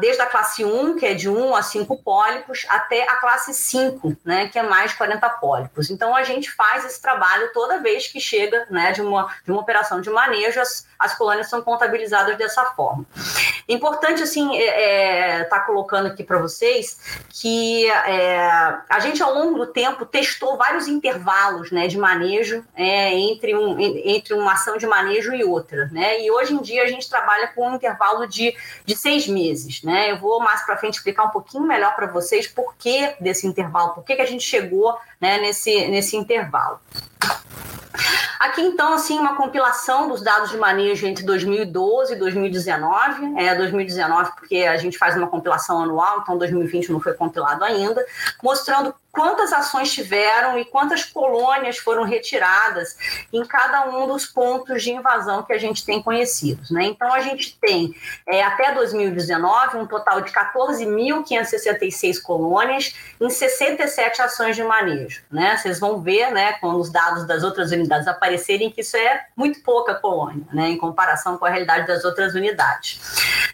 [0.00, 4.16] desde a classe 1, que é de 1 a 5 pólipos, até a classe 5,
[4.24, 5.90] né, que é mais 40 pólipos.
[5.90, 9.60] Então, a gente faz esse trabalho toda vez que chega né, de, uma, de uma
[9.60, 13.04] operação de manejo, as, as colônias são contabilizadas dessa forma.
[13.68, 18.38] Importante, assim, estar é, é, tá colocando aqui para vocês que é,
[18.88, 23.78] a gente, ao longo do tempo, testou vários intervalos né, de manejo é, entre, um,
[23.78, 25.86] entre uma ação de manejo e outra.
[25.92, 26.22] Né?
[26.22, 29.82] E hoje em dia a gente trabalha com um intervalo de, de seis meses meses,
[29.82, 30.10] né?
[30.10, 33.94] Eu vou mais para frente explicar um pouquinho melhor para vocês por que desse intervalo,
[33.94, 36.80] por que, que a gente chegou né, nesse, nesse intervalo.
[38.38, 43.40] Aqui, então, assim, uma compilação dos dados de manejo entre 2012 e 2019.
[43.40, 48.04] É 2019 porque a gente faz uma compilação anual, então 2020 não foi compilado ainda,
[48.42, 52.96] mostrando quantas ações tiveram e quantas colônias foram retiradas
[53.32, 56.70] em cada um dos pontos de invasão que a gente tem conhecidos.
[56.70, 56.84] Né?
[56.84, 57.96] Então, a gente tem,
[58.28, 65.24] é, até 2019, um total de 14.566 colônias em 67 ações de manejo.
[65.32, 65.56] Né?
[65.56, 69.62] Vocês vão ver, né, quando os dados das outras unidades aparecerem, que isso é muito
[69.62, 73.00] pouca colônia, né, em comparação com a realidade das outras unidades.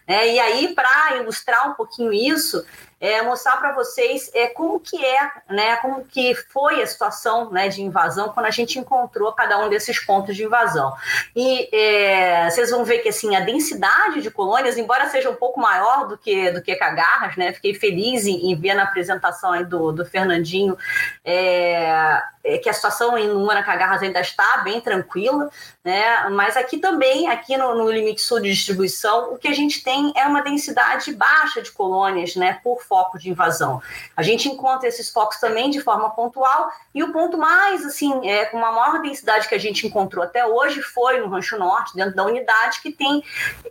[0.09, 2.66] É, e aí, para ilustrar um pouquinho isso,
[3.03, 7.69] é, mostrar para vocês é, como que é, né, como que foi a situação né,
[7.69, 10.95] de invasão quando a gente encontrou cada um desses pontos de invasão.
[11.35, 15.61] E é, vocês vão ver que assim a densidade de colônias, embora seja um pouco
[15.61, 19.91] maior do que do que Cagarras, né, fiquei feliz em, em ver na apresentação do,
[19.91, 20.79] do Fernandinho
[21.24, 25.51] é, é, que a situação em Manacagarras ainda está bem tranquila,
[25.85, 26.29] né?
[26.31, 30.13] Mas aqui também, aqui no, no, limite sul de distribuição, o que a gente tem
[30.17, 32.61] é uma densidade baixa de colônias, né?
[32.63, 33.83] Por foco de invasão.
[34.17, 38.45] A gente encontra esses focos também de forma pontual e o ponto mais, assim, é,
[38.45, 42.15] com uma maior densidade que a gente encontrou até hoje foi no Rancho Norte, dentro
[42.15, 43.23] da unidade que tem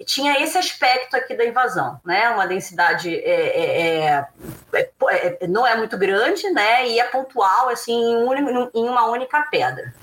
[0.05, 2.29] tinha esse aspecto aqui da invasão, né?
[2.29, 4.27] Uma densidade é, é,
[4.73, 6.89] é não é muito grande, né?
[6.89, 9.93] E é pontual, assim, em um em uma única pedra.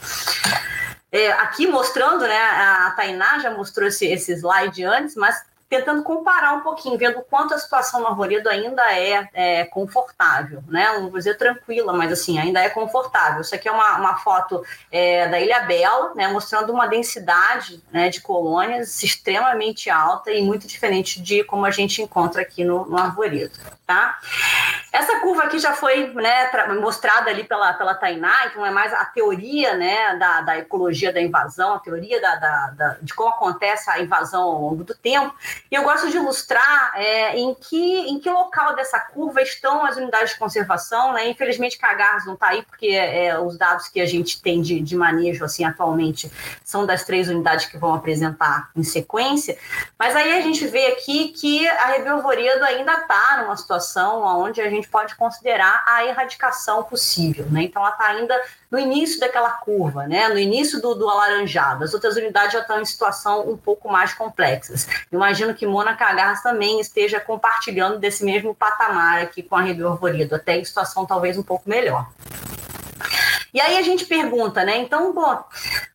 [1.11, 6.55] É, aqui mostrando, né, a Tainá já mostrou esse, esse slide antes, mas tentando comparar
[6.55, 10.93] um pouquinho, vendo quanto a situação no Arvoredo ainda é, é, confortável, né?
[10.95, 13.43] Não vou dizer tranquila, mas assim, ainda é confortável.
[13.43, 16.27] Isso aqui é uma, uma foto é, da Ilha Bela, né?
[16.29, 22.01] Mostrando uma densidade né, de colônias extremamente alta e muito diferente de como a gente
[22.01, 23.59] encontra aqui no, no Arvoredo.
[23.89, 24.19] Tá?
[24.93, 29.03] Essa curva aqui já foi né, mostrada ali pela, pela Tainá, então é mais a
[29.07, 33.89] teoria né, da, da ecologia da invasão, a teoria da, da, da, de como acontece
[33.91, 35.35] a invasão ao longo do tempo.
[35.71, 39.97] E eu gosto de ilustrar é, em, que, em que local dessa curva estão as
[39.97, 41.15] unidades de conservação.
[41.15, 41.31] Né?
[41.31, 44.97] Infelizmente, Cagarras não está aí, porque é, os dados que a gente tem de, de
[44.97, 46.31] manejo assim, atualmente
[46.63, 49.57] são das três unidades que vão apresentar em sequência.
[49.99, 54.61] Mas aí a gente vê aqui que a Rebel ainda está numa situação situação onde
[54.61, 57.47] a gente pode considerar a erradicação possível.
[57.51, 57.63] Né?
[57.65, 58.41] Então, ela está ainda
[58.71, 60.29] no início daquela curva, né?
[60.29, 61.85] no início do, do, alaranjado.
[61.85, 64.87] As outras unidades já estão em situação um pouco mais complexas.
[65.11, 70.35] Imagino que Mônaco Agarras também esteja compartilhando desse mesmo patamar aqui com a Rebel Arvoredo,
[70.35, 72.09] até em situação talvez um pouco melhor.
[73.53, 74.79] E aí a gente pergunta, né?
[74.79, 75.43] Então, bom,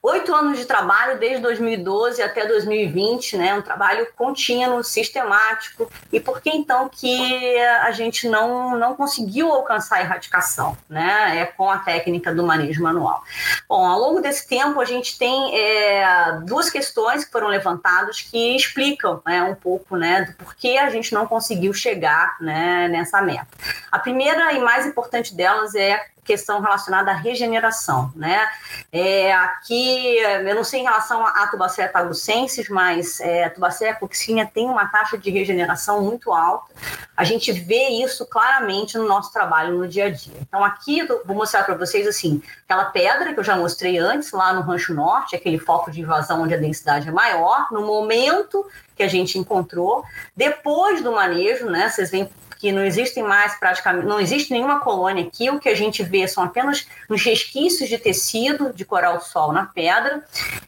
[0.01, 3.53] oito anos de trabalho desde 2012 até 2020, né?
[3.53, 5.89] Um trabalho contínuo, sistemático.
[6.11, 11.39] E por que então que a gente não, não conseguiu alcançar a erradicação, né?
[11.39, 13.23] É com a técnica do manejo manual.
[13.67, 18.55] Bom, ao longo desse tempo a gente tem é, duas questões que foram levantadas que
[18.55, 23.47] explicam né, um pouco, né, do porquê a gente não conseguiu chegar né, nessa meta.
[23.91, 28.47] A primeira e mais importante delas é questão relacionada à regeneração, né?
[28.91, 34.49] É, aqui, eu não sei em relação à tubacea tagucensis, mas é, a tubacea coxinha
[34.51, 36.71] tem uma taxa de regeneração muito alta.
[37.15, 40.33] A gente vê isso claramente no nosso trabalho no dia a dia.
[40.41, 44.53] Então, aqui vou mostrar para vocês, assim, aquela pedra que eu já mostrei antes, lá
[44.53, 49.03] no Rancho Norte, aquele foco de invasão onde a densidade é maior, no momento que
[49.03, 50.03] a gente encontrou,
[50.35, 51.89] depois do manejo, né?
[51.89, 52.29] Vocês veem
[52.63, 56.25] que não existem mais praticamente, não existe nenhuma colônia aqui, o que a gente vê
[56.29, 60.23] são apenas uns resquícios de tecido de coral-sol na pedra,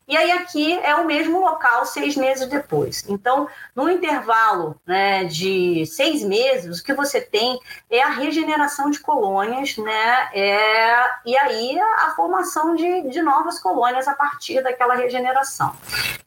[0.05, 3.05] e aí aqui é o mesmo local seis meses depois.
[3.07, 7.57] Então, no intervalo né, de seis meses, o que você tem
[7.89, 14.05] é a regeneração de colônias, né, é, e aí a formação de, de novas colônias
[14.05, 15.73] a partir daquela regeneração.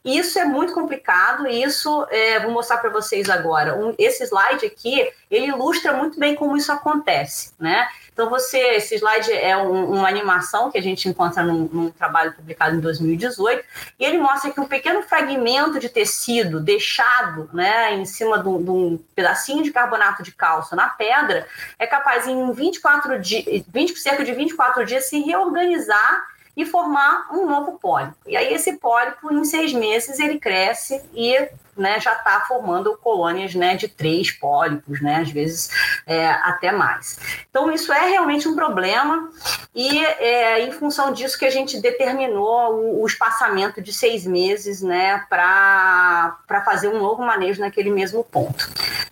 [0.03, 3.75] Isso é muito complicado, isso é, vou mostrar para vocês agora.
[3.75, 7.87] Um, esse slide aqui, ele ilustra muito bem como isso acontece, né?
[8.13, 12.33] Então, você, esse slide é um, uma animação que a gente encontra num, num, trabalho
[12.33, 13.63] publicado em 2018,
[13.97, 18.61] e ele mostra que um pequeno fragmento de tecido deixado né, em cima de um,
[18.61, 23.97] de um pedacinho de carbonato de cálcio na pedra é capaz, em 24 dias, 20,
[23.97, 26.27] cerca de 24 dias, se reorganizar
[26.57, 28.17] e formar um novo pólipo.
[28.27, 31.47] E aí esse pólipo, em seis meses, ele cresce e
[31.79, 35.69] né, já está formando colônias né, de três pólipos, né, às vezes
[36.05, 37.19] é, até mais.
[37.49, 39.29] Então, isso é realmente um problema,
[39.73, 44.81] e é em função disso que a gente determinou o, o espaçamento de seis meses
[44.81, 48.69] né, para fazer um novo manejo naquele mesmo ponto.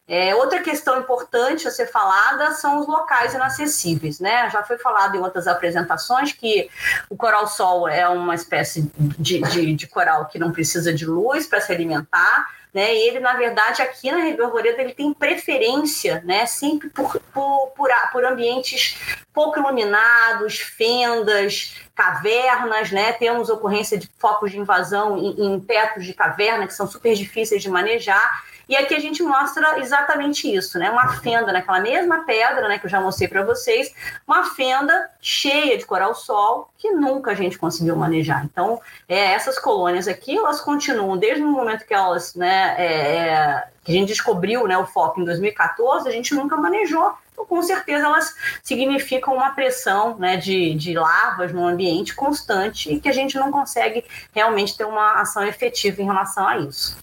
[0.07, 4.19] É, outra questão importante a ser falada são os locais inacessíveis.
[4.19, 4.49] Né?
[4.49, 6.69] Já foi falado em outras apresentações que
[7.09, 11.59] o coral-sol é uma espécie de, de, de coral que não precisa de luz para
[11.59, 12.95] se alimentar, né?
[12.95, 16.45] Ele, na verdade, aqui na Rebel Arvoredo, ele tem preferência, né?
[16.45, 18.97] Sempre por, por, por, por ambientes
[19.33, 23.13] pouco iluminados, fendas, cavernas, né?
[23.13, 27.61] Temos ocorrência de focos de invasão em, em tetos de caverna que são super difíceis
[27.61, 28.43] de manejar.
[28.67, 30.89] E aqui a gente mostra exatamente isso, né?
[30.89, 33.93] Uma fenda naquela mesma pedra, né, que eu já mostrei para vocês,
[34.27, 38.43] uma fenda cheia de coral-sol que nunca a gente conseguiu manejar.
[38.43, 43.67] Então, é, essas colônias aqui, elas continuam desde o momento que elas, né, é, é
[43.83, 47.13] que a gente descobriu, né, o foco em 2014, a gente nunca manejou.
[47.37, 48.33] Então, com certeza, elas
[48.63, 53.51] significam uma pressão né, de, de larvas no ambiente constante e que a gente não
[53.51, 54.03] consegue
[54.33, 56.97] realmente ter uma ação efetiva em relação a isso.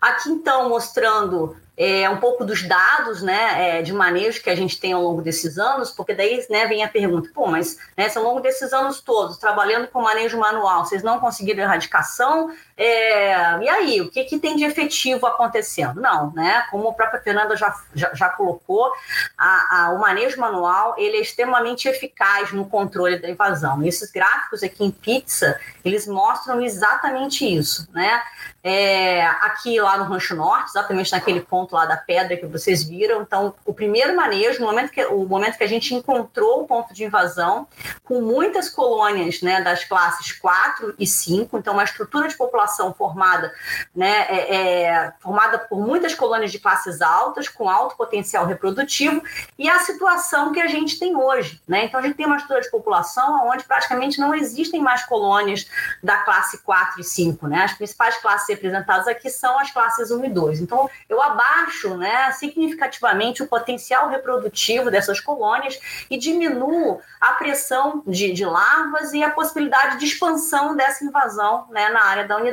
[0.00, 4.78] Aqui, então, mostrando é, um pouco dos dados né, é, de manejo que a gente
[4.80, 8.18] tem ao longo desses anos, porque daí né, vem a pergunta, pô, mas né, se
[8.18, 12.50] ao longo desses anos todos, trabalhando com manejo manual, vocês não conseguiram erradicação,
[12.84, 16.00] é, e aí, o que, que tem de efetivo acontecendo?
[16.00, 16.66] Não, né?
[16.68, 18.92] Como a própria Fernanda já, já, já colocou,
[19.38, 23.84] a, a, o manejo manual ele é extremamente eficaz no controle da invasão.
[23.84, 28.20] E esses gráficos aqui em pizza, eles mostram exatamente isso, né?
[28.64, 33.22] É, aqui lá no Rancho Norte, exatamente naquele ponto lá da pedra que vocês viram.
[33.22, 36.92] Então, o primeiro manejo, no momento que, o momento que a gente encontrou o ponto
[36.92, 37.66] de invasão,
[38.02, 43.52] com muitas colônias né, das classes 4 e 5, então uma estrutura de população formada,
[43.94, 49.22] né, é, é, formada por muitas colônias de classes altas, com alto potencial reprodutivo,
[49.58, 51.60] e a situação que a gente tem hoje.
[51.68, 51.84] Né?
[51.84, 55.66] Então, a gente tem uma estrutura de população onde praticamente não existem mais colônias
[56.02, 57.46] da classe 4 e 5.
[57.46, 57.64] Né?
[57.64, 60.60] As principais classes representadas aqui são as classes 1 e 2.
[60.60, 61.42] Então, eu abaixo
[61.82, 65.78] baixo né, significativamente o potencial reprodutivo dessas colônias
[66.10, 71.88] e diminuo a pressão de, de larvas e a possibilidade de expansão dessa invasão né,
[71.90, 72.51] na área da unidade.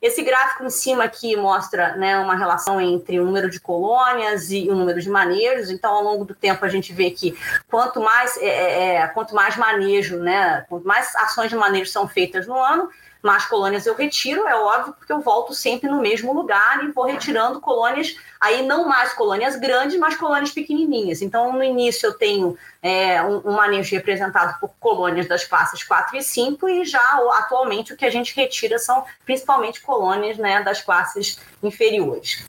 [0.00, 4.68] Esse gráfico em cima aqui mostra né, uma relação entre o número de colônias e
[4.68, 5.70] o número de manejos.
[5.70, 7.36] Então, ao longo do tempo, a gente vê que
[7.68, 12.06] quanto mais, é, é, é quanto mais manejo, né, quanto mais ações de manejo são
[12.06, 12.90] feitas no ano,
[13.26, 17.04] mais colônias eu retiro, é óbvio, porque eu volto sempre no mesmo lugar e vou
[17.04, 21.20] retirando colônias, aí não mais colônias grandes, mas colônias pequenininhas.
[21.20, 26.16] Então, no início eu tenho é, um, um, manejo representado por colônias das classes 4
[26.16, 27.02] e 5, e já
[27.34, 32.46] atualmente o que a gente retira são principalmente colônias né, das classes inferiores.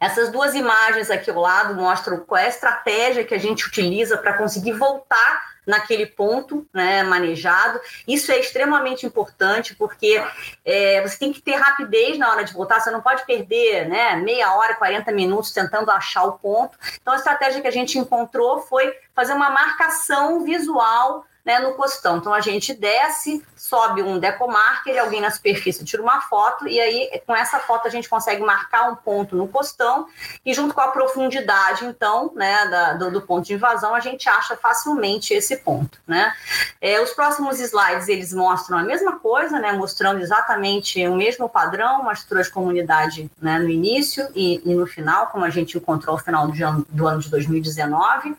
[0.00, 4.16] Essas duas imagens aqui ao lado mostram qual é a estratégia que a gente utiliza
[4.16, 7.80] para conseguir voltar naquele ponto né, manejado.
[8.06, 10.22] Isso é extremamente importante porque
[10.64, 14.16] é, você tem que ter rapidez na hora de voltar, você não pode perder né,
[14.16, 16.76] meia hora, 40 minutos tentando achar o ponto.
[17.00, 22.18] Então, a estratégia que a gente encontrou foi fazer uma marcação visual né, no costão.
[22.18, 27.22] Então a gente desce, sobe um decomarker, alguém na superfície tira uma foto, e aí
[27.26, 30.06] com essa foto a gente consegue marcar um ponto no costão,
[30.44, 34.28] e junto com a profundidade, então, né, da, do, do, ponto de invasão, a gente
[34.28, 35.98] acha facilmente esse ponto.
[36.06, 36.32] Né?
[36.80, 42.02] É, os próximos slides eles mostram a mesma coisa, né, mostrando exatamente o mesmo padrão,
[42.02, 46.16] uma estrutura de comunidade né, no início e, e, no final, como a gente encontrou
[46.16, 48.36] no final do ano, do ano de 2019.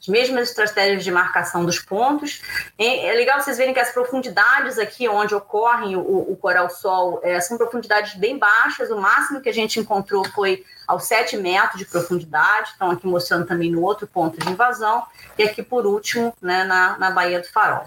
[0.00, 2.33] As mesmas estratégias de marcação dos pontos,
[2.78, 7.56] é legal vocês verem que as profundidades aqui onde ocorrem o, o coral-sol é, são
[7.56, 12.70] profundidades bem baixas, o máximo que a gente encontrou foi aos 7 metros de profundidade,
[12.70, 15.04] estão aqui mostrando também no outro ponto de invasão,
[15.38, 17.84] e aqui por último, né, na, na Baía do Farol.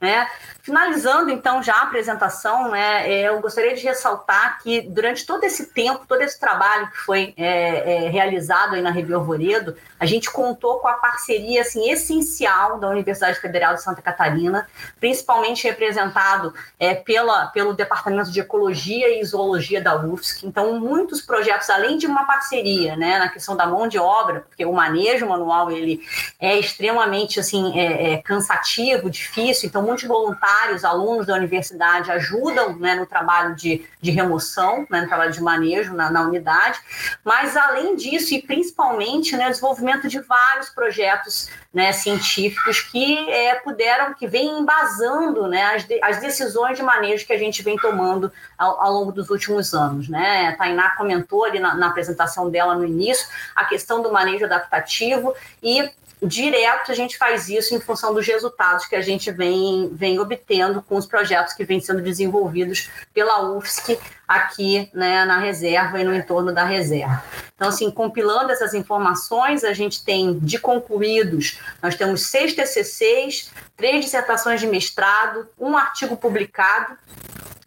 [0.00, 0.28] Né?
[0.68, 5.68] Finalizando, então, já a apresentação, né, é, eu gostaria de ressaltar que durante todo esse
[5.72, 10.30] tempo, todo esse trabalho que foi é, é, realizado aí na Rio Arvoredo, a gente
[10.30, 14.68] contou com a parceria assim, essencial da Universidade Federal de Santa Catarina,
[15.00, 20.46] principalmente representado é, pela, pelo Departamento de Ecologia e Zoologia da UFSC.
[20.46, 24.66] Então, muitos projetos, além de uma parceria né, na questão da mão de obra, porque
[24.66, 26.06] o manejo manual ele
[26.38, 32.76] é extremamente assim, é, é cansativo, difícil, então muitos voluntários voluntários, alunos da universidade ajudam
[32.76, 36.80] né, no trabalho de, de remoção, né, no trabalho de manejo na, na unidade,
[37.24, 43.54] mas além disso, e principalmente né, o desenvolvimento de vários projetos né, científicos que é,
[43.56, 47.76] puderam, que vêm embasando né, as, de, as decisões de manejo que a gente vem
[47.76, 50.08] tomando ao, ao longo dos últimos anos.
[50.08, 50.48] Né?
[50.48, 55.34] A Tainá comentou ali na, na apresentação dela no início a questão do manejo adaptativo
[55.62, 55.90] e
[56.22, 60.82] direto a gente faz isso em função dos resultados que a gente vem, vem obtendo
[60.82, 63.98] com os projetos que vêm sendo desenvolvidos pela UFSC
[64.28, 67.24] aqui né, na reserva e no entorno da reserva.
[67.56, 74.04] Então, assim, compilando essas informações, a gente tem de concluídos, nós temos seis TCCs, três
[74.04, 76.96] dissertações de mestrado, um artigo publicado,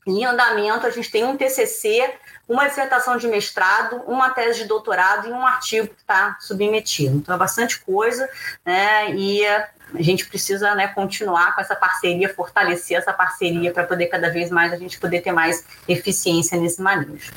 [0.05, 2.15] em andamento a gente tem um TCC
[2.51, 7.15] uma dissertação de mestrado, uma tese de doutorado e um artigo que está submetido.
[7.15, 8.29] Então, é bastante coisa,
[8.65, 9.11] né?
[9.11, 9.41] E
[9.93, 14.49] a gente precisa né, continuar com essa parceria, fortalecer essa parceria para poder cada vez
[14.49, 17.31] mais a gente poder ter mais eficiência nesse manejo.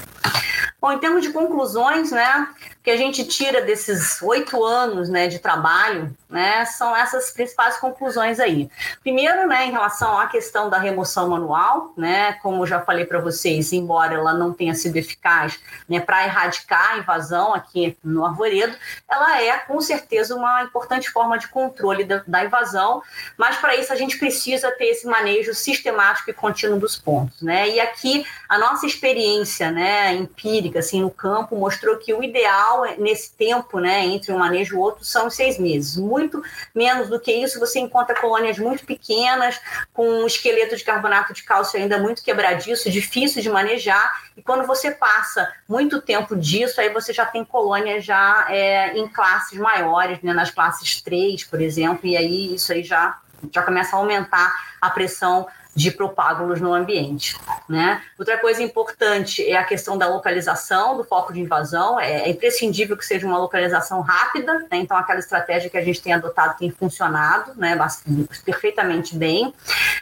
[0.85, 2.47] Bom, em termos de conclusões, né,
[2.83, 8.39] que a gente tira desses oito anos né, de trabalho, né, são essas principais conclusões
[8.39, 8.69] aí.
[9.01, 13.73] Primeiro, né, em relação à questão da remoção manual, né, como já falei para vocês,
[13.73, 15.59] embora ela não tenha sido eficaz
[15.89, 18.77] né, para erradicar a invasão aqui no arvoredo,
[19.09, 23.03] ela é com certeza uma importante forma de controle da, da invasão,
[23.39, 27.41] mas para isso a gente precisa ter esse manejo sistemático e contínuo dos pontos.
[27.41, 27.71] Né?
[27.71, 32.87] E aqui a nossa experiência né, empírica assim, no campo mostrou que o ideal ideal
[32.99, 35.97] nesse tempo, né, entre um manejo e outro, são seis meses.
[35.97, 36.43] Muito
[36.75, 39.61] menos do que isso, você encontra colônias muito pequenas,
[39.93, 44.67] com um esqueleto de carbonato de cálcio ainda muito quebradiço, difícil de manejar, e quando
[44.67, 50.21] você passa muito tempo disso, aí você já tem colônias já é, em classes maiores,
[50.23, 53.19] né, nas classes 3, por exemplo, e aí isso aí já,
[53.53, 57.37] já começa a aumentar a pressão de propágulos no ambiente.
[57.69, 58.03] Né?
[58.19, 61.99] Outra coisa importante é a questão da localização do foco de invasão.
[61.99, 64.79] É, é imprescindível que seja uma localização rápida, né?
[64.79, 67.77] então aquela estratégia que a gente tem adotado tem funcionado né?
[68.45, 69.55] perfeitamente bem.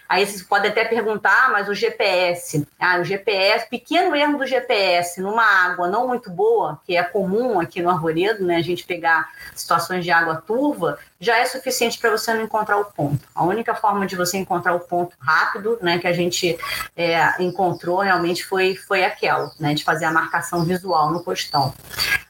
[0.09, 5.20] Aí vocês podem até perguntar, mas o GPS, ah, o GPS, pequeno erro do GPS
[5.20, 9.31] numa água não muito boa, que é comum aqui no Arvoredo, né, a gente pegar
[9.55, 13.20] situações de água turva, já é suficiente para você não encontrar o ponto.
[13.35, 16.59] A única forma de você encontrar o ponto rápido, né, que a gente
[16.97, 21.74] é, encontrou realmente foi, foi aquela, né, de fazer a marcação visual no postão.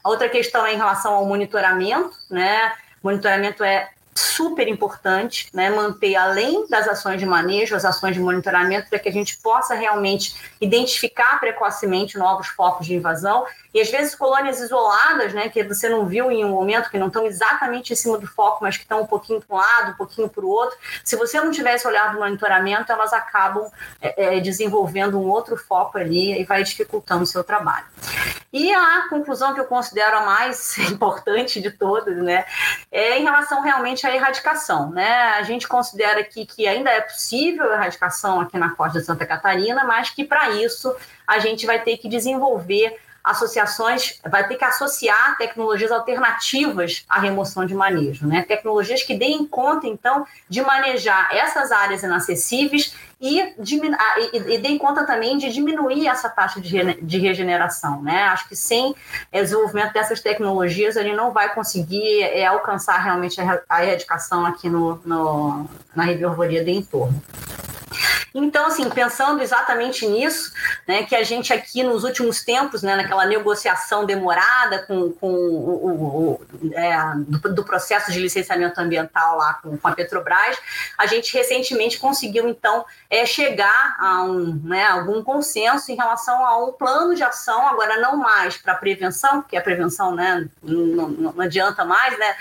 [0.03, 2.73] A outra questão é em relação ao monitoramento, né,
[3.03, 8.89] monitoramento é super importante, né, manter além das ações de manejo, as ações de monitoramento,
[8.89, 14.13] para que a gente possa realmente identificar precocemente novos focos de invasão e às vezes
[14.13, 17.95] colônias isoladas, né, que você não viu em um momento, que não estão exatamente em
[17.95, 20.49] cima do foco, mas que estão um pouquinho para um lado, um pouquinho para o
[20.49, 20.77] outro.
[21.03, 25.97] Se você não tivesse olhado o monitoramento, elas acabam é, é, desenvolvendo um outro foco
[25.97, 27.85] ali e vai dificultando o seu trabalho.
[28.51, 32.45] E a conclusão que eu considero a mais importante de todas, né,
[32.91, 35.33] é em relação realmente à erradicação, né?
[35.33, 39.25] A gente considera aqui que ainda é possível a erradicação aqui na costa de Santa
[39.25, 40.95] Catarina, mas que para isso
[41.27, 47.65] a gente vai ter que desenvolver associações, vai ter que associar tecnologias alternativas à remoção
[47.65, 48.43] de manejo, né?
[48.45, 55.05] Tecnologias que deem conta, então, de manejar essas áreas inacessíveis e, e, e deem conta
[55.05, 58.23] também de diminuir essa taxa de, de regeneração, né?
[58.23, 58.93] Acho que sem
[59.31, 65.01] desenvolvimento dessas tecnologias, ele não vai conseguir é, alcançar realmente a, a erradicação aqui no,
[65.05, 67.21] no, na reviorvoria do entorno.
[68.33, 70.51] Então, assim, pensando exatamente nisso,
[70.87, 75.85] né, que a gente aqui nos últimos tempos, né, naquela negociação demorada com, com o,
[75.85, 80.57] o, o é, do, do, processo de licenciamento ambiental lá com, com, a Petrobras,
[80.97, 86.57] a gente recentemente conseguiu, então, é, chegar a um, né, algum consenso em relação a
[86.65, 91.41] um plano de ação, agora não mais para prevenção, porque a prevenção né, não, não,
[91.41, 92.35] adianta mais, né,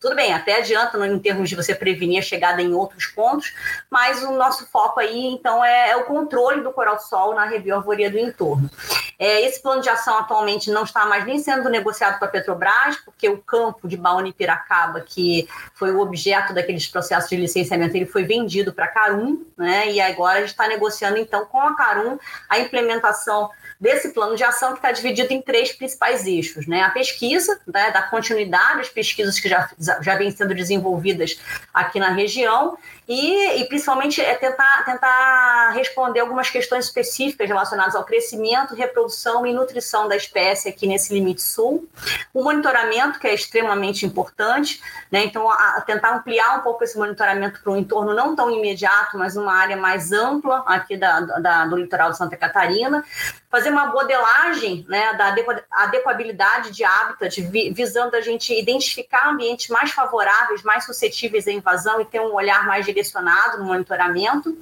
[0.00, 3.52] tudo bem, até adianta em termos de você prevenir a chegada em outros pontos,
[3.90, 8.18] mas o nosso foco aí, então, é, é o controle do coral-sol na rebioarvoria do
[8.18, 8.70] entorno.
[9.18, 12.96] É, esse plano de ação atualmente não está mais nem sendo negociado com a Petrobras,
[13.04, 17.96] porque o campo de Baúna e Piracaba, que foi o objeto daqueles processos de licenciamento,
[17.96, 19.90] ele foi vendido para a Carum, né?
[19.90, 22.16] E agora a gente está negociando, então, com a Carum
[22.48, 23.50] a implementação
[23.80, 26.82] desse plano de ação que está dividido em três principais eixos, né?
[26.82, 31.38] A pesquisa, né, da continuidade das pesquisas que já, já vêm sendo desenvolvidas
[31.72, 32.76] aqui na região
[33.08, 39.52] e, e, principalmente é tentar, tentar responder algumas questões específicas relacionadas ao crescimento, reprodução e
[39.52, 41.88] nutrição da espécie aqui nesse limite sul.
[42.34, 45.24] O monitoramento, que é extremamente importante, né?
[45.24, 49.16] então a, a tentar ampliar um pouco esse monitoramento para um entorno não tão imediato,
[49.16, 53.02] mas uma área mais ampla aqui da, da, do litoral de Santa Catarina,
[53.50, 55.34] fazer uma modelagem né, da
[55.70, 57.40] adequabilidade de hábitat,
[57.72, 62.66] visando a gente identificar ambientes mais favoráveis, mais suscetíveis à invasão e ter um olhar
[62.66, 64.56] mais direcionado no monitoramento.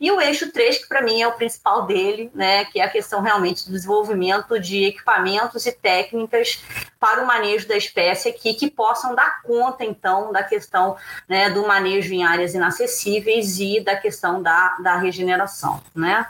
[0.00, 2.90] E o eixo 3, que para mim é o principal dele, né, que é a
[2.90, 6.62] questão realmente do desenvolvimento de equipamentos e técnicas
[7.00, 10.96] para o manejo da espécie aqui, que possam dar conta, então, da questão
[11.28, 15.80] né, do manejo em áreas inacessíveis e da questão da, da regeneração.
[15.94, 16.26] Né?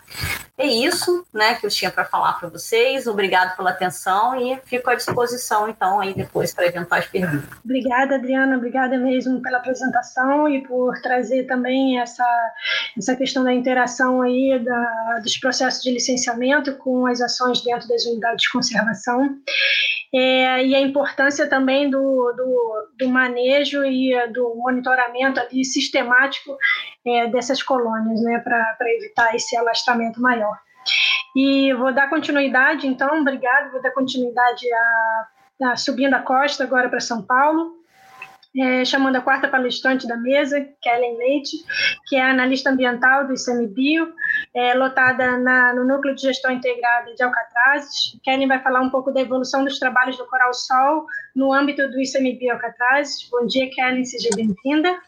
[0.59, 3.07] É isso né, que eu tinha para falar para vocês.
[3.07, 7.49] Obrigado pela atenção e fico à disposição, então, aí depois para eventuais perguntas.
[7.65, 8.57] Obrigada, Adriana.
[8.57, 12.27] Obrigada mesmo pela apresentação e por trazer também essa,
[12.97, 18.05] essa questão da interação aí da, dos processos de licenciamento com as ações dentro das
[18.05, 19.39] unidades de conservação.
[20.15, 26.57] É, e a importância também do, do, do, manejo e do monitoramento ali sistemático
[27.07, 30.57] é, dessas colônias, né, para evitar esse alastramento maior.
[31.37, 35.29] E vou dar continuidade, então, obrigado, vou dar continuidade a,
[35.65, 37.78] a subindo a costa agora para São Paulo
[38.57, 41.57] é, chamando a quarta palestrante da mesa, Kellen Leite,
[42.07, 44.13] que é analista ambiental do ICMBio,
[44.55, 48.19] é, lotada na, no Núcleo de Gestão Integrada de Alcatrazes.
[48.23, 52.01] Kellen vai falar um pouco da evolução dos trabalhos do Coral Sol no âmbito do
[52.01, 53.29] ICMBio Alcatrazes.
[53.31, 54.99] Bom dia, Kellen, seja bem-vinda.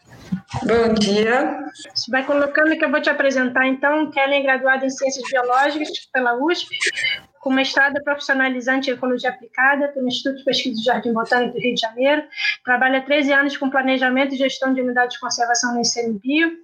[0.63, 1.65] Bom dia.
[1.93, 4.11] Você vai colocando que eu vou te apresentar, então.
[4.11, 6.77] Kellen é graduada em Ciências Biológicas pela USP,
[7.41, 11.73] com mestrado profissionalizante em Ecologia Aplicada pelo Instituto de Pesquisa do Jardim Botânico do Rio
[11.73, 12.23] de Janeiro.
[12.63, 16.57] Trabalha há 13 anos com planejamento e gestão de unidades de conservação no ICMBio.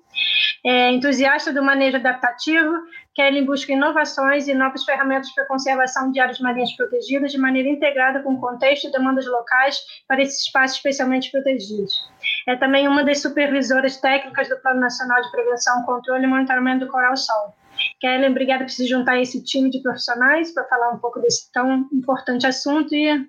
[0.64, 2.72] É entusiasta do manejo adaptativo,
[3.18, 7.68] Kelly busca inovações e novas ferramentas para a conservação de áreas marinhas protegidas de maneira
[7.68, 12.08] integrada com o contexto e demandas locais para esses espaços especialmente protegidos.
[12.48, 16.92] É também uma das supervisoras técnicas do Plano Nacional de Prevenção, Controle e Monitoramento do
[16.92, 17.56] Coral-Sol.
[18.00, 21.52] Kellen, obrigada por se juntar a esse time de profissionais para falar um pouco desse
[21.52, 23.28] tão importante assunto e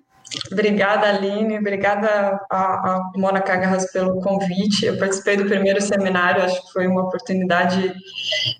[0.51, 1.57] Obrigada, Aline.
[1.57, 4.85] Obrigada a, a Mona Cagarras pelo convite.
[4.85, 7.93] Eu participei do primeiro seminário, acho que foi uma oportunidade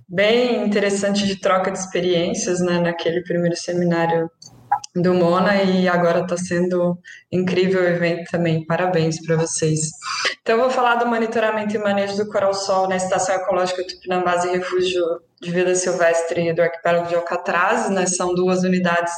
[0.08, 4.30] bem interessante de troca de experiências, né, naquele primeiro seminário
[4.96, 6.98] do Mona e agora está sendo
[7.32, 8.66] incrível o evento também.
[8.66, 9.80] Parabéns para vocês.
[10.42, 14.50] Então, eu vou falar do monitoramento e manejo do coral-sol na Estação Ecológica Tupinambás e
[14.50, 15.04] Refúgio
[15.42, 17.90] de Vida Silvestre do Arquipélago de Alcatraz.
[17.90, 18.06] Né?
[18.06, 19.14] São duas unidades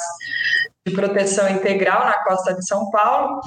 [0.85, 3.41] de proteção integral na costa de São Paulo.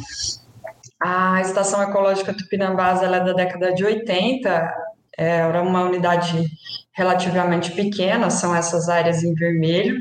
[1.00, 4.74] A Estação Ecológica Tupinambás é da década de 80,
[5.16, 6.46] era uma unidade
[6.94, 10.00] relativamente pequena, são essas áreas em vermelho,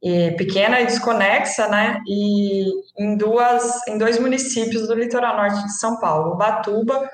[0.00, 2.00] e pequena e desconexa, né?
[2.06, 2.64] E
[2.98, 7.08] em duas, em dois municípios do litoral norte de São Paulo, Batuba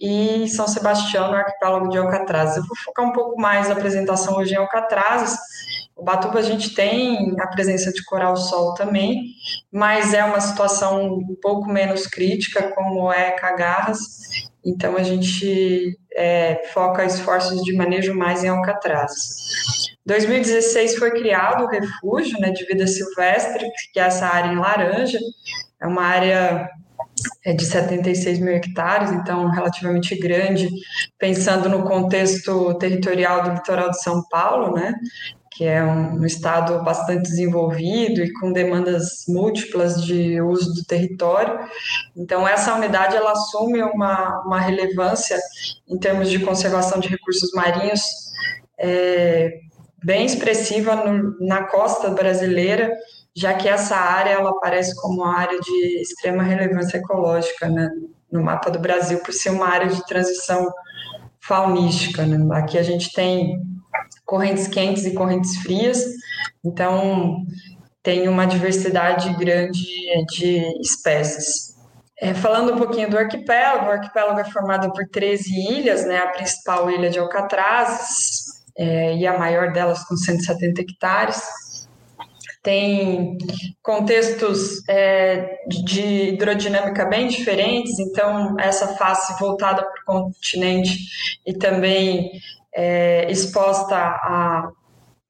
[0.00, 2.56] e São Sebastião, no arquipélago de Alcatraz.
[2.56, 5.36] Eu vou focar um pouco mais a apresentação hoje em Alcatraz.
[5.94, 9.26] O Batuba a gente tem a presença de coral-sol também,
[9.70, 14.00] mas é uma situação um pouco menos crítica, como é Cagarras,
[14.64, 19.12] então, a gente é, foca esforços de manejo mais em Alcatraz.
[20.06, 25.18] 2016 foi criado o refúgio né, de vida silvestre, que é essa área em laranja,
[25.80, 26.68] é uma área
[27.44, 30.68] é de 76 mil hectares, então relativamente grande,
[31.18, 34.94] pensando no contexto territorial do litoral de São Paulo, né?
[35.54, 41.60] Que é um, estado bastante desenvolvido e com demandas múltiplas de uso do território.
[42.16, 45.38] Então, essa unidade ela assume uma, uma relevância
[45.88, 48.02] em termos de conservação de recursos marinhos
[48.76, 49.60] é,
[50.02, 52.92] bem expressiva no, na costa brasileira,
[53.34, 57.88] já que essa área ela aparece como uma área de extrema relevância ecológica né,
[58.30, 60.68] no mapa do Brasil, por ser uma área de transição
[61.40, 62.26] faunística.
[62.26, 62.38] Né?
[62.56, 63.62] Aqui a gente tem
[64.24, 66.02] correntes quentes e correntes frias,
[66.64, 67.44] então
[68.02, 69.84] tem uma diversidade grande
[70.28, 71.74] de espécies.
[72.20, 76.28] É, falando um pouquinho do arquipélago, o arquipélago é formado por 13 ilhas, né, a
[76.28, 78.44] principal ilha de Alcatraz,
[78.76, 81.42] é, e a maior delas com 170 hectares.
[82.62, 83.36] Tem
[83.82, 90.98] contextos é, de hidrodinâmica bem diferentes, então, essa face voltada para o continente
[91.46, 92.30] e também
[92.74, 93.96] é, exposta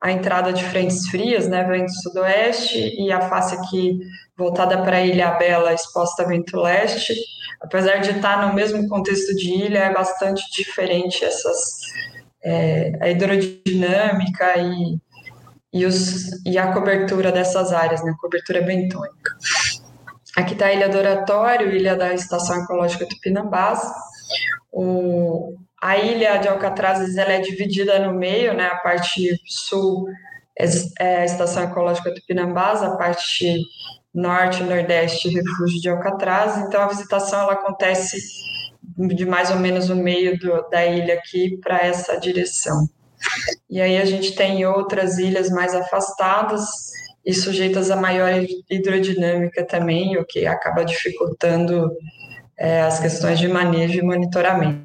[0.01, 3.99] à entrada de frentes frias, né, vento sudoeste, e a face aqui
[4.37, 7.15] voltada para a Ilha Bela, exposta a vento leste.
[7.61, 11.59] Apesar de estar no mesmo contexto de ilha, é bastante diferente essas
[12.45, 14.99] é, a hidrodinâmica e,
[15.73, 19.37] e, os, e a cobertura dessas áreas, né, cobertura bentônica.
[20.37, 23.81] Aqui está a Ilha do Oratório, ilha da Estação Ecológica Tupinambás.
[24.71, 28.69] O, a ilha de Alcatrazes ela é dividida no meio, né?
[28.69, 30.09] A parte sul
[30.59, 30.65] é,
[30.99, 33.61] é a Estação Ecológica Tupinambás, a parte
[34.15, 36.57] norte e nordeste refúgio de Alcatraz.
[36.57, 38.17] Então a visitação ela acontece
[38.97, 42.89] de mais ou menos o meio do, da ilha aqui para essa direção.
[43.69, 46.65] E aí a gente tem outras ilhas mais afastadas
[47.27, 48.33] e sujeitas a maior
[48.71, 51.91] hidrodinâmica também, o que acaba dificultando
[52.57, 54.83] é, as questões de manejo e monitoramento.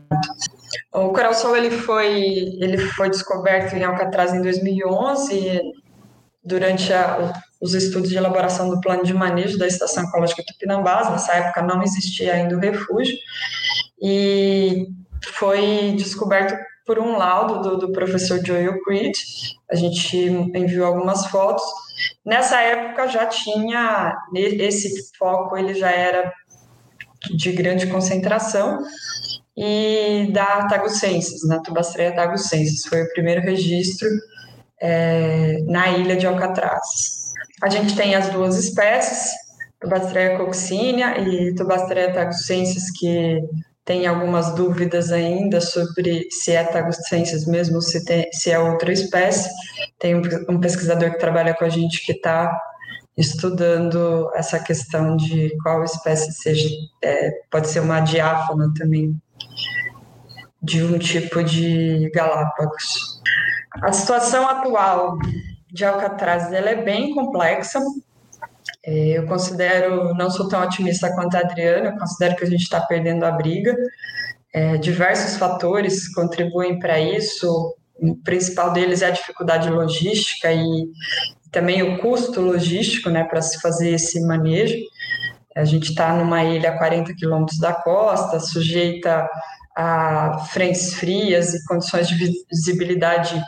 [0.92, 2.18] O coral-sol ele foi,
[2.60, 5.62] ele foi descoberto em Alcatraz em 2011,
[6.44, 11.10] durante a, os estudos de elaboração do plano de manejo da Estação Ecológica Tupinambás.
[11.12, 13.16] Nessa época não existia ainda o refúgio,
[14.02, 14.88] e
[15.34, 19.14] foi descoberto por um laudo do, do professor Joel Creed.
[19.70, 21.64] A gente enviou algumas fotos.
[22.26, 26.34] Nessa época já tinha esse foco, ele já era
[27.36, 28.80] de grande concentração
[29.62, 32.86] e da Tagucensis, na Tubastreia Tagucensis.
[32.86, 34.08] Foi o primeiro registro
[34.82, 37.34] é, na ilha de Alcatraz.
[37.62, 39.32] A gente tem as duas espécies,
[39.82, 43.42] Tubastreia coccinea e Tubastreia tagucensis, que
[43.84, 49.50] tem algumas dúvidas ainda sobre se é tagucensis mesmo, se, tem, se é outra espécie.
[50.00, 52.58] Tem um, um pesquisador que trabalha com a gente que está
[53.18, 56.70] estudando essa questão de qual espécie seja,
[57.04, 59.14] é, pode ser uma diáfana também,
[60.62, 63.22] de um tipo de Galápagos.
[63.82, 65.18] A situação atual
[65.72, 67.80] de Alcatraz ela é bem complexa.
[68.86, 72.64] É, eu considero, não sou tão otimista quanto a Adriana, eu considero que a gente
[72.64, 73.76] está perdendo a briga.
[74.54, 77.76] É, diversos fatores contribuem para isso.
[78.02, 80.88] O principal deles é a dificuldade logística e
[81.52, 84.76] também o custo logístico né, para se fazer esse manejo.
[85.60, 89.28] A gente está numa ilha a 40 quilômetros da costa, sujeita
[89.76, 92.16] a frentes frias e condições de
[92.50, 93.42] visibilidade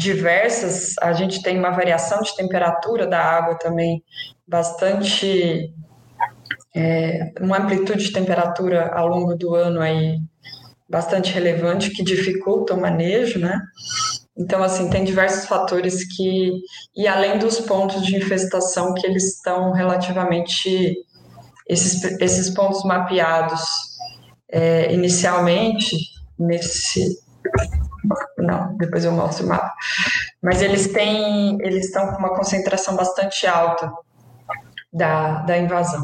[0.00, 4.02] diversas, a gente tem uma variação de temperatura da água também
[4.48, 5.74] bastante
[6.74, 10.18] é, uma amplitude de temperatura ao longo do ano aí
[10.88, 13.60] bastante relevante que dificulta o manejo, né?
[14.36, 16.52] Então, assim, tem diversos fatores que,
[16.96, 20.96] e além dos pontos de infestação que eles estão relativamente,
[21.68, 23.60] esses, esses pontos mapeados
[24.50, 25.96] é, inicialmente,
[26.38, 27.18] nesse,
[28.38, 29.74] não, depois eu mostro o mapa,
[30.42, 33.92] mas eles têm, eles estão com uma concentração bastante alta
[34.92, 36.02] da, da invasão.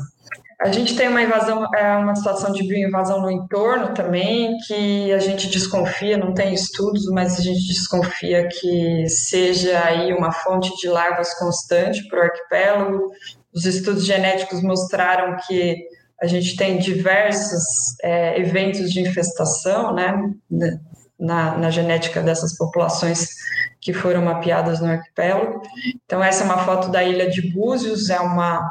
[0.59, 5.19] A gente tem uma invasão, é uma situação de bioinvasão no entorno também, que a
[5.19, 10.89] gente desconfia, não tem estudos, mas a gente desconfia que seja aí uma fonte de
[10.89, 13.11] larvas constante para o arquipélago.
[13.55, 15.77] Os estudos genéticos mostraram que
[16.23, 17.63] a gente tem diversos
[18.03, 20.19] é, eventos de infestação, né,
[21.21, 23.29] na, na genética dessas populações
[23.87, 25.63] que foram mapeadas no arquipélago.
[26.05, 28.69] Então, essa é uma foto da ilha de Búzios, é uma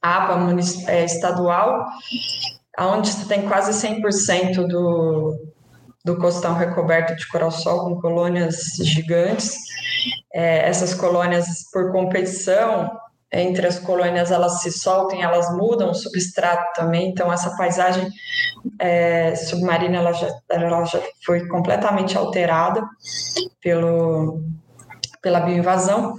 [0.00, 0.38] APA
[0.86, 1.84] é, estadual,
[2.78, 5.38] onde tem quase 100% do,
[6.02, 9.54] do costão recoberto de coral-sol com colônias gigantes.
[10.32, 12.90] É, essas colônias, por competição,
[13.32, 18.08] entre as colônias elas se soltam, elas mudam o substrato também, então essa paisagem
[18.78, 22.82] é, submarina ela já, ela já foi completamente alterada
[23.60, 24.42] pelo,
[25.20, 26.14] pela bioinvasão.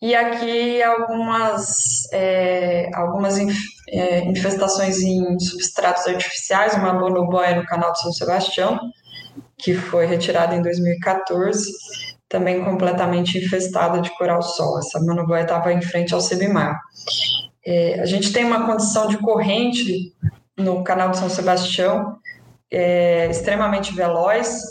[0.00, 1.66] E aqui algumas,
[2.12, 3.38] é, algumas
[3.88, 8.78] é, infestações em substratos artificiais, uma bonoboia no canal de São Sebastião,
[9.58, 11.72] que foi retirada em 2014,
[12.36, 14.78] também completamente infestada de coral-sol.
[14.78, 16.78] Essa monoboia estava em frente ao Sebimar.
[17.64, 20.14] É, a gente tem uma condição de corrente
[20.56, 22.18] no canal de São Sebastião
[22.70, 24.62] é, extremamente veloz,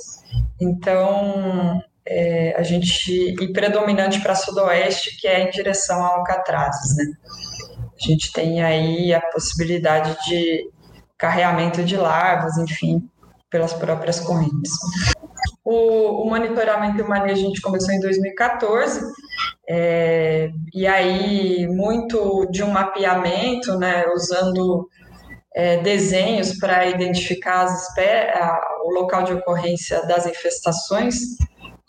[0.62, 7.06] então é, a gente e predominante para sudoeste, que é em direção a Alcatrazes, né?
[7.80, 10.70] A gente tem aí a possibilidade de
[11.18, 13.10] carreamento de larvas, enfim,
[13.50, 14.72] pelas próprias correntes.
[15.66, 19.02] O, o monitoramento e o manejo a gente começou em 2014,
[19.68, 24.88] é, e aí muito de um mapeamento, né, usando
[25.56, 31.16] é, desenhos para identificar a, o local de ocorrência das infestações,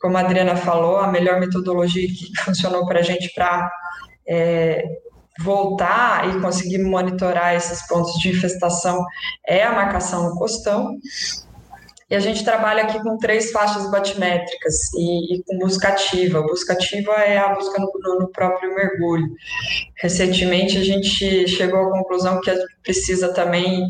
[0.00, 3.70] como a Adriana falou, a melhor metodologia que funcionou para a gente para
[4.26, 4.84] é,
[5.40, 9.04] voltar e conseguir monitorar esses pontos de infestação
[9.46, 10.96] é a marcação no costão.
[12.08, 16.40] E a gente trabalha aqui com três faixas batimétricas e, e com busca ativa.
[16.40, 19.26] Busca ativa é a busca no, no, próprio mergulho.
[19.96, 23.88] Recentemente a gente chegou à conclusão que a gente precisa também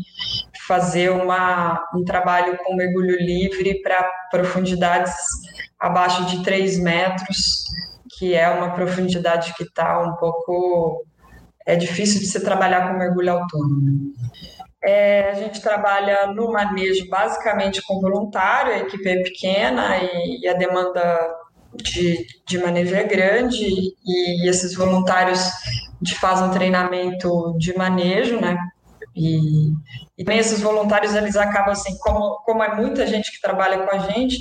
[0.67, 5.13] fazer uma, um trabalho com mergulho livre para profundidades
[5.79, 7.65] abaixo de 3 metros,
[8.17, 11.05] que é uma profundidade que está um pouco.
[11.67, 14.13] É difícil de se trabalhar com mergulho autônomo.
[14.87, 20.47] É, a gente trabalha no manejo basicamente com voluntário, a equipe é pequena e, e
[20.47, 21.35] a demanda
[21.75, 25.41] de, de manejo é grande, e, e esses voluntários
[26.01, 28.57] de fazem um treinamento de manejo, né?
[29.13, 29.73] E,
[30.17, 33.93] e também esses voluntários, eles acabam assim, como, como é muita gente que trabalha com
[33.93, 34.37] a gente,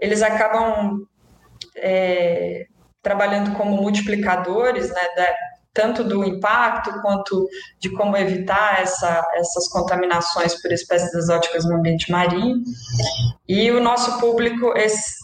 [0.00, 0.98] eles acabam
[1.76, 2.66] é,
[3.00, 5.32] trabalhando como multiplicadores, né, da,
[5.76, 7.46] tanto do impacto quanto
[7.78, 12.62] de como evitar essa, essas contaminações por espécies exóticas no ambiente marinho.
[13.46, 14.72] E o nosso público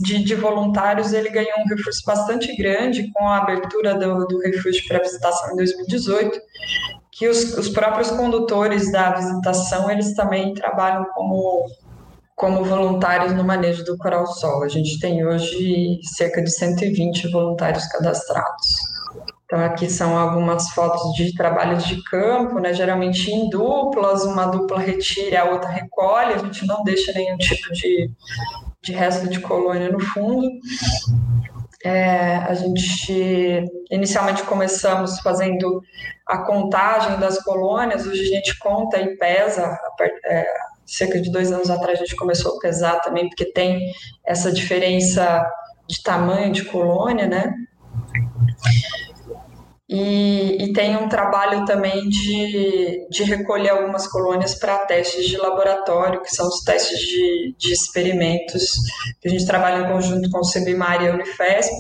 [0.03, 4.87] de, de voluntários ele ganhou um reforço bastante grande com a abertura do, do refúgio
[4.87, 6.39] para visitação em 2018,
[7.11, 11.65] que os, os próprios condutores da visitação eles também trabalham como
[12.35, 14.65] como voluntários no manejo do coral-sol.
[14.65, 18.92] A gente tem hoje cerca de 120 voluntários cadastrados.
[19.53, 22.73] Então, aqui são algumas fotos de trabalhos de campo, né?
[22.73, 27.71] geralmente em duplas, uma dupla retira, a outra recolhe, a gente não deixa nenhum tipo
[27.71, 28.11] de,
[28.83, 30.49] de resto de colônia no fundo.
[31.85, 35.83] É, a gente inicialmente começamos fazendo
[36.27, 39.79] a contagem das colônias, hoje a gente conta e pesa
[40.25, 40.47] é,
[40.87, 43.93] cerca de dois anos atrás a gente começou a pesar também, porque tem
[44.25, 45.47] essa diferença
[45.87, 47.53] de tamanho de colônia, né?
[49.95, 56.23] E, e, tem um trabalho também de, de recolher algumas colônias para testes de laboratório,
[56.23, 58.73] que são os testes de, de experimentos,
[59.21, 61.75] que a gente trabalha em conjunto com o CEBIMAR e a Unifesp,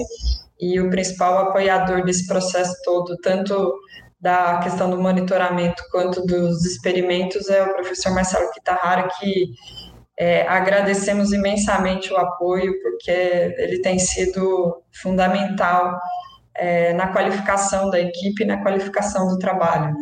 [0.60, 3.72] e o principal apoiador desse processo todo, tanto
[4.20, 9.46] da questão do monitoramento quanto dos experimentos é o professor Marcelo Kitahara, que
[10.18, 13.10] é, agradecemos imensamente o apoio, porque
[13.56, 15.98] ele tem sido fundamental
[16.56, 19.94] é, na qualificação da equipe na qualificação do trabalho.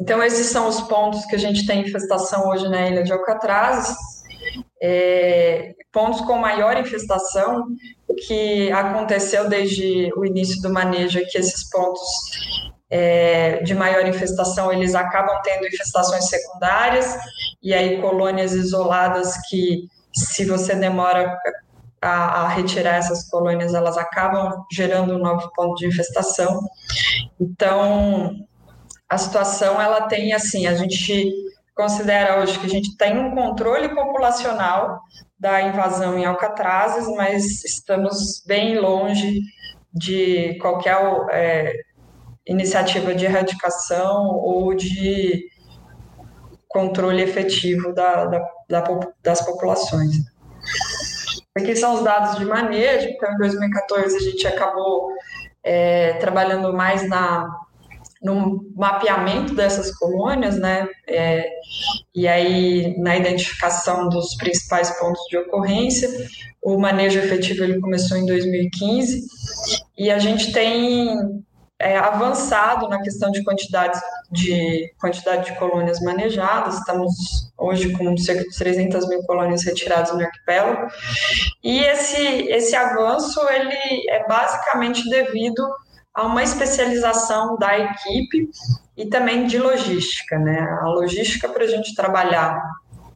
[0.00, 3.94] Então, esses são os pontos que a gente tem infestação hoje na ilha de Alcatraz.
[4.80, 7.66] É, pontos com maior infestação,
[8.06, 12.00] o que aconteceu desde o início do manejo é que esses pontos
[12.90, 17.16] é, de maior infestação, eles acabam tendo infestações secundárias,
[17.62, 21.38] e aí colônias isoladas que, se você demora
[22.00, 26.60] a, a, retirar essas colônias, elas acabam gerando um novo ponto de infestação.
[27.40, 28.34] Então,
[29.08, 31.32] a situação, ela tem, assim, a gente
[31.74, 35.00] considera hoje que a gente tem um controle populacional
[35.38, 39.40] da invasão em alcatrazes, mas estamos bem longe
[39.94, 40.96] de qualquer
[41.30, 41.72] é,
[42.46, 45.48] iniciativa de erradicação ou de
[46.66, 48.38] controle efetivo da, da,
[48.68, 48.84] da,
[49.22, 50.16] das populações.
[51.58, 55.12] Aqui são os dados de manejo, então em 2014 a gente acabou
[55.64, 57.48] é, trabalhando mais na,
[58.22, 61.50] no mapeamento dessas colônias, né, é,
[62.14, 66.08] e aí na identificação dos principais pontos de ocorrência.
[66.62, 69.26] O manejo efetivo ele começou em 2015
[69.96, 71.44] e a gente tem
[71.80, 73.98] é, avançado na questão de quantidade
[74.30, 76.78] de quantidade de colônias manejadas.
[76.78, 77.14] Estamos
[77.56, 80.90] hoje com cerca de 300 mil colônias retiradas no arquipélago.
[81.62, 85.62] E esse, esse avanço ele é basicamente devido
[86.12, 88.50] a uma especialização da equipe
[88.96, 90.36] e também de logística.
[90.36, 90.60] Né?
[90.82, 92.60] A logística para a gente trabalhar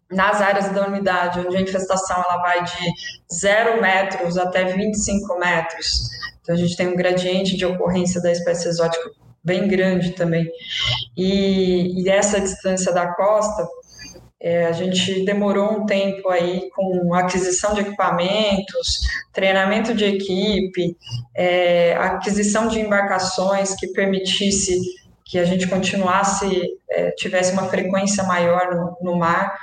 [0.09, 2.93] nas áreas da unidade, onde a infestação ela vai de
[3.35, 6.11] 0 metros até 25 metros,
[6.43, 9.11] então, a gente tem um gradiente de ocorrência da espécie exótica
[9.45, 10.51] bem grande também.
[11.17, 13.67] E, e essa distância da costa,
[14.41, 19.01] é, a gente demorou um tempo aí com aquisição de equipamentos,
[19.33, 20.97] treinamento de equipe,
[21.37, 24.81] é, aquisição de embarcações que permitisse
[25.25, 26.47] que a gente continuasse,
[26.91, 29.57] é, tivesse uma frequência maior no, no mar,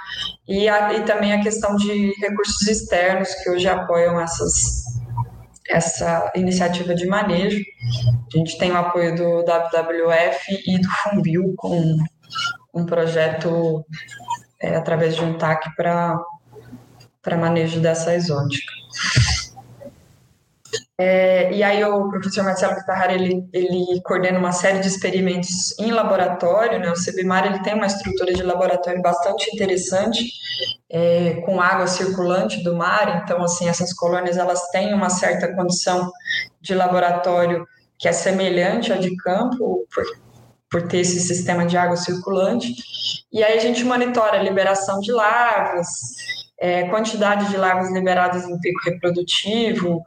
[0.47, 4.83] e, a, e também a questão de recursos externos que hoje apoiam essas,
[5.69, 7.63] essa iniciativa de manejo.
[8.33, 11.95] A gente tem o apoio do WWF e do Fumbio com
[12.73, 13.85] um projeto
[14.61, 16.17] é, através de um TAC para
[17.37, 18.73] manejo dessa exótica.
[21.01, 25.91] É, e aí o professor Marcelo Guitarrara, ele, ele coordena uma série de experimentos em
[25.91, 26.91] laboratório, né?
[26.91, 30.29] O CBMAR, ele tem uma estrutura de laboratório bastante interessante,
[30.89, 36.11] é, com água circulante do mar, então, assim, essas colônias, elas têm uma certa condição
[36.59, 37.65] de laboratório
[37.97, 40.03] que é semelhante à de campo, por,
[40.69, 42.75] por ter esse sistema de água circulante,
[43.31, 45.87] e aí a gente monitora a liberação de larvas,
[46.59, 50.03] é, quantidade de larvas liberadas em pico reprodutivo,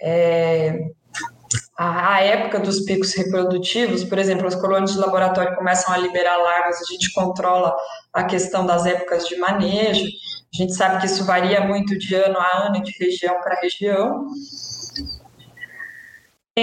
[0.00, 0.90] é,
[1.76, 6.36] a, a, época dos picos reprodutivos, por exemplo, as colônias de laboratório começam a liberar
[6.36, 7.74] larvas, a gente controla
[8.12, 12.38] a questão das épocas de manejo, a gente sabe que isso varia muito de ano
[12.38, 14.26] a ano, de região para região.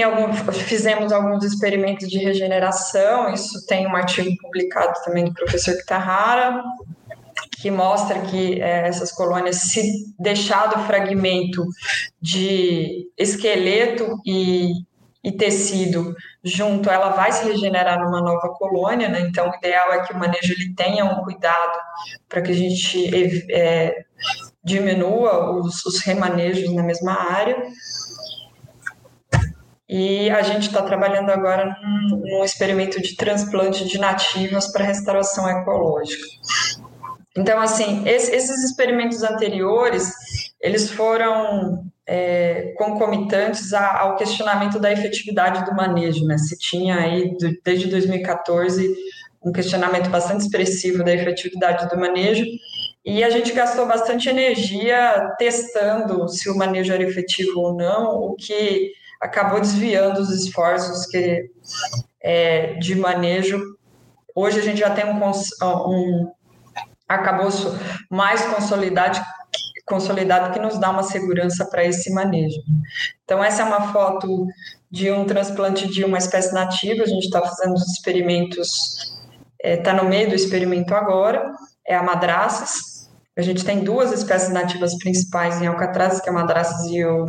[0.04, 6.64] Algum, fizemos alguns experimentos de regeneração, isso tem um artigo publicado também do professor Kitahara,
[7.64, 11.66] que mostra que é, essas colônias, se deixado fragmento
[12.22, 14.70] de esqueleto e,
[15.24, 16.14] e, tecido
[16.44, 19.22] junto, ela vai se regenerar numa nova colônia, né?
[19.22, 21.80] Então, o ideal é que o manejo ele tenha um cuidado
[22.28, 24.04] para que a gente é,
[24.62, 27.64] diminua os, os remanejos na mesma área.
[29.88, 35.48] E a gente está trabalhando agora num, num, experimento de transplante de nativas para restauração
[35.48, 36.28] ecológica.
[37.36, 40.12] Então, assim, esses experimentos anteriores,
[40.62, 46.38] eles foram é, concomitantes ao questionamento da efetividade do manejo, né?
[46.38, 48.94] Se tinha aí, desde 2014,
[49.44, 52.46] um questionamento bastante expressivo da efetividade do manejo,
[53.06, 58.36] e a gente gastou bastante energia testando se o manejo era efetivo ou não, o
[58.36, 61.50] que acabou desviando os esforços que,
[62.22, 63.62] é, de manejo.
[64.34, 66.32] Hoje a gente já tem um, um
[67.14, 67.78] arcabouço
[68.10, 69.20] mais consolidado,
[69.86, 72.60] consolidado que nos dá uma segurança para esse manejo.
[73.24, 74.48] Então, essa é uma foto
[74.90, 79.18] de um transplante de uma espécie nativa, a gente está fazendo os experimentos,
[79.64, 81.52] está é, no meio do experimento agora,
[81.88, 83.10] é a madraças.
[83.36, 87.26] A gente tem duas espécies nativas principais em Alcatraz, que é a madraças e o,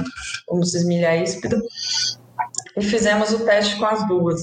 [0.49, 1.59] o Musismilia íspida,
[2.77, 4.43] e fizemos o teste com as duas.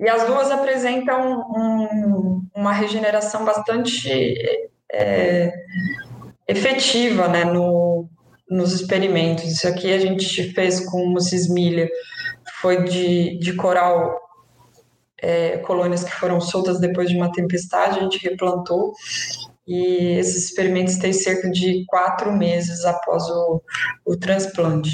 [0.00, 4.10] E as duas apresentam um, uma regeneração bastante
[4.90, 5.52] é,
[6.48, 8.08] efetiva né, no,
[8.48, 9.44] nos experimentos.
[9.44, 11.86] Isso aqui a gente fez com mucismilha,
[12.60, 14.18] foi de, de coral,
[15.20, 18.94] é, colônias que foram soltas depois de uma tempestade, a gente replantou,
[19.70, 23.62] e esses experimentos têm cerca de quatro meses após o,
[24.04, 24.90] o transplante.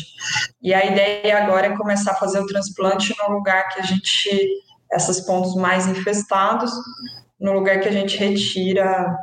[0.61, 4.49] E a ideia agora é começar a fazer o transplante no lugar que a gente,
[4.93, 6.71] esses pontos mais infestados,
[7.39, 9.17] no lugar que a gente retira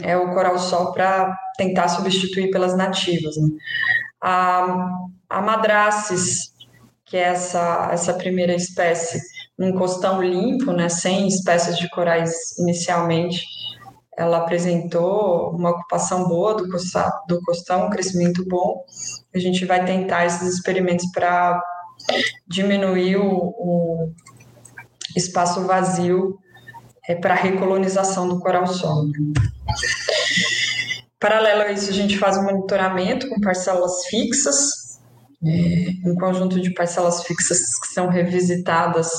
[0.00, 3.36] é, o coral-sol para tentar substituir pelas nativas.
[3.36, 3.48] Né?
[4.20, 4.88] A,
[5.28, 6.52] a madraces,
[7.04, 9.20] que é essa, essa primeira espécie,
[9.58, 13.44] num costão limpo, né, sem espécies de corais inicialmente,
[14.16, 18.84] ela apresentou uma ocupação boa do costão, do costão, um crescimento bom.
[19.34, 21.62] A gente vai tentar esses experimentos para
[22.46, 24.12] diminuir o, o,
[25.16, 26.38] espaço vazio
[27.08, 29.06] é, para a recolonização do coral-sol.
[31.18, 35.00] Paralelo a isso, a gente faz um monitoramento com parcelas fixas,
[35.44, 39.10] é, um conjunto de parcelas fixas que são revisitadas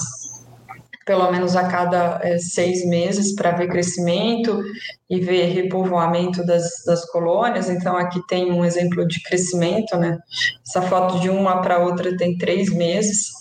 [1.06, 4.64] pelo menos a cada é, seis meses para ver crescimento
[5.10, 7.70] e ver repovoamento das, das colônias.
[7.70, 10.18] Então, aqui tem um exemplo de crescimento, né?
[10.66, 13.32] Essa foto de uma para outra tem três meses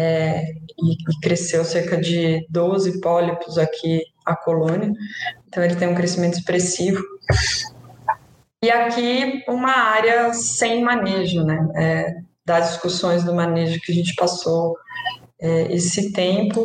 [0.00, 4.92] é, e, e, cresceu cerca de 12 pólipos aqui a colônia.
[5.48, 7.02] Então, ele tem um crescimento expressivo.
[8.62, 11.68] E aqui uma área sem manejo, né?
[11.74, 12.14] É,
[12.44, 14.76] das discussões do manejo que a gente passou
[15.40, 16.64] é, esse tempo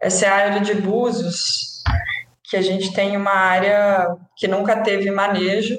[0.00, 1.82] essa é a área de Búzios,
[2.44, 5.76] que a gente tem uma área que nunca teve manejo,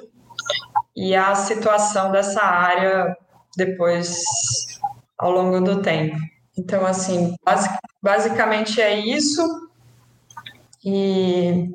[0.96, 3.16] e a situação dessa área
[3.56, 4.22] depois,
[5.18, 6.18] ao longo do tempo.
[6.60, 7.36] Então, assim,
[8.02, 9.42] basicamente é isso.
[10.84, 11.70] E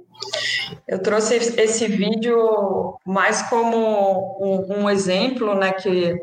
[0.86, 6.15] eu trouxe esse vídeo mais como um, um, exemplo, né, que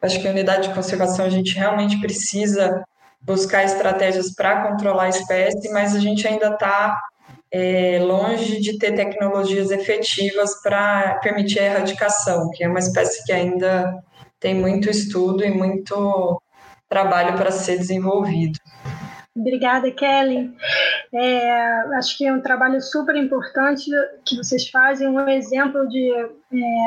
[0.00, 2.84] acho que a unidade de conservação a gente realmente precisa
[3.20, 7.00] buscar estratégias para controlar a espécie, mas a gente ainda está
[7.50, 13.32] é, longe de ter tecnologias efetivas para permitir a erradicação, que é uma espécie que
[13.32, 13.92] ainda
[14.38, 16.40] tem muito estudo e muito
[16.88, 18.58] trabalho para ser desenvolvido.
[19.36, 20.54] Obrigada, Kelly.
[21.12, 23.90] É, acho que é um trabalho super importante
[24.24, 26.86] que vocês fazem, um exemplo de é,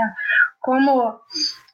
[0.61, 1.19] como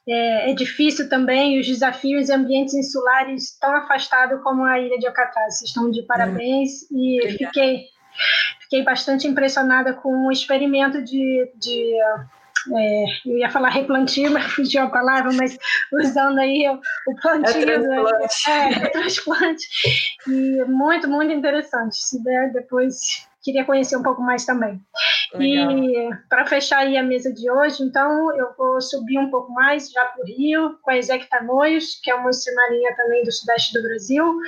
[0.08, 5.06] é, é, difícil também os desafios em ambientes insulares tão afastados como a ilha de
[5.06, 5.58] Alcatraz.
[5.58, 7.84] Vocês estão de parabéns e fiquei,
[8.62, 11.94] fiquei bastante impressionada com o experimento de, de
[12.72, 15.56] é, eu ia falar replantio, mas fugiu a palavra, mas
[15.92, 16.80] usando aí o,
[17.10, 18.48] o plantio, é transplante.
[18.48, 18.82] Né?
[18.82, 19.68] É, transplante.
[20.26, 21.96] E muito, muito interessante.
[21.96, 24.80] Se der depois queria conhecer um pouco mais também.
[25.34, 25.70] Legal.
[25.78, 29.90] E para fechar aí a mesa de hoje, então, eu vou subir um pouco mais
[29.90, 33.74] já para o Rio, com a Ezequiel Tamoios, que é uma marinha também do sudeste
[33.74, 34.40] do Brasil,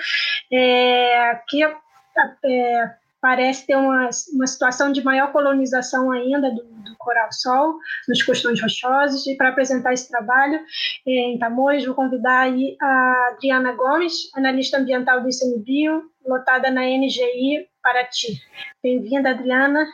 [0.50, 2.94] é, que é,
[3.26, 7.76] parece ter uma, uma situação de maior colonização ainda do, do coral-sol,
[8.08, 10.60] nos costões rochosos, e para apresentar esse trabalho
[11.04, 16.82] é, em Tamoios, vou convidar aí a Adriana Gomes, analista ambiental do ICMBio, lotada na
[16.82, 18.40] NGI Paraty.
[18.80, 19.84] Bem-vinda, Adriana.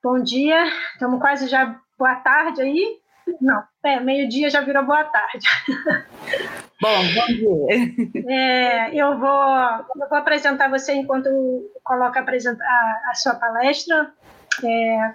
[0.00, 0.66] Bom dia.
[0.92, 3.00] Estamos quase já boa tarde aí.
[3.40, 5.46] Não, é, meio-dia já virou boa tarde.
[6.78, 8.28] Bom, bom dia.
[8.28, 9.54] É, eu, vou,
[9.98, 11.26] eu vou apresentar você enquanto
[11.82, 14.12] coloca a, a, sua palestra.
[14.62, 15.14] É,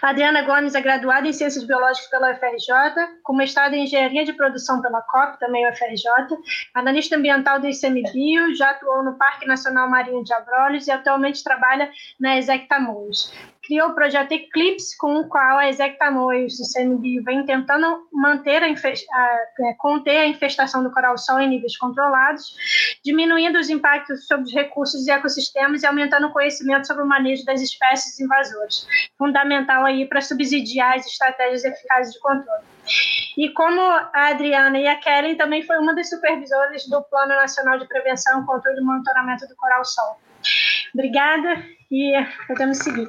[0.00, 4.80] Adriana Gomes é graduada em Ciências Biológicas pela UFRJ, com mestrado em Engenharia de Produção
[4.80, 6.08] pela COP, também UFRJ,
[6.74, 11.90] analista ambiental do ICMBio, já atuou no Parque Nacional Marinho de Abrolhos e atualmente trabalha
[12.20, 13.32] na Exec Tamoios
[13.62, 18.66] criou o projeto Eclipse, com o qual a Exectamoios do CMBio vem tentando manter a,
[18.66, 22.56] a é, conter a infestação do coral-sol em níveis controlados,
[23.04, 27.44] diminuindo os impactos sobre os recursos e ecossistemas e aumentando o conhecimento sobre o manejo
[27.44, 28.86] das espécies invasoras,
[29.16, 32.64] fundamental aí para subsidiar as estratégias eficazes de controle.
[33.38, 37.78] E como a Adriana e a Kellen também foi uma das supervisoras do Plano Nacional
[37.78, 40.18] de Prevenção, Controle e Monitoramento do Coral-Sol.
[40.92, 42.12] Obrigada e
[42.46, 43.08] podemos seguir.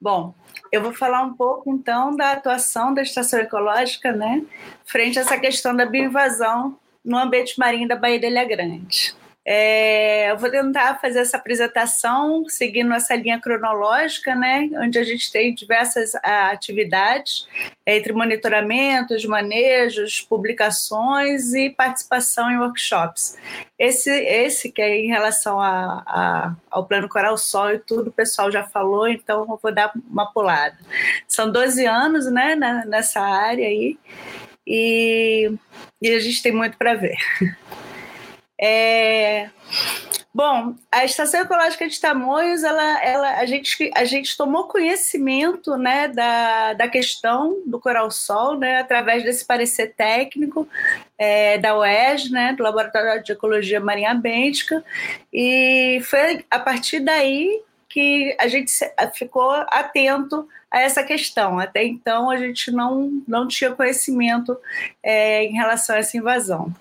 [0.00, 0.32] Bom,
[0.70, 4.44] eu vou falar um pouco então da atuação da estação ecológica, né,
[4.84, 9.17] frente a essa questão da bioinvasão no ambiente marinho da Baía da Ilha Grande.
[9.50, 15.32] É, eu vou tentar fazer essa apresentação seguindo essa linha cronológica, né, onde a gente
[15.32, 17.48] tem diversas ah, atividades
[17.86, 23.38] entre monitoramentos, manejos, publicações e participação em workshops.
[23.78, 28.12] Esse, esse que é em relação a, a, ao Plano Coral Sol e tudo, o
[28.12, 30.76] pessoal já falou, então eu vou dar uma pulada.
[31.26, 32.54] São 12 anos né,
[32.86, 33.98] nessa área aí
[34.66, 35.50] e,
[36.02, 37.16] e a gente tem muito para ver.
[38.60, 39.50] É,
[40.34, 46.08] bom, a Estação Ecológica de Tamoios, ela, ela, a, gente, a gente tomou conhecimento né,
[46.08, 50.68] da, da questão do Coral Sol né, através desse parecer técnico
[51.16, 54.84] é, da UES, né, do Laboratório de Ecologia Marinha Bêntica,
[55.32, 58.72] e foi a partir daí que a gente
[59.14, 61.58] ficou atento a essa questão.
[61.58, 64.56] Até então, a gente não, não tinha conhecimento
[65.02, 66.72] é, em relação a essa invasão.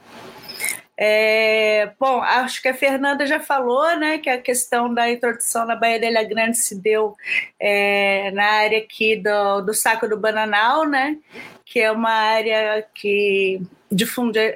[1.00, 5.76] É, bom, acho que a Fernanda já falou, né, que a questão da introdução na
[5.76, 7.16] Baía da Ilha Grande se deu
[7.60, 11.18] é, na área aqui do, do Saco do Bananal, né,
[11.64, 13.62] que é uma área que
[13.92, 14.06] de,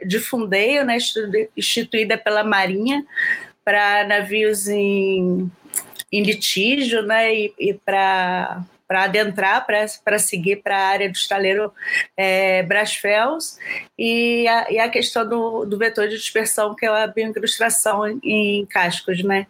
[0.04, 0.98] de fundeio, né,
[1.56, 3.06] instituída pela Marinha
[3.64, 5.48] para navios em,
[6.12, 11.74] em litígio, né, e, e para para adentrar, para seguir para a área do estaleiro
[12.18, 13.58] é, Brasfels,
[13.98, 18.20] e a, e a questão do, do vetor de dispersão, que é a bioincrustação em,
[18.22, 19.48] em cascos, né?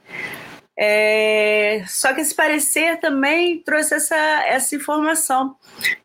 [0.78, 4.16] É, só que esse parecer também trouxe essa,
[4.46, 5.56] essa informação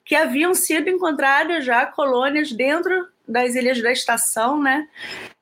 [0.02, 4.88] que haviam sido encontradas já colônias dentro das ilhas da estação, né?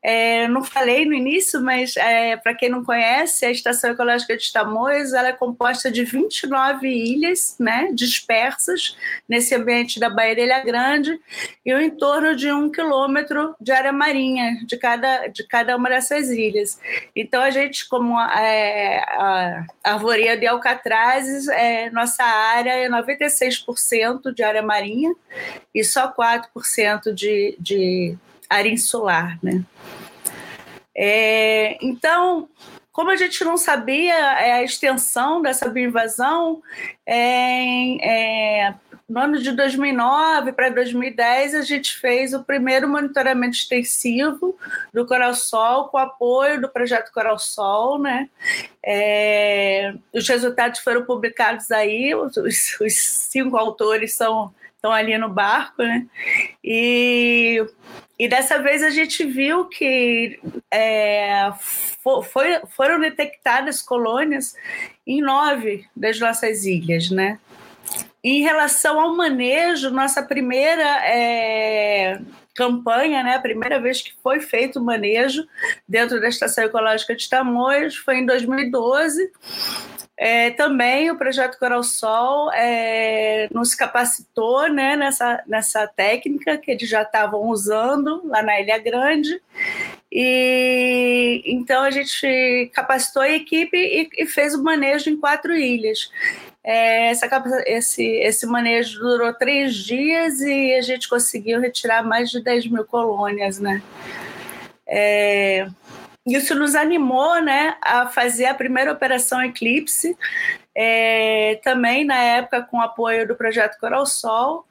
[0.07, 4.53] É, não falei no início, mas é, para quem não conhece, a Estação Ecológica de
[4.53, 11.19] Tamoios ela é composta de 29 ilhas né, dispersas nesse ambiente da Baía Ilha Grande
[11.65, 16.29] e o entorno de um quilômetro de área marinha de cada, de cada uma dessas
[16.29, 16.79] ilhas.
[17.17, 24.43] Então, a gente, como é, a Arvoria de Alcatrazes, é, nossa área é 96% de
[24.43, 25.15] área marinha
[25.75, 28.19] e só 4% de, de
[28.55, 29.65] área insular, né?
[30.97, 32.49] É, então,
[32.93, 36.63] como a gente não sabia é, a extensão dessa bioinvasão,
[37.05, 38.75] é, é,
[39.09, 44.57] no ano de 2009 para 2010, a gente fez o primeiro monitoramento extensivo
[44.93, 47.99] do Coral Sol, com apoio do projeto Coral Sol.
[47.99, 48.31] Né?
[48.85, 54.55] É, os resultados foram publicados aí, os, os cinco autores são
[54.85, 56.07] estão ali no barco, né?
[56.63, 57.65] E,
[58.19, 60.39] e dessa vez a gente viu que
[60.71, 61.51] é,
[62.31, 64.55] foi, foram detectadas colônias
[65.07, 67.39] em nove das nossas ilhas, né?
[68.23, 72.21] Em relação ao manejo, nossa primeira é,
[72.55, 75.47] campanha, né, a primeira vez que foi feito o manejo
[75.87, 79.31] dentro da Estação Ecológica de Tamoios foi em 2012
[80.17, 86.89] é, também o projeto Coral Sol é, nos capacitou né, nessa, nessa técnica que eles
[86.89, 89.41] já estavam usando lá na Ilha Grande.
[90.11, 96.11] E então a gente capacitou a equipe e, e fez o manejo em quatro ilhas.
[96.63, 97.29] É, essa,
[97.67, 102.85] esse, esse manejo durou três dias e a gente conseguiu retirar mais de 10 mil
[102.85, 103.83] colônias, né?
[104.87, 105.67] É,
[106.27, 110.17] isso nos animou né, a fazer a primeira operação Eclipse,
[110.75, 114.67] é, também na época com apoio do projeto Coral Sol.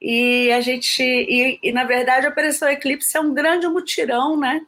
[0.00, 4.60] E a gente, e, e, na verdade a Operação Eclipse é um grande mutirão, né,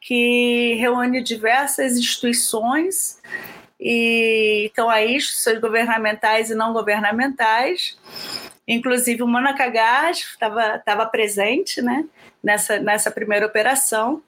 [0.00, 3.20] que reúne diversas instituições
[3.78, 7.98] e então aí instituições governamentais e não governamentais,
[8.66, 12.04] inclusive o Mônaca Gás estava presente, né,
[12.42, 14.22] nessa, nessa primeira operação.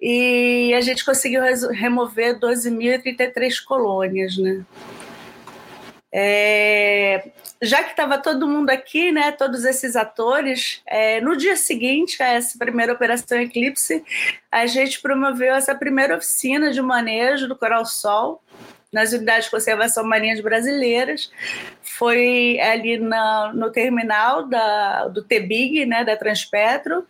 [0.00, 4.64] E a gente conseguiu remover 12.033 colônias, né?
[6.10, 7.30] É,
[7.60, 12.28] já que estava todo mundo aqui, né, todos esses atores, é, no dia seguinte a
[12.28, 14.02] essa primeira operação Eclipse,
[14.50, 18.42] a gente promoveu essa primeira oficina de manejo do Coral Sol,
[18.92, 21.30] nas unidades de conservação marinhas brasileiras.
[21.98, 27.04] Foi ali na, no terminal da, do TBIG, né, da Transpetro,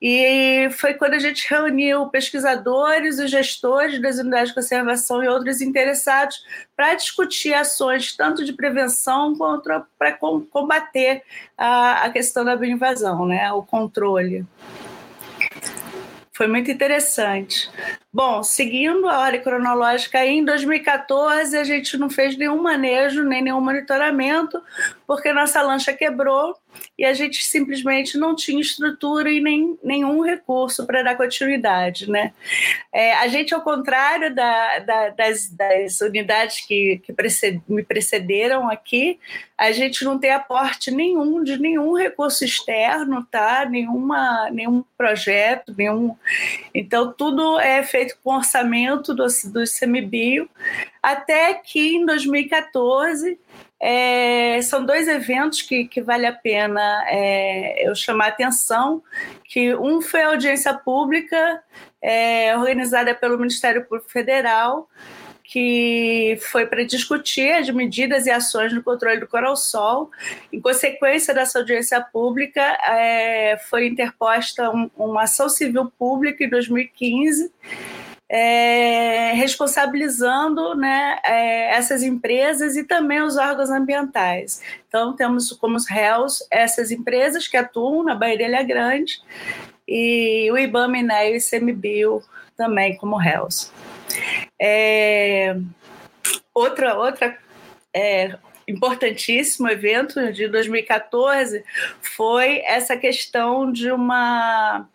[0.00, 5.62] e foi quando a gente reuniu pesquisadores e gestores das unidades de conservação e outros
[5.62, 6.44] interessados
[6.76, 10.12] para discutir ações tanto de prevenção quanto para
[10.50, 11.22] combater
[11.56, 14.44] a, a questão da bioinvasão, né, o controle.
[16.38, 17.68] Foi muito interessante.
[18.12, 23.60] Bom, seguindo a ordem cronológica, em 2014 a gente não fez nenhum manejo, nem nenhum
[23.60, 24.62] monitoramento,
[25.08, 26.54] porque nossa lancha quebrou
[26.98, 32.10] e a gente simplesmente não tinha estrutura e nem nenhum recurso para dar continuidade.
[32.10, 32.34] Né?
[32.92, 37.14] É, a gente, ao contrário da, da, das, das, unidades que, que
[37.66, 39.18] me precederam aqui,
[39.56, 43.64] a gente não tem aporte nenhum de nenhum recurso externo, tá?
[43.64, 46.14] Nenhuma, nenhum projeto, nenhum.
[46.74, 50.50] Então, tudo é feito com orçamento do, do CMBio,
[51.02, 53.38] até que em 2014
[53.80, 59.02] é, são dois eventos que, que vale a pena é, eu chamar a atenção,
[59.44, 61.62] que um foi a audiência pública
[62.02, 64.88] é, organizada pelo Ministério Público Federal,
[65.44, 70.10] que foi para discutir as medidas e ações no controle do coral-sol.
[70.52, 77.50] Em consequência dessa audiência pública, é, foi interposta um, uma ação civil pública em 2015
[78.28, 84.60] é, responsabilizando né, é, essas empresas e também os órgãos ambientais.
[84.86, 89.20] Então, temos como réus essas empresas que atuam na Baía Grande
[89.86, 92.22] e o IBAMA né, e o ICMBio
[92.56, 93.72] também como réus.
[94.60, 95.56] É,
[96.52, 97.38] outra outra
[97.94, 98.36] é,
[98.66, 101.64] importantíssimo evento de 2014
[102.02, 104.86] foi essa questão de uma,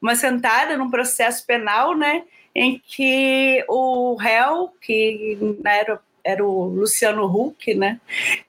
[0.00, 7.24] uma sentada num processo penal, né, em que o réu, que era, era o Luciano
[7.24, 8.00] Huck, né,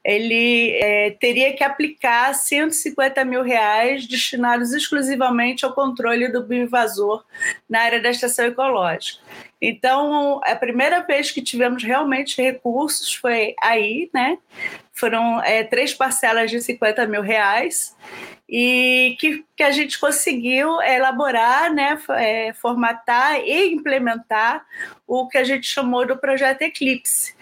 [0.03, 7.23] ele é, teria que aplicar 150 mil reais destinados exclusivamente ao controle do bioinvasor
[7.69, 9.19] na área da estação ecológica.
[9.65, 14.37] Então, a primeira vez que tivemos realmente recursos foi aí, né?
[14.91, 17.95] Foram é, três parcelas de 50 mil reais
[18.47, 24.65] e que, que a gente conseguiu elaborar, né, é, formatar e implementar
[25.07, 27.33] o que a gente chamou do projeto Eclipse,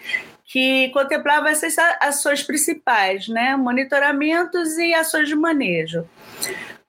[0.44, 6.08] que contemplava essas ações principais, né, monitoramentos e ações de manejo.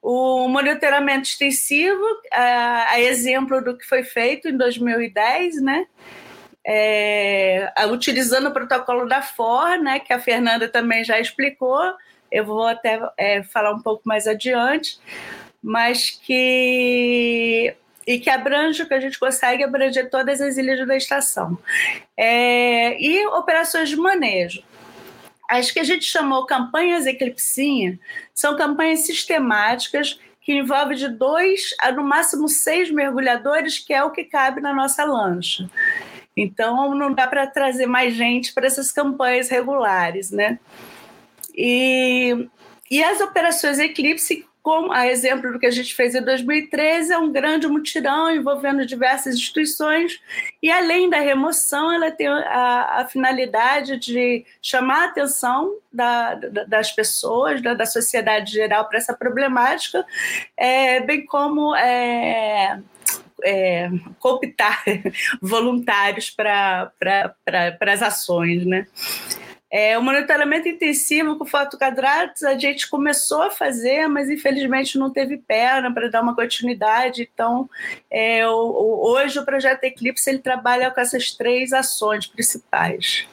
[0.03, 2.03] O monitoramento extensivo,
[2.33, 5.87] a, a exemplo do que foi feito em 2010, né,
[6.67, 11.93] é, utilizando o protocolo da FOR, né, que a Fernanda também já explicou,
[12.29, 14.99] eu vou até é, falar um pouco mais adiante,
[15.61, 17.73] mas que
[18.05, 21.57] e que abrange, que a gente consegue abranger todas as ilhas da estação.
[22.17, 24.61] É, e operações de manejo.
[25.49, 27.99] As que a gente chamou campanhas Eclipsinha
[28.33, 34.11] são campanhas sistemáticas que envolvem de dois a no máximo seis mergulhadores, que é o
[34.11, 35.69] que cabe na nossa lancha.
[36.35, 40.59] Então não dá para trazer mais gente para essas campanhas regulares, né?
[41.55, 42.47] E,
[42.89, 47.17] e as operações Eclipse, como a exemplo do que a gente fez em 2013, é
[47.17, 50.21] um grande mutirão envolvendo diversas instituições,
[50.61, 56.63] e além da remoção, ela tem a, a finalidade de chamar a atenção da, da,
[56.63, 60.05] das pessoas, da, da, sociedade geral para essa problemática,
[60.55, 62.79] é, bem como é,
[63.43, 64.81] é, cooptar
[65.41, 66.89] voluntários para
[67.81, 68.65] as ações.
[68.65, 68.87] Né?
[69.75, 75.35] É, o monitoramento intensivo com fotoquadrados a gente começou a fazer, mas infelizmente não teve
[75.35, 77.27] perna para dar uma continuidade.
[77.33, 77.67] Então,
[78.07, 83.27] é, o, o, hoje o projeto Eclipse ele trabalha com essas três ações principais.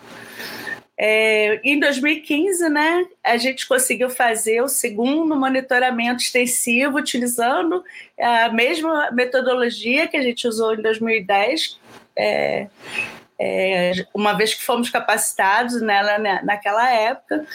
[0.96, 7.84] É, em 2015, né, a gente conseguiu fazer o segundo monitoramento extensivo utilizando
[8.18, 11.78] a mesma metodologia que a gente usou em 2010.
[12.16, 12.66] É,
[13.42, 17.46] é, uma vez que fomos capacitados nela né, naquela época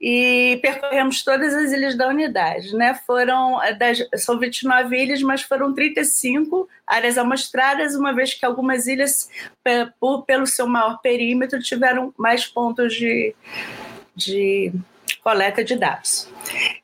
[0.00, 2.72] e percorremos todas as ilhas da unidade.
[2.76, 2.94] Né?
[3.04, 9.28] Foram das, são 29 ilhas, mas foram 35 áreas amostradas, uma vez que algumas ilhas,
[9.98, 13.34] por, pelo seu maior perímetro, tiveram mais pontos de,
[14.14, 14.72] de
[15.24, 16.28] coleta de dados.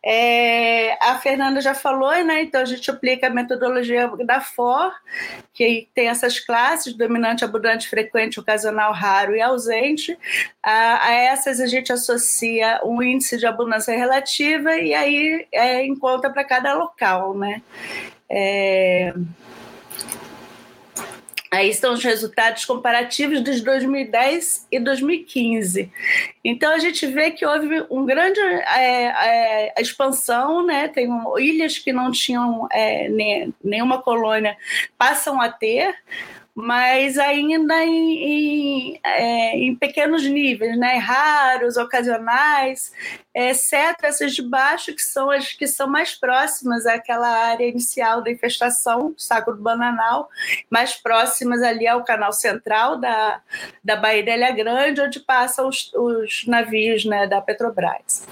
[0.03, 2.43] É, a Fernanda já falou, né?
[2.43, 4.91] Então a gente aplica a metodologia da FOR,
[5.53, 10.19] que tem essas classes: dominante, abundante, frequente, ocasional, raro e ausente.
[10.62, 15.95] A, a essas a gente associa um índice de abundância relativa e aí é em
[15.95, 17.61] conta para cada local, né?
[18.27, 19.12] É,
[21.52, 25.90] Aí estão os resultados comparativos de 2010 e 2015.
[26.44, 30.86] Então a gente vê que houve um grande é, é, expansão, né?
[30.86, 31.09] Tem
[31.39, 34.56] ilhas que não tinham é, nem, nenhuma colônia
[34.97, 35.97] passam a ter,
[36.62, 40.97] mas ainda em, em, é, em pequenos níveis, né?
[40.97, 42.93] raros, ocasionais,
[43.35, 48.31] exceto essas de baixo, que são as que são mais próximas àquela área inicial da
[48.31, 50.28] infestação, saco do bananal,
[50.69, 53.41] mais próximas ali ao canal central da,
[53.82, 58.27] da Baía Grande, onde passam os, os navios né, da Petrobras.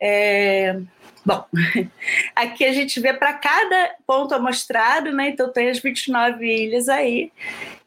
[0.00, 0.80] É,
[1.24, 1.44] Bom,
[2.34, 5.28] aqui a gente vê para cada ponto amostrado, né?
[5.30, 7.30] Então tem as 29 ilhas aí.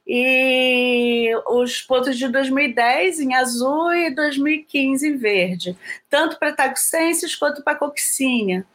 [0.05, 5.77] E os pontos de 2010 em azul e 2015 em verde,
[6.09, 8.65] tanto para taxenses quanto para coxinha.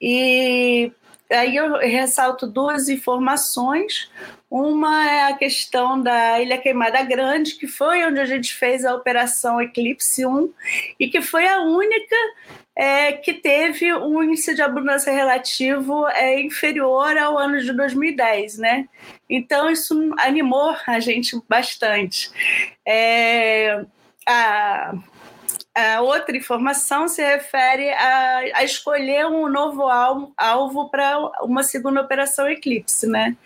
[0.00, 0.92] E
[1.30, 4.10] aí eu ressalto duas informações.
[4.50, 8.94] Uma é a questão da Ilha Queimada Grande, que foi onde a gente fez a
[8.94, 10.52] Operação Eclipse 1
[11.00, 12.16] e que foi a única
[12.76, 18.88] é, que teve um índice de abundância relativo é, inferior ao ano de 2010, né?
[19.28, 22.30] Então isso animou a gente bastante.
[22.86, 23.84] É,
[24.28, 24.94] a,
[25.76, 32.00] a outra informação se refere a, a escolher um novo alvo, alvo para uma segunda
[32.00, 33.36] operação Eclipse, né?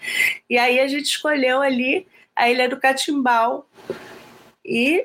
[0.49, 3.69] E aí a gente escolheu ali a Ilha do Catimbau
[4.65, 5.05] e,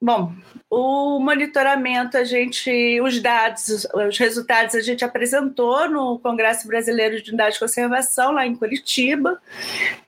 [0.00, 0.32] bom,
[0.70, 7.30] o monitoramento, a gente, os dados, os resultados a gente apresentou no Congresso Brasileiro de
[7.30, 9.40] Unidade de Conservação, lá em Curitiba,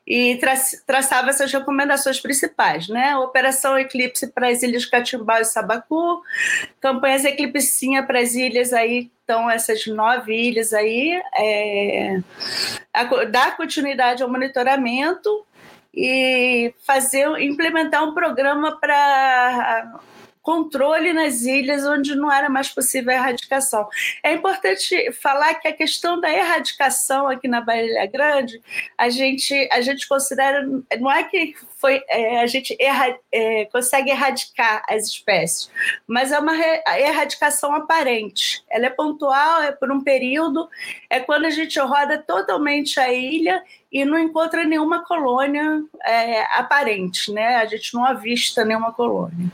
[0.06, 0.54] e tra
[0.86, 3.16] traçava essas recomendações principais, né?
[3.16, 6.22] Operação Eclipse para as ilhas Catimbau e Sabacu,
[6.80, 12.20] campanhas Eclipsinha para as ilhas aí, então essas nove ilhas aí, é,
[13.30, 15.44] dar continuidade ao monitoramento
[15.94, 20.00] e fazer, implementar um programa para
[20.42, 23.88] controle nas ilhas onde não era mais possível a erradicação.
[24.22, 28.60] É importante falar que a questão da erradicação aqui na Bahia Grande,
[28.98, 30.66] a gente, a gente considera,
[30.98, 35.70] não é que foi, é, a gente erra, é, consegue erradicar as espécies,
[36.06, 38.64] mas é uma erradicação aparente.
[38.68, 40.68] Ela é pontual, é por um período,
[41.08, 47.30] é quando a gente roda totalmente a ilha e não encontra nenhuma colônia é, aparente,
[47.32, 47.56] né?
[47.56, 49.50] A gente não avista nenhuma colônia.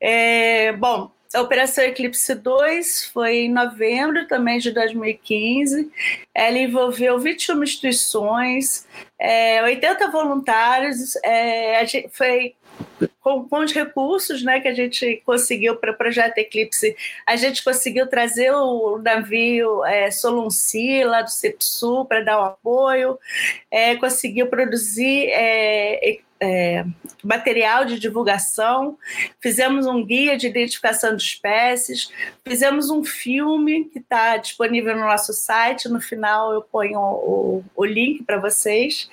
[0.00, 5.90] É, bom, a Operação Eclipse 2 foi em novembro também de 2015.
[6.34, 8.86] Ela envolveu 21 instituições,
[9.18, 11.16] é, 80 voluntários.
[11.22, 12.54] É, foi
[13.20, 17.62] com, com, os recursos né, que a gente conseguiu para o projeto Eclipse, a gente
[17.62, 23.18] conseguiu trazer o navio é, Solunci, lá do CEPSU, para dar o apoio,
[23.70, 26.84] é, conseguiu produzir é, é,
[27.22, 28.96] material de divulgação,
[29.40, 32.10] fizemos um guia de identificação de espécies,
[32.46, 35.88] fizemos um filme que está disponível no nosso site.
[35.88, 39.10] No final eu ponho o, o link para vocês.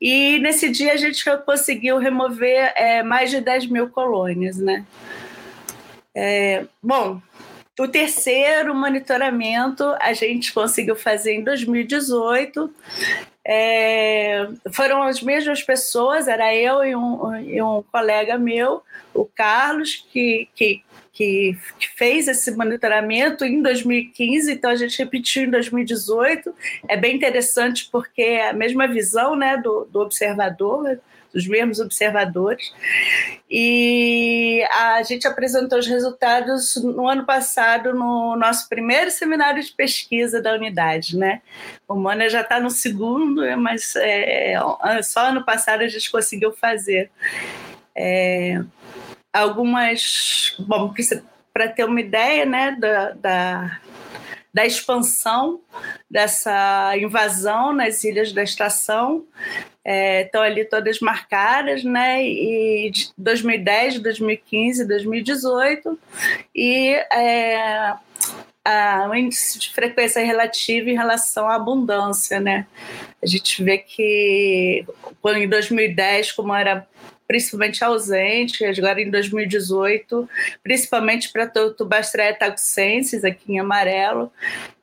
[0.00, 4.84] E nesse dia a gente conseguiu remover é, mais de 10 mil colônias, né?
[6.14, 7.20] É, bom,
[7.78, 12.72] o terceiro monitoramento a gente conseguiu fazer em 2018.
[13.48, 18.82] É, foram as mesmas pessoas, era eu e um, e um colega meu,
[19.14, 20.82] o Carlos, que, que,
[21.12, 21.56] que,
[21.96, 26.52] fez esse monitoramento em 2015, então a gente repetiu em 2018.
[26.88, 30.98] É bem interessante porque é a mesma visão né, do, do observador,
[31.36, 32.72] dos mesmos observadores.
[33.50, 40.40] E a gente apresentou os resultados no ano passado no nosso primeiro seminário de pesquisa
[40.40, 41.42] da unidade, né?
[41.86, 44.54] O Mônia já está no segundo, mas é,
[45.02, 47.10] só ano passado a gente conseguiu fazer
[47.94, 48.62] é,
[49.30, 50.92] algumas, bom,
[51.52, 53.80] para ter uma ideia, né, da, da
[54.56, 55.60] da expansão
[56.10, 59.26] dessa invasão nas ilhas da estação.
[59.84, 62.24] É, estão ali todas marcadas, né?
[62.24, 65.98] E 2010, 2015, 2018
[66.54, 67.92] e é,
[69.10, 72.66] o índice de frequência relativa em relação à abundância, né?
[73.22, 74.86] A gente vê que
[75.36, 76.88] em 2010, como era
[77.26, 80.28] principalmente ausente, agora em 2018,
[80.62, 84.32] principalmente para Tubastreia tagucensis, aqui em amarelo,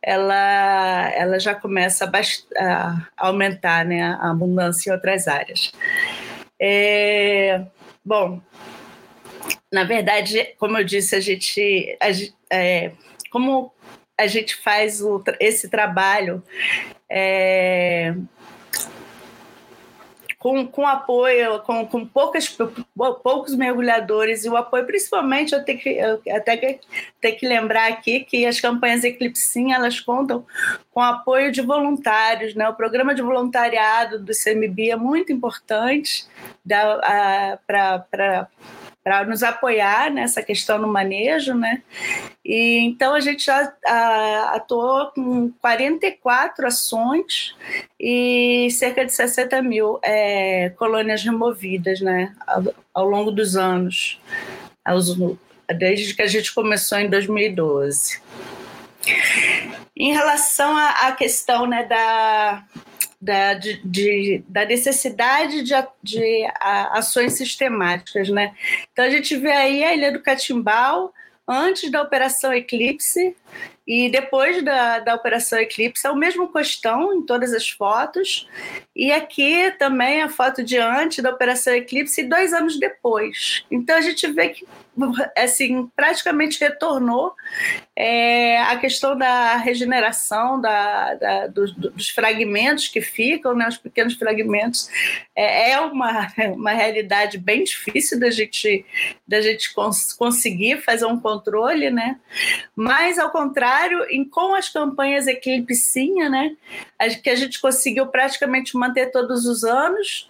[0.02, 2.10] ela, ela já começa a,
[2.57, 5.72] a aumentar né, a abundância em outras áreas.
[6.60, 7.65] É,
[8.03, 8.41] bom,
[9.72, 12.07] na verdade, como eu disse, a gente, a,
[12.56, 12.91] é,
[13.32, 13.74] como
[14.18, 16.44] a gente faz o, esse trabalho
[17.10, 18.14] é,
[20.44, 22.57] com, com apoio, com, com poucas,
[23.24, 26.82] poucos mergulhadores e o apoio, principalmente, eu tenho que, eu até que,
[27.22, 30.45] tenho que lembrar aqui que as campanhas Eclipse Sim, elas contam
[30.91, 32.68] com apoio de voluntários, né?
[32.68, 36.27] O programa de voluntariado do CMB é muito importante
[37.66, 38.50] para
[39.03, 41.83] para nos apoiar nessa questão no manejo, né?
[42.43, 43.73] E então a gente já
[44.53, 47.56] atuou com 44 ações
[47.99, 52.33] e cerca de 60 mil é, colônias removidas, né?
[52.48, 54.22] Ao, ao longo dos anos,
[54.85, 55.17] aos,
[55.77, 58.22] desde que a gente começou em 2012.
[59.95, 62.64] Em relação à questão né, da,
[63.24, 68.27] da, de, de, da necessidade de, de ações sistemáticas.
[68.30, 68.53] Né?
[68.92, 71.14] Então, a gente vê aí a Ilha do Catimbau,
[71.48, 73.35] antes da Operação Eclipse
[73.88, 78.48] e depois da, da Operação Eclipse, é o mesmo costão em todas as fotos.
[78.93, 83.64] E aqui também a foto de antes da Operação Eclipse e dois anos depois.
[83.72, 84.68] Então, a gente vê que
[85.36, 87.34] assim, praticamente retornou
[87.96, 94.14] é, a questão da regeneração da, da dos, dos, fragmentos que ficam, né, os pequenos
[94.16, 94.90] fragmentos,
[95.36, 98.86] é, é, uma, uma realidade bem difícil da gente,
[99.28, 102.20] da gente cons conseguir fazer um controle, né?
[102.76, 106.56] mas, ao contrário, em, com as campanhas Eclipsinha, né,
[107.24, 110.30] que a gente conseguiu praticamente manter todos os anos,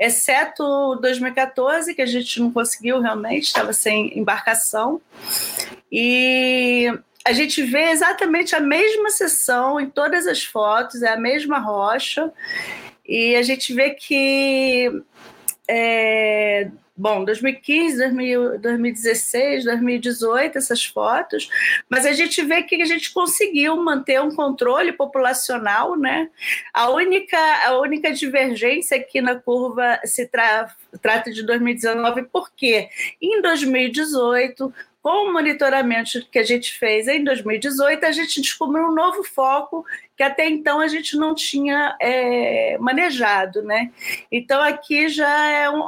[0.00, 4.98] exceto 2014, que a gente não conseguiu realmente, estava sem embarcação.
[5.92, 6.90] E
[7.22, 12.32] a gente vê exatamente a mesma sessão em todas as fotos, é a mesma rocha,
[13.06, 14.90] e a gente vê que
[15.68, 16.70] é,
[17.00, 21.48] bom, 2015, 2016, 2018, essas fotos,
[21.88, 26.28] mas a gente vê que a gente conseguiu manter um controle populacional, né?
[26.74, 32.88] A única, a única divergência aqui na curva se tra trata de 2019, porque
[33.22, 34.72] em 2018
[35.02, 39.82] com o monitoramento que a gente fez em 2018, a gente descobriu um novo foco
[40.14, 43.90] que até então a gente não tinha é, manejado, né?
[44.30, 45.82] Então aqui já é um,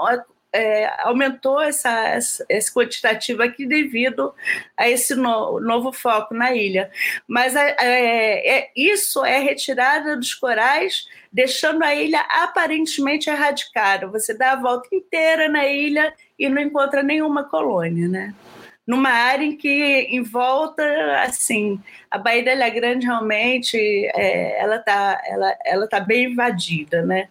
[0.52, 4.34] é, aumentou essa, essa, esse quantitativo aqui devido
[4.76, 6.90] a esse no, novo foco na ilha.
[7.26, 14.06] Mas é, é, é, isso é retirada dos corais, deixando a ilha aparentemente erradicada.
[14.08, 18.34] Você dá a volta inteira na ilha e não encontra nenhuma colônia, né?
[18.86, 19.68] Numa área em que,
[20.10, 20.82] em volta,
[21.22, 21.80] assim,
[22.10, 27.28] a Baía Ilha Grande realmente é, ela está ela, ela tá bem invadida, né?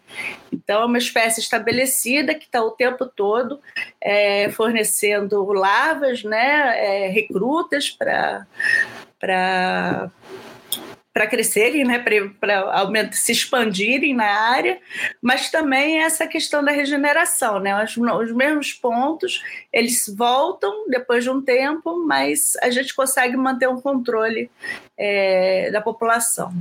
[0.51, 3.59] Então, é uma espécie estabelecida que está o tempo todo
[3.99, 8.45] é, fornecendo larvas, né, é, recrutas para
[9.19, 10.09] para
[11.27, 14.79] crescerem, né, para se expandirem na área,
[15.21, 21.29] mas também essa questão da regeneração, né, os, os, mesmos pontos eles voltam depois de
[21.29, 24.49] um tempo, mas a gente consegue manter um controle
[24.97, 26.53] é, da população.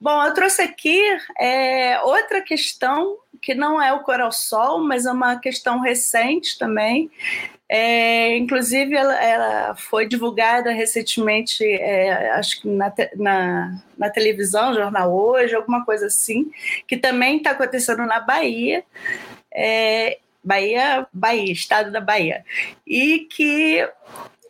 [0.00, 1.00] Bom, eu trouxe aqui
[1.38, 7.10] é, outra questão que não é o coral-sol, mas é uma questão recente também,
[7.68, 15.12] é, inclusive, ela, ela, foi divulgada recentemente, é, acho que na, na, na, televisão, Jornal
[15.12, 16.50] Hoje, alguma coisa assim,
[16.86, 18.84] que também está acontecendo na Bahia.
[19.52, 22.44] É, Bahia, Bahia, estado da Bahia.
[22.86, 23.88] E que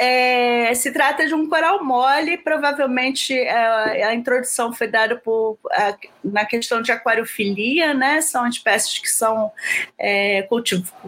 [0.00, 5.96] é, se trata de um coral mole, provavelmente é, a introdução foi dada por, a,
[6.22, 8.20] na questão de aquariofilia, né?
[8.20, 9.52] São espécies que são
[9.98, 10.46] é,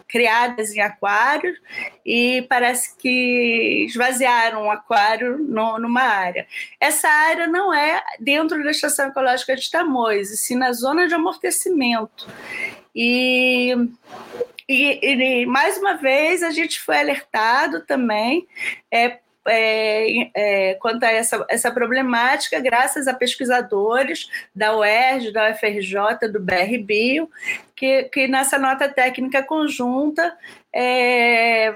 [0.06, 1.58] criadas em aquários
[2.04, 6.46] e parece que esvaziaram um aquário no, numa área.
[6.80, 11.14] Essa área não é dentro da Estação Ecológica de Tamoios, e sim na zona de
[11.14, 12.28] amortecimento.
[12.94, 13.74] E
[14.68, 18.46] e, e, mais uma vez a gente foi alertado também
[18.90, 26.28] é, é, é, quanto a essa, essa problemática, graças a pesquisadores da UERJ, da UFRJ,
[26.32, 27.30] do BR Bio,
[27.74, 30.36] que, que nessa nota técnica conjunta
[30.74, 31.74] é,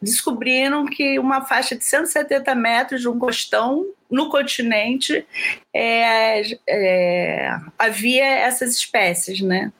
[0.00, 5.26] descobriram que uma faixa de 170 metros de um costão no continente
[5.74, 9.72] é, é, havia essas espécies, né?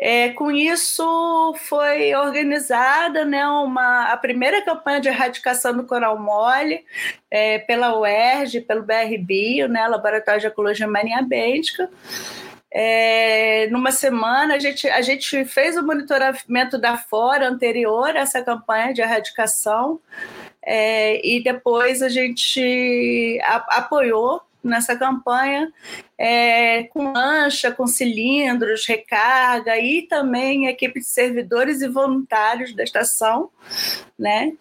[0.00, 6.84] É, com isso foi organizada né, uma, a primeira campanha de erradicação do coral mole
[7.28, 11.90] é, pela UERJ, pelo BRBio, né, Laboratório de Ecologia Marinha Bêntica.
[12.70, 18.42] É, numa semana, a gente, a gente fez o monitoramento da fora anterior a essa
[18.42, 19.98] campanha de erradicação
[20.62, 25.72] é, e depois a gente a, apoiou nessa campanha,
[26.16, 33.50] é, com lancha, com cilindros, recarga e também equipe de servidores e voluntários da estação,
[34.18, 34.52] né?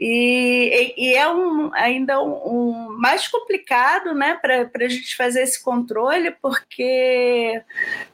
[0.00, 5.60] E, e, é um, ainda um, um, mais complicado né, para a gente fazer esse
[5.60, 7.60] controle, porque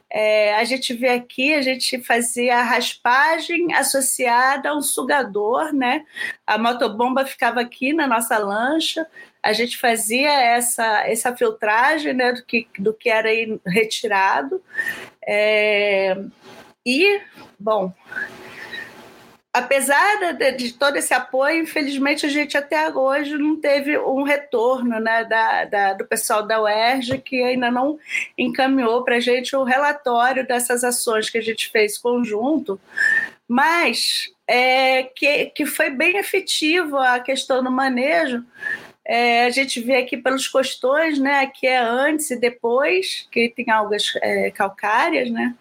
[0.09, 6.03] é, a gente vê aqui, a gente fazia a raspagem associada a um sugador, né?
[6.47, 9.05] A motobomba ficava aqui na nossa lancha,
[9.45, 13.29] a gente fazia essa, essa filtragem né, do, que, do que era
[13.63, 14.59] retirado.
[15.23, 16.17] É,
[16.83, 17.21] e,
[17.59, 17.93] bom,
[19.53, 24.99] apesar de, de, todo esse apoio, infelizmente a gente até hoje não teve um retorno
[24.99, 27.99] né, da, da, do pessoal da UERJ, que ainda não
[28.35, 32.81] encaminhou para a gente o relatório dessas ações que a gente fez conjunto,
[33.47, 38.43] mas é, que, que foi bem efetivo a questão do manejo,
[39.07, 41.41] é, a gente vê aqui pelos costões, né?
[41.41, 45.53] Aqui é antes e depois, que tem algas é, calcárias, né?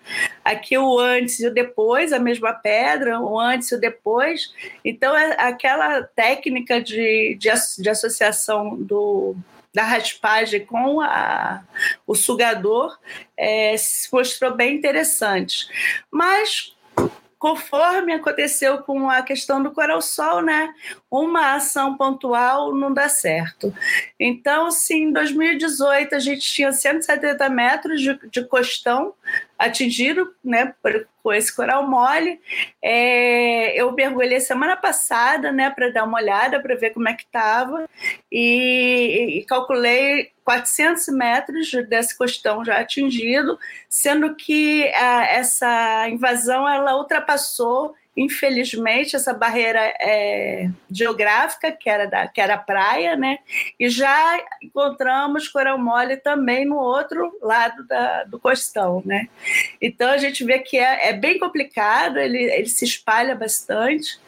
[0.42, 4.52] Aqui o antes e o depois, a mesma pedra, o antes e o depois.
[4.82, 9.36] Então, é aquela técnica de, de, de associação do,
[9.74, 11.62] da raspagem com a,
[12.06, 12.98] o sugador
[13.36, 15.66] é, se mostrou bem interessante.
[16.10, 16.74] Mas
[17.44, 20.73] conforme aconteceu com a questão do coral-sol, né?
[21.10, 23.70] Uma ação pontual não dá certo.
[24.18, 29.12] Então, se em 2018 a gente tinha 170 metros de, de costão
[29.65, 32.41] atingido, né, por, com esse coral mole,
[32.83, 37.25] é, eu mergulhei semana passada, né, para dar uma olhada, para ver como é que
[37.25, 37.89] estava,
[38.31, 46.97] e, e calculei 400 metros desse costão já atingido, sendo que a, essa invasão ela
[46.97, 53.39] ultrapassou infelizmente essa barreira é, geográfica que era da que era praia, né?
[53.78, 59.28] E já encontramos coral mole também no outro lado da, do costão, né?
[59.81, 64.18] Então a gente vê que é, é bem complicado, ele, ele se espalha bastante.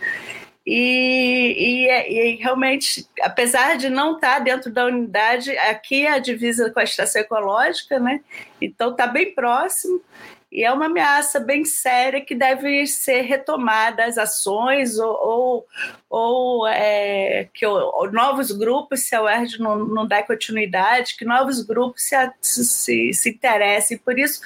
[0.66, 6.73] E, e, e, realmente, apesar de não estar dentro da unidade, aqui é a divisa
[6.73, 8.20] com a estação ecológica, né?
[8.60, 10.02] Então está bem próximo
[10.50, 15.66] e é uma ameaça bem séria que deve ser retomada as ações ou, ou,
[16.08, 21.62] ou é, que ou, novos grupos, se a UERJ não, não der continuidade, que novos
[21.62, 22.02] grupos
[22.41, 24.41] se, se, se interessem por isso,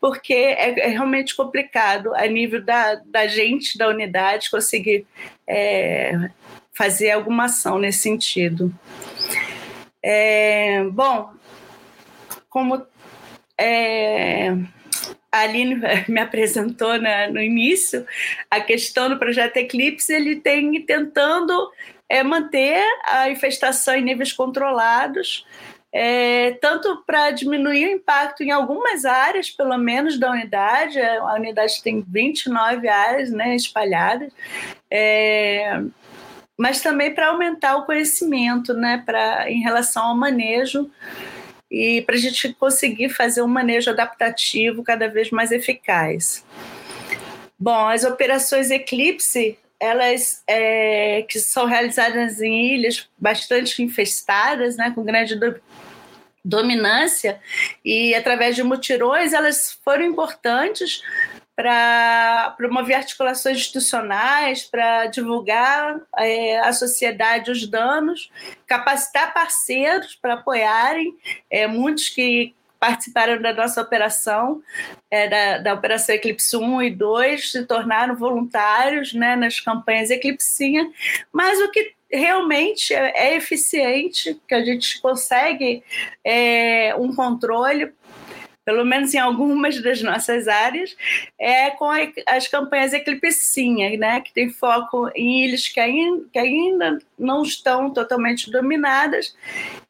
[0.00, 5.06] porque é, é, realmente complicado a nível da, da gente, da unidade, conseguir
[5.46, 6.30] é,
[6.72, 8.74] fazer alguma ação nesse sentido.
[10.02, 11.32] É, bom,
[12.48, 12.84] como
[13.58, 14.54] é,
[15.34, 18.06] a Aline me apresentou na, no início,
[18.48, 21.70] a questão do projeto Eclipse, ele tem tentando
[22.08, 25.44] é, manter a infestação em níveis controlados,
[25.92, 31.00] é, tanto para diminuir o impacto em algumas áreas, pelo menos, da unidade.
[31.00, 34.32] A unidade tem 29 áreas né, espalhadas.
[34.90, 35.80] É,
[36.58, 40.90] mas também para aumentar o conhecimento né, pra, em relação ao manejo
[41.74, 46.44] e para a gente conseguir fazer um manejo adaptativo cada vez mais eficaz.
[47.58, 55.02] Bom, as operações Eclipse elas é, que são realizadas em ilhas bastante infestadas, né, com
[55.02, 55.60] grande do,
[56.44, 57.40] dominância,
[57.84, 61.02] e através de mutirões, elas foram importantes
[61.56, 68.30] para promover articulações institucionais, para divulgar é, à sociedade os danos,
[68.66, 71.14] capacitar parceiros para apoiarem,
[71.50, 74.62] é, muitos que participaram da nossa operação,
[75.10, 80.90] é, da, da Operação Eclipse 1 e 2, se tornaram voluntários né, nas campanhas Eclipsinha,
[81.32, 85.82] mas o que realmente é, é eficiente, que a gente consegue
[86.22, 87.92] é, um controle
[88.64, 90.96] pelo menos em algumas das nossas áreas,
[91.38, 91.88] é com
[92.26, 97.90] as campanhas Eclipsinha, né, que tem foco em ilhas que ainda, que ainda não estão
[97.90, 99.34] totalmente dominadas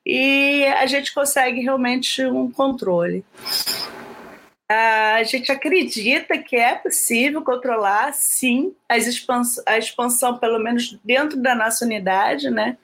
[0.04, 3.24] e a gente consegue realmente um controle.
[4.68, 11.54] A gente acredita que é possível controlar, sim, expans a expansão, pelo menos dentro da
[11.54, 12.78] nossa unidade, né?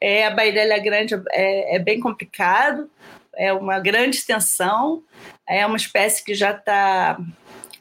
[0.00, 2.90] É, a Bairelha Grande é, é bem complicado,
[3.40, 5.02] é uma grande extensão,
[5.48, 7.18] é uma espécie que já está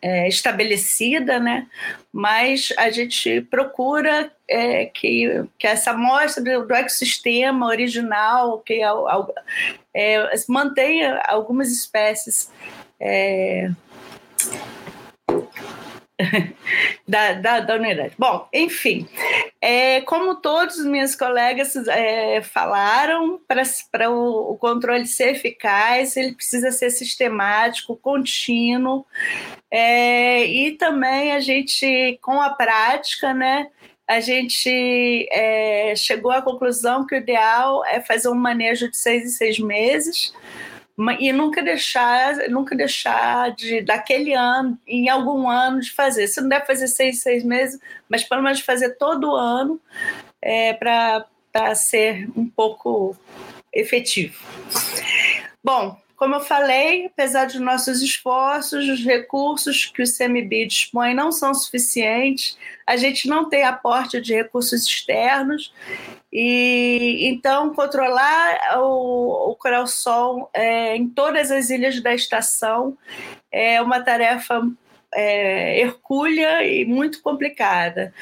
[0.01, 1.67] é, estabelecida, né?
[2.13, 8.87] mas a gente procura é, que, que essa amostra do, do ecossistema original que é,
[9.93, 12.49] é, mantenha algumas espécies
[12.97, 13.69] é,
[17.07, 18.13] da, da, da unidade.
[18.17, 19.07] Bom, enfim,
[19.61, 26.33] É, como todos os meus colegas é, falaram, para o, o, controle ser eficaz, ele
[26.33, 29.05] precisa ser sistemático, contínuo,
[29.69, 33.67] é, e também a gente, com a prática, né,
[34.07, 39.23] a gente é, chegou à conclusão que o ideal é fazer um manejo de seis
[39.23, 40.33] em seis meses,
[41.19, 46.27] e nunca deixar, nunca deixar de daquele ano, em algum ano, de fazer.
[46.27, 47.79] Se não der fazer seis, seis meses,
[48.09, 49.79] mas pelo menos fazer todo ano
[50.41, 53.15] é, para ser um pouco
[53.71, 54.43] efetivo.
[55.63, 61.31] Bom, como eu falei, apesar de nossos esforços, os recursos que o CMB dispõe não
[61.31, 65.73] são suficientes, a gente não tem aporte de recursos externos
[66.31, 72.97] e então controlar o, o Coral Sol é, em todas as ilhas da estação
[73.49, 74.61] é uma tarefa
[75.13, 78.13] é, hercúlea e muito complicada.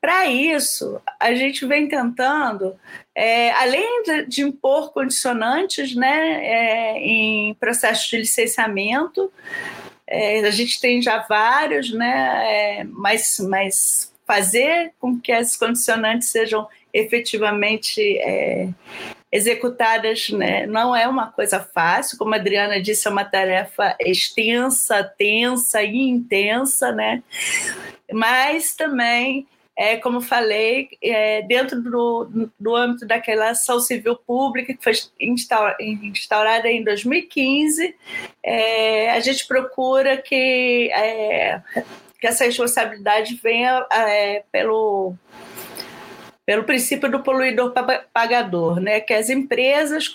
[0.00, 2.76] Para isso, a gente vem tentando,
[3.14, 9.32] é, além de, de, impor condicionantes né, é, em processo de licenciamento,
[10.06, 16.28] é, a gente tem já vários, né, é, mas, mas fazer com que as condicionantes
[16.28, 18.68] sejam efetivamente é,
[19.30, 20.66] executadas né?
[20.66, 25.96] não é uma coisa fácil, como a Adriana disse, é uma tarefa extensa, tensa e
[25.96, 27.22] intensa, né?
[28.12, 29.46] mas também
[29.76, 36.68] é, como falei, é, dentro do, do âmbito daquela ação civil pública que foi instaurada
[36.68, 37.94] em 2015,
[38.42, 41.60] é, a gente procura que, é,
[42.18, 45.14] que essa responsabilidade venha é, pelo
[46.46, 47.74] pelo princípio do poluidor
[48.12, 49.00] pagador, né?
[49.00, 50.08] que as empresas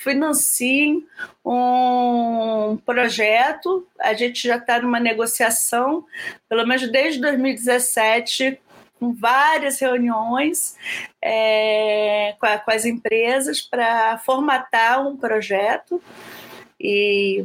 [0.00, 1.06] financiem
[1.44, 3.86] um projeto.
[4.00, 6.06] A gente já está numa negociação,
[6.48, 8.58] pelo menos desde 2017,
[8.98, 10.74] com várias reuniões
[11.22, 16.02] é, com, a, com as empresas para formatar um projeto
[16.80, 17.44] e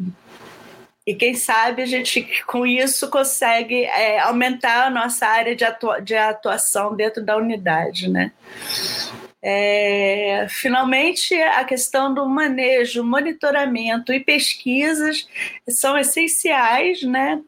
[1.06, 6.00] e quem sabe a gente, com isso, consegue é, aumentar a nossa área de, atua
[6.00, 8.10] de atuação dentro da unidade.
[8.10, 8.32] Né?
[9.44, 15.28] É, finalmente, a questão do manejo, monitoramento e pesquisas
[15.68, 17.42] são essenciais, né?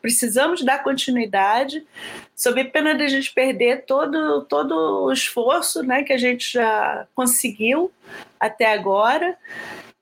[0.00, 1.86] Precisamos dar continuidade,
[2.34, 7.06] sob pena de a gente perder todo, todo o esforço né, que a gente já
[7.14, 7.90] conseguiu
[8.38, 9.36] até agora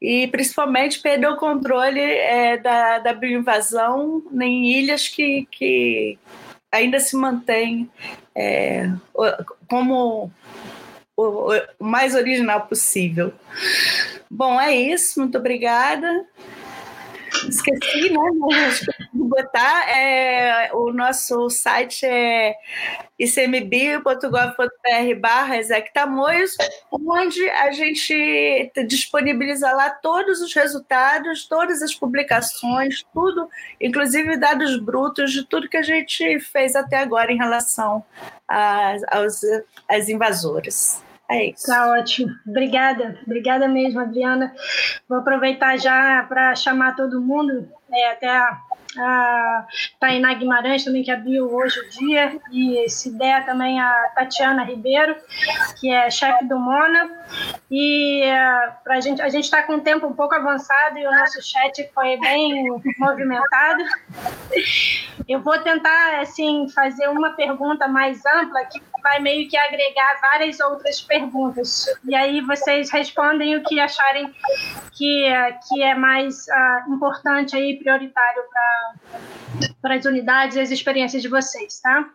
[0.03, 6.19] e principalmente perder o controle é, da, da bioinvasão em ilhas que, que
[6.73, 7.89] ainda se mantém
[8.35, 8.91] é,
[9.69, 10.33] como
[11.17, 13.33] o, o, mais original possível.
[14.29, 16.27] Bom, é isso, muito obrigada.
[17.49, 18.19] Esqueci, né?
[19.33, 19.89] botar.
[19.89, 22.55] É, o nosso site é
[23.19, 25.57] icmb.gov.br barra
[25.93, 26.57] Tamoios,
[26.91, 33.49] onde a gente disponibiliza lá todos os resultados, todas as publicações, tudo,
[33.81, 38.05] inclusive dados brutos de tudo que a gente fez até agora em relação
[38.49, 39.03] às,
[39.89, 41.03] às invasoras.
[41.33, 41.67] É isso.
[41.67, 42.33] Tá ótimo.
[42.47, 44.55] Obrigada, obrigada mesmo, Adriana.
[45.09, 48.59] Vou aproveitar já para chamar todo mundo, é, até a
[48.99, 49.67] a
[49.99, 55.17] Tainá Guimarães também, que abriu hoje o dia, e se der também a Tatiana Ribeiro,
[55.81, 57.22] que é chefe do Mona.
[57.71, 61.11] E uh, pra gente, a gente está com o tempo um pouco avançado e o
[61.11, 62.67] nosso chat foi bem
[62.99, 63.85] movimentado.
[65.29, 70.61] Eu vou tentar assim fazer uma pergunta mais ampla que vai meio que agregar várias
[70.61, 71.87] outras perguntas.
[72.05, 74.33] E aí vocês respondem o que acharem
[74.93, 75.25] que,
[75.69, 78.43] que é mais uh, importante aí, prioritário
[79.81, 82.09] para as unidades e as experiências de vocês, tá?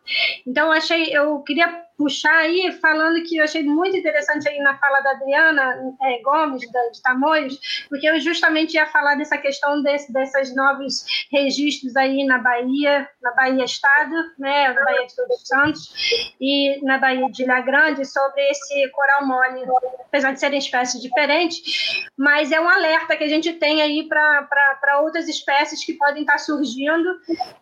[0.46, 5.02] Então, achei, eu queria puxar aí, falando que eu achei muito interessante aí na fala
[5.02, 10.14] da Adriana é, Gomes, da, de Tamoios, porque eu justamente ia falar dessa questão desse,
[10.14, 15.48] desses novos registros aí na Bahia, na Bahia Estado, né, na Bahia de Todos os
[15.48, 15.92] Santos,
[16.40, 19.64] e na Bahia de Ilha Grande, sobre esse coral mole,
[20.06, 25.02] apesar de serem espécies diferentes, mas é um alerta que a gente tem aí para
[25.02, 27.10] outras espécies que podem estar surgindo,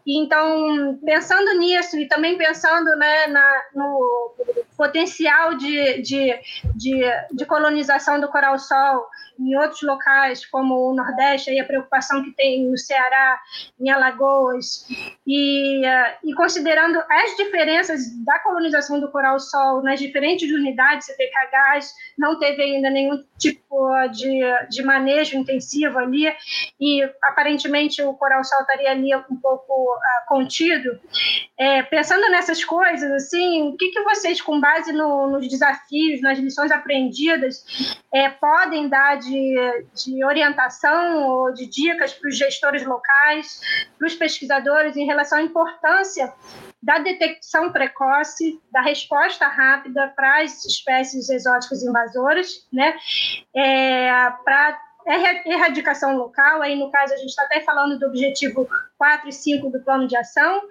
[0.06, 4.25] e então, pensando nisso, e também pensando né, na, no
[4.78, 6.40] potencial de, de,
[6.76, 9.08] de, de colonização do coral-sol
[9.40, 13.40] em outros locais, como o Nordeste, a preocupação que tem no Ceará,
[13.80, 14.88] em Alagoas,
[15.26, 15.82] e,
[16.24, 22.90] e considerando as diferenças da colonização do coral-sol nas diferentes unidades CPKHs, não teve ainda
[22.90, 26.34] nenhum tipo de, de manejo intensivo ali,
[26.80, 31.00] e aparentemente o coral-sol estaria ali um pouco uh, contido.
[31.58, 36.38] É, pensando nessas coisas, assim, o que, que vocês, com base no, nos desafios, nas
[36.38, 37.64] lições aprendidas,
[38.14, 43.62] é, podem dar de, de orientação ou de dicas para os gestores locais,
[43.98, 46.34] para os pesquisadores em relação à importância
[46.82, 52.95] da detecção precoce, da resposta rápida para as espécies exóticas invasoras, né,
[53.56, 54.10] é,
[54.44, 58.67] para erradicação local, aí no caso a gente está até falando do objetivo
[58.98, 60.64] 4 e 5 do plano de ação,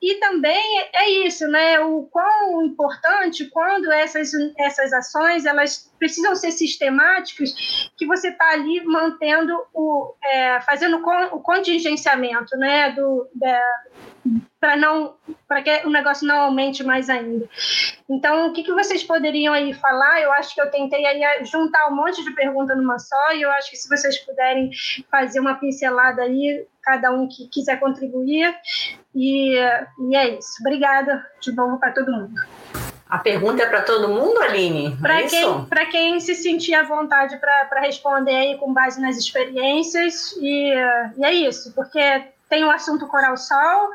[0.00, 6.52] e também é isso, né, o quão importante quando essas, essas ações, elas precisam ser
[6.52, 7.52] sistemáticas,
[7.96, 13.62] que você está ali mantendo o, é, fazendo o contingenciamento, né, do, da,
[14.60, 15.14] para não
[15.48, 17.48] para que o negócio não aumente mais ainda.
[18.08, 20.20] Então, o que, que vocês poderiam aí falar?
[20.22, 23.50] Eu acho que eu tentei aí juntar um monte de perguntas numa só, e eu
[23.50, 24.70] acho que se vocês puderem
[25.10, 28.54] fazer uma pincelada aí, cada um que quiser contribuir,
[29.14, 30.52] e, e é isso.
[30.60, 32.34] Obrigada de novo para todo mundo.
[33.08, 34.96] A pergunta é para todo mundo, Aline?
[34.96, 40.34] Para é quem, quem se sentir à vontade para responder aí com base nas experiências,
[40.40, 40.72] e,
[41.18, 42.00] e é isso, porque
[42.52, 43.88] tem o assunto coral-sol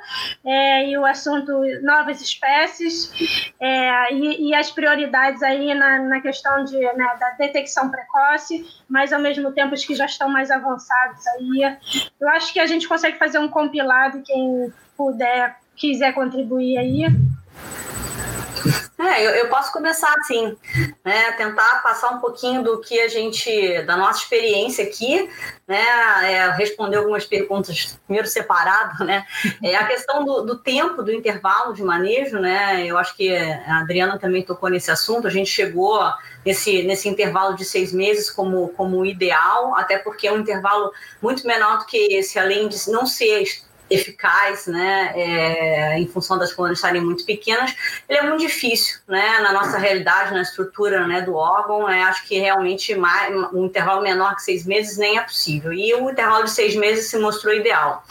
[0.43, 6.63] é, e o assunto novas espécies é, e, e, as prioridades aí na, na questão
[6.63, 11.27] de, né, da detecção precoce, mas ao mesmo tempo os que já estão mais avançados
[11.27, 11.77] aí.
[12.19, 17.05] Eu acho que a gente consegue fazer um compilado, quem puder, quiser contribuir aí.
[18.99, 20.57] É, eu, eu, posso começar assim,
[21.05, 21.31] né?
[21.33, 25.29] Tentar passar um pouquinho do que a gente, da nossa experiência aqui,
[25.67, 25.83] né?
[26.23, 29.25] É, responder algumas perguntas primeiro separado, né?
[29.63, 32.85] É a questão do, do, tempo, do intervalo de manejo, né?
[32.85, 35.27] Eu acho que a Adriana também tocou nesse assunto.
[35.27, 35.99] A gente chegou
[36.45, 41.45] nesse, nesse intervalo de seis meses como, como ideal, até porque é um intervalo muito
[41.45, 43.43] menor do que esse, além de não ser
[43.89, 47.75] eficaz, né, é, em função das colônias estarem muito pequenas,
[48.07, 52.25] ele é muito difícil, né, na nossa realidade, na estrutura, né, do órgão, né, acho
[52.25, 56.43] que realmente mais, um intervalo menor que seis meses nem é possível, e o intervalo
[56.43, 58.03] de seis meses se mostrou ideal.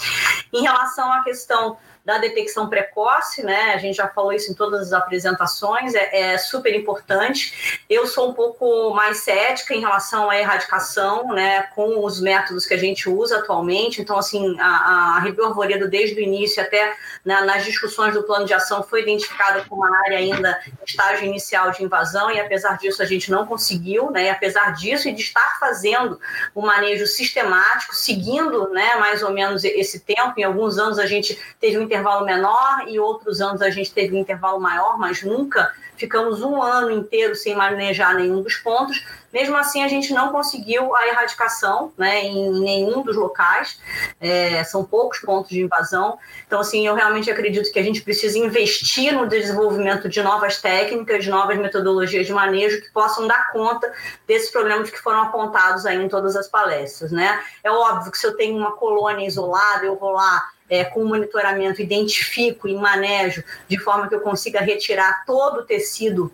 [0.52, 3.72] Em relação à questão da detecção precoce, né?
[3.74, 7.82] A gente já falou isso em todas as apresentações, é, é, super importante.
[7.90, 11.62] Eu sou um pouco mais cética em relação à erradicação, né?
[11.74, 14.00] Com os métodos que a gente usa atualmente.
[14.00, 16.94] Então, assim, a, a Arvoredo, desde o início até
[17.24, 21.72] né, nas discussões do plano de ação, foi identificada como uma área ainda estágio inicial
[21.72, 24.26] de invasão, e apesar disso a gente não conseguiu, né?
[24.26, 26.20] E apesar disso e de estar fazendo
[26.54, 31.06] o um manejo sistemático, seguindo, né, mais ou menos esse tempo, em alguns anos a
[31.06, 35.22] gente teve um intervalo menor e outros anos a gente teve um intervalo maior, mas
[35.22, 39.02] nunca ficamos um ano inteiro sem manejar nenhum dos pontos.
[39.32, 43.80] Mesmo assim, a gente não conseguiu a erradicação né, em nenhum dos locais,
[44.20, 46.18] é, são poucos pontos de invasão.
[46.46, 51.24] Então, assim, eu realmente acredito que a gente precisa investir no desenvolvimento de novas técnicas,
[51.24, 53.90] de novas metodologias de manejo que possam dar conta
[54.26, 57.10] desses problemas que foram apontados aí em todas as palestras.
[57.10, 57.42] Né?
[57.64, 61.80] É óbvio que se eu tenho uma colônia isolada, eu vou lá é, com monitoramento,
[61.80, 66.32] identifico e manejo de forma que eu consiga retirar todo o tecido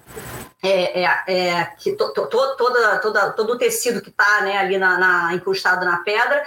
[0.65, 4.79] é, é, é, que to, to, toda, toda, todo o tecido que está né, ali
[4.79, 5.41] na, na,
[5.85, 6.45] na pedra,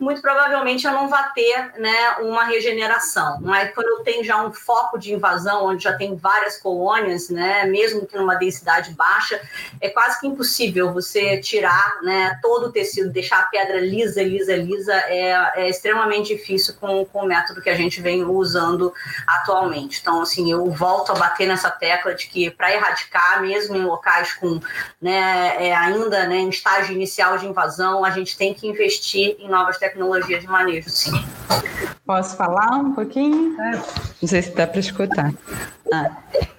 [0.00, 3.38] muito provavelmente eu não vá ter né, uma regeneração.
[3.40, 7.64] Mas quando eu tenho já um foco de invasão, onde já tem várias colônias, né,
[7.66, 9.40] mesmo que numa densidade baixa,
[9.80, 14.56] é quase que impossível você tirar né, todo o tecido, deixar a pedra lisa, lisa,
[14.56, 18.92] lisa, é, é extremamente difícil com, com o método que a gente vem usando
[19.26, 20.00] atualmente.
[20.00, 24.32] Então, assim, eu volto a bater nessa tecla de que para erradicar mesmo em locais
[24.34, 24.60] com
[25.00, 29.48] né, é, ainda né, em estágio inicial de invasão, a gente tem que investir em
[29.48, 31.12] novas tecnologias de manejo, sim.
[32.04, 33.56] Posso falar um pouquinho?
[34.20, 35.32] Não sei se dá para escutar.
[35.92, 36.10] Ah,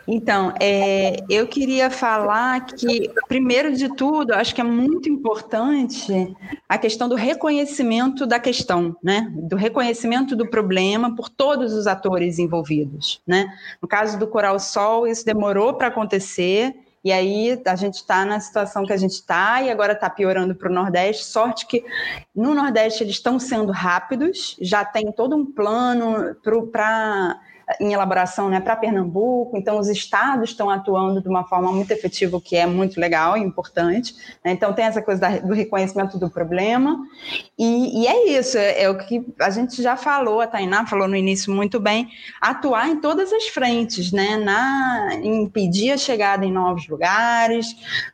[0.08, 6.36] então, é, eu queria falar que, primeiro de tudo, acho que é muito importante
[6.68, 9.32] a questão do reconhecimento da questão, né?
[9.34, 13.48] Do reconhecimento do problema por todos os atores envolvidos, né?
[13.82, 16.76] No caso do Coral Sol, isso demorou para acontecer.
[17.04, 20.56] E aí a gente está na situação que a gente está e agora está piorando
[20.56, 21.26] para o Nordeste.
[21.26, 21.84] Sorte que
[22.34, 26.34] no Nordeste eles estão sendo rápidos, já tem todo um plano
[26.72, 27.40] para
[27.80, 32.38] em elaboração né, para Pernambuco, então os estados estão atuando de uma forma muito efetiva,
[32.38, 34.16] o que é muito legal e importante.
[34.44, 34.52] Né?
[34.52, 36.98] Então tem essa coisa da, do reconhecimento do problema,
[37.58, 41.08] e, e é isso, é, é, o que a gente já falou, a Tainá falou
[41.08, 42.10] no início muito bem,
[42.42, 44.38] atuar em todas as frentes, né?
[44.38, 47.68] Na, impedir a chegada em novos lugares,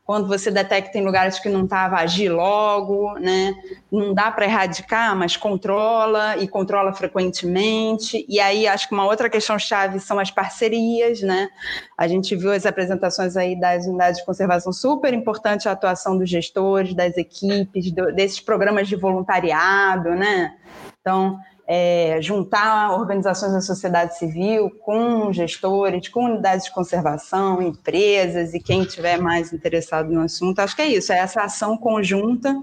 [0.06, 3.56] quando você detecta em lugares que não estava, agir logo, né?
[3.92, 8.26] Não dá para erradicar, mas controla e controla frequentemente.
[8.28, 11.50] E aí acho que uma outra questão chave são as parcerias, né?
[11.98, 16.30] A gente viu as apresentações aí das unidades de conservação super importante a atuação dos
[16.30, 20.56] gestores, das equipes, do, desses programas de voluntariado, né?
[21.02, 21.40] Então,
[21.72, 28.84] é, juntar organizações da sociedade civil com gestores, com unidades de conservação, empresas e quem
[28.86, 30.58] tiver mais interessado no assunto.
[30.58, 32.56] Acho que é isso, é essa ação conjunta,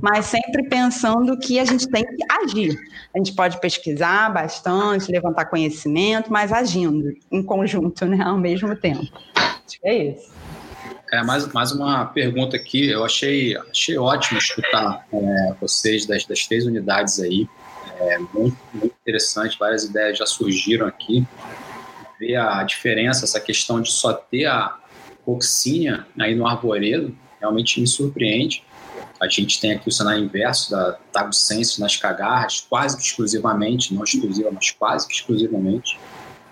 [0.00, 2.78] mas sempre pensando que a gente tem que agir.
[3.12, 9.04] A gente pode pesquisar bastante, levantar conhecimento, mas agindo em conjunto, né, ao mesmo tempo.
[9.34, 10.32] Acho que é isso.
[11.12, 12.88] É, mais, mais uma pergunta aqui.
[12.88, 17.48] Eu achei, achei ótimo escutar é, vocês das, das três unidades aí.
[18.10, 21.26] É muito, muito interessante, várias ideias já surgiram aqui.
[22.18, 24.76] Ver a diferença, essa questão de só ter a
[25.24, 28.62] coccinha aí no arvoredo, realmente me surpreende.
[29.20, 34.04] A gente tem aqui o cenário inverso da Tagusense nas cagarras, quase que exclusivamente, não
[34.04, 35.98] exclusiva, mas quase que exclusivamente.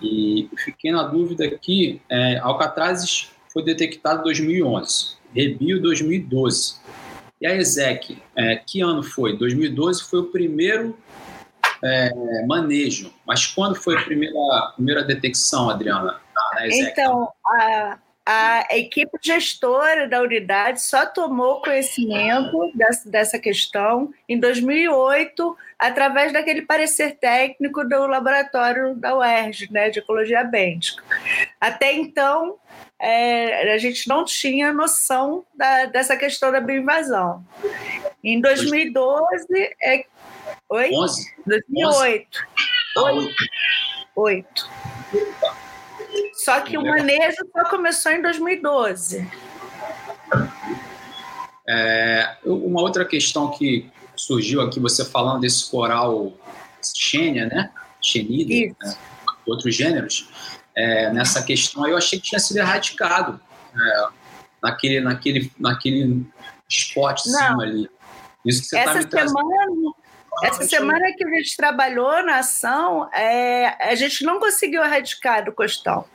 [0.01, 6.75] E fiquei na dúvida aqui, é, Alcatrazes foi detectado em 2011, Rebio 2012.
[7.39, 9.37] E a ESEC, é, que ano foi?
[9.37, 10.97] 2012 foi o primeiro
[11.83, 13.13] é, manejo.
[13.25, 16.19] Mas quando foi a primeira, primeira detecção, Adriana?
[16.35, 24.39] Na, então, a, a equipe gestora da unidade só tomou conhecimento dessa, dessa questão em
[24.39, 31.03] 2008, através daquele parecer técnico do laboratório da UERJ, né, de ecologia bêntica.
[31.59, 32.57] Até então,
[32.97, 37.43] é, a gente não tinha noção da, dessa questão da bioinvasão.
[38.23, 39.45] Em 2012
[39.81, 40.05] é
[40.69, 40.89] Oi?
[40.91, 41.35] 11?
[41.45, 42.47] 2008.
[42.97, 43.35] 11.
[44.15, 44.69] 8.
[46.33, 49.29] Só que o manejo só começou em 2012.
[51.67, 56.33] É, uma outra questão que surgiu aqui, você falando desse coral
[56.95, 57.71] Xênia, né?
[58.01, 58.97] Xenida, né?
[59.45, 60.29] outros gêneros,
[60.75, 63.39] é, nessa questão aí eu achei que tinha sido erradicado
[63.73, 64.07] é,
[64.61, 66.25] naquele, naquele, naquele
[66.69, 67.89] spotzinho ali.
[68.45, 69.93] Isso que você tá Essa tá semana,
[70.41, 75.51] essa semana que a gente trabalhou na ação, é, a gente não conseguiu erradicar do
[75.51, 76.05] costão.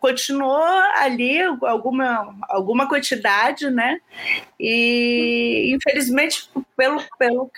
[0.00, 0.62] Continuou
[0.96, 3.98] ali alguma, alguma quantidade, né?
[4.58, 7.50] E infelizmente, pelo, pelo,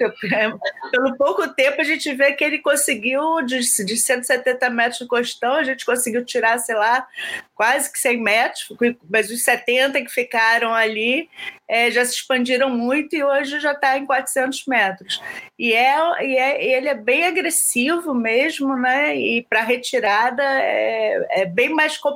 [0.90, 5.54] pelo pouco tempo, a gente vê que ele conseguiu, de, de 170 metros de costão,
[5.54, 7.06] a gente conseguiu tirar, sei lá,
[7.54, 8.68] quase que 100 metros,
[9.08, 11.28] mas os 70 que ficaram ali
[11.68, 15.22] é, já se expandiram muito e hoje já está em 400 metros.
[15.58, 19.16] E, é, e é, ele é bem agressivo mesmo, né?
[19.16, 22.11] E para retirada é, é, bem mais complicado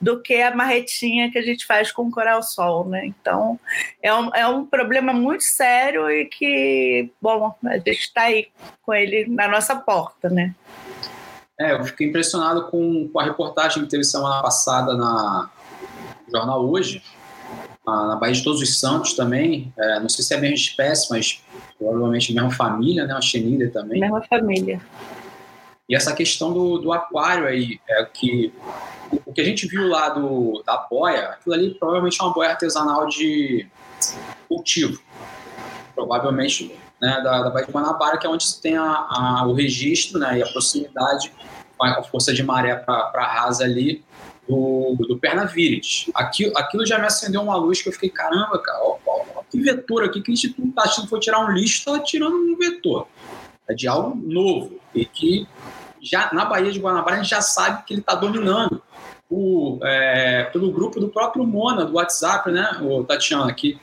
[0.00, 3.06] do que a marretinha que a gente faz com coral-sol, né?
[3.06, 3.58] Então
[4.02, 8.48] é um, é um problema muito sério e que, bom, a gente está aí
[8.82, 10.54] com ele na nossa porta, né?
[11.58, 15.50] É, eu fiquei impressionado com, com a reportagem que teve semana passada na
[16.26, 17.02] no jornal Hoje,
[17.86, 19.72] na, na Baía de Todos os Santos também.
[19.78, 21.42] É, não sei se é a mesma espécie, mas
[21.78, 23.14] provavelmente a mesma família, né?
[23.14, 24.00] Uma chenilha também.
[24.00, 24.80] Mesma família.
[25.88, 28.52] E essa questão do, do aquário aí, é que
[29.26, 32.50] o que a gente viu lá do, da boia, aquilo ali provavelmente é uma boia
[32.50, 33.66] artesanal de
[34.48, 35.00] cultivo.
[35.94, 40.18] Provavelmente né, da, da Baía de Guanabara, que é onde tem a, a, o registro
[40.18, 41.30] né, e a proximidade
[41.76, 44.02] com a força de maré para a rasa ali
[44.48, 46.10] do, do Pernaviris.
[46.14, 49.42] Aquilo, aquilo já me acendeu uma luz que eu fiquei, caramba, cara, ó, ó, ó
[49.50, 52.56] que vetor aqui que não está achando que foi tirar um lixo, está tirando um
[52.56, 53.06] vetor.
[53.68, 55.46] É de algo novo e que
[56.00, 58.82] já na Baía de Guanabara a gente já sabe que ele está dominando
[59.28, 63.78] o, é, pelo grupo do próprio Mona, do WhatsApp, né, o Tatiana, aqui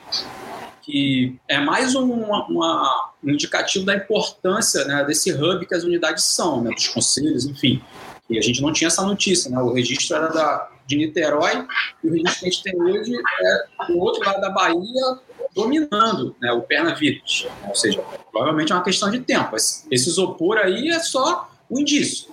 [0.82, 6.24] que é mais um, uma, um indicativo da importância né, desse hub que as unidades
[6.24, 7.80] são, né, dos conselhos, enfim.
[8.28, 9.60] E a gente não tinha essa notícia, né?
[9.60, 11.66] O registro era da, de Niterói
[12.02, 15.18] e o registro que a gente tem hoje é do outro lado da Bahia,
[15.54, 17.46] dominando né, o Pernavírus.
[17.68, 19.56] Ou seja, provavelmente é uma questão de tempo.
[19.56, 22.30] Esse, isopor aí é só um indício.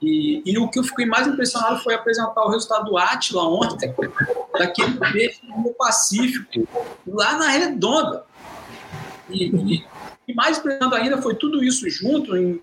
[0.00, 3.92] E, e, o que eu fiquei mais impressionado foi apresentar o resultado do Atila ontem,
[4.56, 6.68] daquele peixe no Pacífico,
[7.06, 8.24] lá na Redonda.
[9.28, 9.84] E, e,
[10.28, 12.62] e mais impressionante ainda foi tudo isso junto em,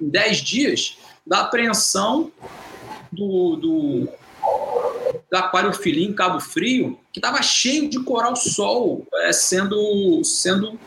[0.00, 2.32] em 10 dias, da apreensão
[3.12, 4.08] do, do,
[5.32, 10.78] aquariofilia em Cabo Frio, que estava cheio de coral-sol é, sendo, sendo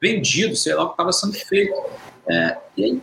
[0.00, 1.74] vendido, sei lá o que estava sendo feito.
[2.26, 3.02] É, e aí,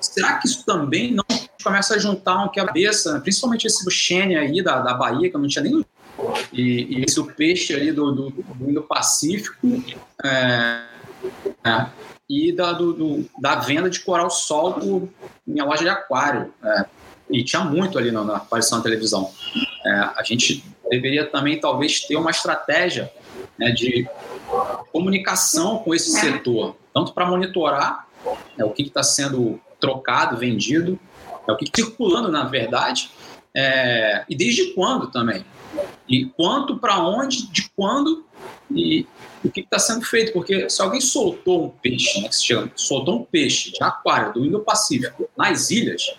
[0.00, 1.24] será que isso também não
[1.62, 5.40] começa a juntar um cabeça, principalmente esse do Xênia aí da, da Bahia, que eu
[5.40, 5.84] não tinha nem
[6.52, 9.68] e, e esse peixe ali do, do, do Indo-Pacífico
[10.24, 10.82] é,
[11.64, 11.86] é,
[12.28, 15.08] e da, do, do, da venda de coral sol por
[15.46, 16.52] minha loja de aquário.
[16.64, 16.84] É,
[17.30, 19.30] e tinha muito ali na, na aparição da televisão.
[19.84, 23.12] É, a gente deveria também, talvez, ter uma estratégia
[23.58, 24.08] né, de
[24.92, 28.06] comunicação com esse setor, tanto para monitorar
[28.56, 30.98] né, o que está sendo trocado, vendido,
[31.46, 33.10] é o que está circulando, na verdade,
[33.54, 35.44] é, e desde quando também.
[36.08, 38.24] E quanto, para onde, de quando
[38.70, 39.06] e
[39.44, 40.32] o que está sendo feito.
[40.32, 44.34] Porque se alguém soltou um peixe, né, que se chama, soltou um peixe de aquário
[44.34, 46.14] do Indo-Pacífico nas ilhas,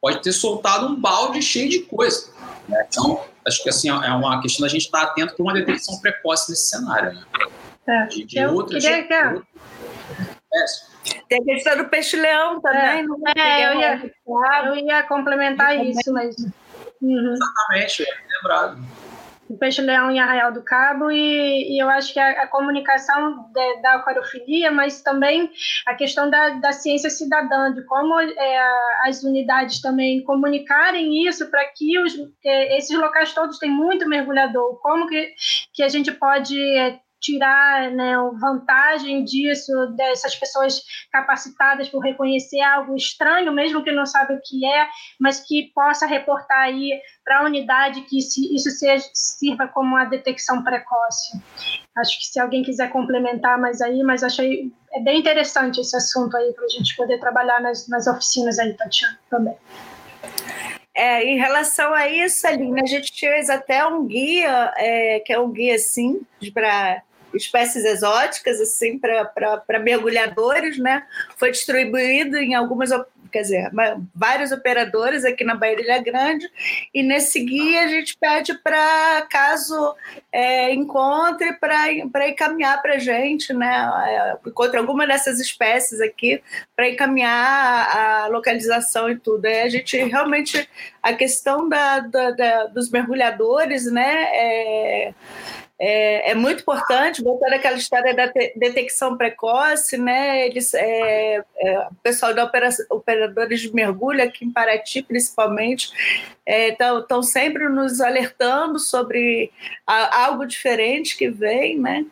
[0.00, 2.30] pode ter soltado um balde cheio de coisa.
[2.68, 2.86] Né?
[2.88, 6.50] Então, acho que assim, é uma questão da gente estar atento para uma detecção precoce
[6.50, 7.12] nesse cenário.
[7.12, 7.24] Né?
[7.86, 8.82] É, de, de outras.
[8.82, 9.02] Queria...
[9.02, 9.44] De, outras...
[10.54, 13.00] É, tem a questão do peixe-leão também.
[13.00, 14.14] É, não é, eu, ia,
[14.66, 16.36] eu ia complementar isso, mas.
[17.02, 17.34] Uhum.
[17.34, 18.78] Exatamente, é lembrado.
[19.48, 23.82] O peixe-leão em Arraial do Cabo, e, e eu acho que a, a comunicação de,
[23.82, 25.50] da aquariofilia, mas também
[25.86, 28.58] a questão da, da ciência cidadã, de como é,
[29.06, 32.14] as unidades também comunicarem isso para que os,
[32.44, 35.34] é, esses locais todos têm muito mergulhador, como que,
[35.72, 42.94] que a gente pode é, tirar né, vantagem disso, dessas pessoas capacitadas por reconhecer algo
[42.94, 44.88] estranho, mesmo que não saiba o que é,
[45.18, 46.90] mas que possa reportar aí
[47.24, 51.40] para a unidade que isso seja, sirva como uma detecção precoce.
[51.96, 56.36] Acho que se alguém quiser complementar mais aí, mas achei é bem interessante esse assunto
[56.36, 59.56] aí para a gente poder trabalhar nas, nas oficinas aí, Tatiana, também.
[60.94, 65.40] É, em relação a isso, Aline, a gente fez até um guia, é, que é
[65.40, 66.20] um guia assim,
[66.52, 67.02] para
[67.34, 71.04] espécies exóticas assim para mergulhadores, né?
[71.36, 72.90] Foi distribuído em algumas
[73.34, 73.70] quer dizer,
[74.14, 76.48] vários operadores aqui na Ilha Grande,
[76.94, 79.96] e nesse guia a gente pede para, caso
[80.30, 83.90] é, encontre, para encaminhar para a gente, né?
[84.06, 86.40] É, encontre alguma dessas espécies aqui,
[86.76, 89.46] para encaminhar a localização e tudo.
[89.46, 90.68] Aí a gente realmente,
[91.02, 94.28] a questão da, da, da dos mergulhadores, né?
[94.32, 95.14] É,
[95.78, 100.46] é, é, muito importante, voltando àquela história da detecção precoce, né?
[100.46, 105.90] Eles, é, é, o pessoal da operação, operadores de mergulho aqui em Paraty, principalmente,
[106.46, 109.50] estão é, sempre nos alertando sobre
[109.86, 112.06] a, algo diferente que vem, né?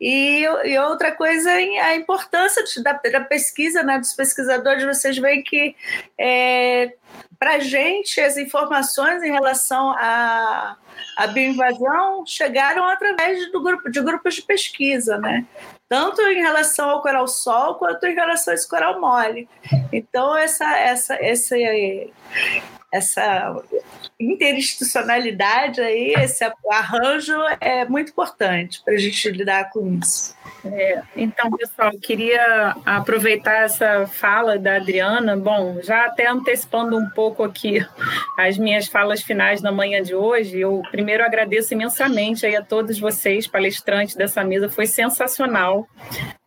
[0.00, 4.84] E, e, outra coisa é a importância da, da, pesquisa, né, dos pesquisadores.
[4.84, 5.74] Vocês veem que,
[6.18, 6.92] é,
[7.38, 10.76] para a gente, as informações em relação a
[11.16, 15.46] a bioinvasão chegaram através do grupo, de grupos de pesquisa, né?
[15.88, 19.48] tanto em relação ao coral sol quanto em relação a esse coral mole.
[19.92, 22.12] Então essa essa esse
[22.96, 23.62] essa
[24.18, 30.34] interinstitucionalidade aí, esse arranjo é muito importante para a gente lidar com isso.
[30.64, 37.42] É, então, pessoal, queria aproveitar essa fala da Adriana, bom, já até antecipando um pouco
[37.42, 37.86] aqui
[38.38, 42.98] as minhas falas finais na manhã de hoje, eu primeiro agradeço imensamente aí a todos
[42.98, 45.86] vocês, palestrantes dessa mesa, foi sensacional,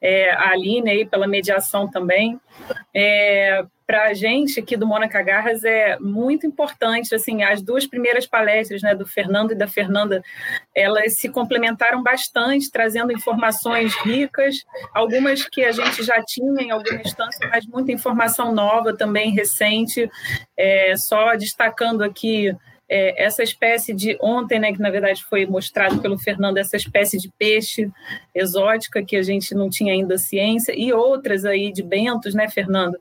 [0.02, 2.40] é, a Aline aí pela mediação também,
[2.94, 8.27] é, para a gente aqui do Mônica Garras é muito importante, assim, as duas primeiras
[8.27, 10.22] palestras, né, do Fernando e da Fernanda,
[10.76, 14.58] elas se complementaram bastante, trazendo informações ricas,
[14.93, 20.08] algumas que a gente já tinha em alguma instância, mas muita informação nova também, recente,
[20.56, 22.56] é, só destacando aqui
[22.90, 27.18] é, essa espécie de ontem, né, que na verdade foi mostrado pelo Fernando, essa espécie
[27.18, 27.90] de peixe
[28.34, 33.00] exótica que a gente não tinha ainda ciência e outras aí de bentos, né, Fernando,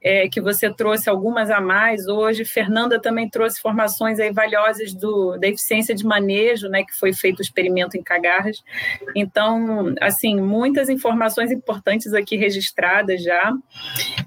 [0.00, 2.44] é, que você trouxe algumas a mais hoje.
[2.44, 7.40] Fernanda também trouxe formações aí valiosas do, da eficiência de manejo, né, que foi feito
[7.40, 8.62] o experimento em Cagarras.
[9.14, 13.52] Então, assim, muitas informações importantes aqui registradas já.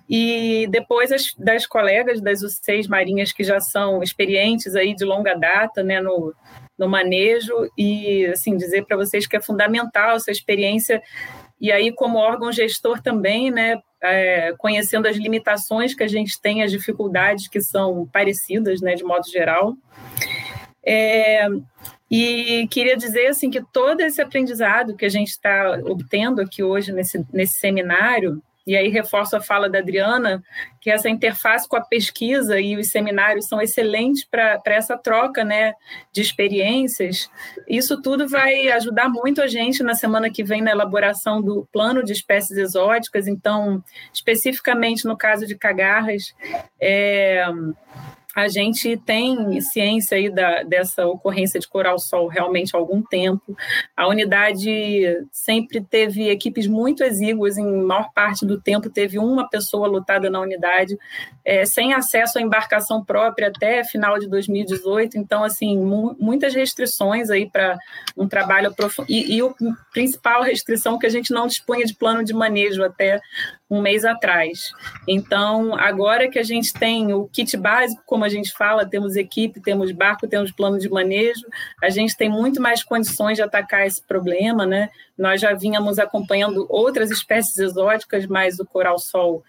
[0.09, 5.33] E depois as, das colegas das UCs marinhas que já são experientes aí de longa
[5.35, 6.33] data, né, no,
[6.77, 11.01] no manejo e assim dizer para vocês que é fundamental essa experiência
[11.59, 16.63] e aí como órgão gestor também, né, é, conhecendo as limitações que a gente tem,
[16.63, 19.75] as dificuldades que são parecidas, né, de modo geral.
[20.83, 21.47] É,
[22.09, 26.91] e queria dizer assim que todo esse aprendizado que a gente está obtendo aqui hoje
[26.91, 30.43] nesse, nesse seminário, e aí reforço a fala da Adriana,
[30.79, 35.73] que essa interface com a pesquisa e os seminários são excelentes para essa troca né,
[36.11, 37.29] de experiências.
[37.67, 42.03] Isso tudo vai ajudar muito a gente na semana que vem na elaboração do plano
[42.03, 43.27] de espécies exóticas.
[43.27, 43.83] Então,
[44.13, 46.33] especificamente no caso de cagarras,
[46.79, 47.45] é,
[48.35, 53.55] a gente tem ciência aí da, dessa ocorrência de coral-sol realmente há algum tempo.
[53.95, 59.87] A unidade sempre teve equipes muito exíguas, em maior parte do tempo teve uma pessoa
[59.87, 60.97] lutada na unidade,
[61.43, 65.17] é, sem acesso à embarcação própria até final de 2018.
[65.17, 67.77] Então, assim, mu muitas restrições aí para
[68.15, 69.11] um trabalho aprofundado.
[69.11, 69.53] E, e a
[69.91, 73.19] principal restrição que a gente não dispunha de plano de manejo até
[73.71, 74.73] um mês atrás.
[75.07, 79.61] Então, agora que a gente tem o kit básico, como a gente fala, temos equipe,
[79.61, 81.47] temos barco, temos plano de manejo,
[81.81, 84.89] a gente tem muito mais condições de atacar esse problema, né?
[85.17, 89.41] Nós já vínhamos acompanhando outras espécies exóticas, mas o coral-sol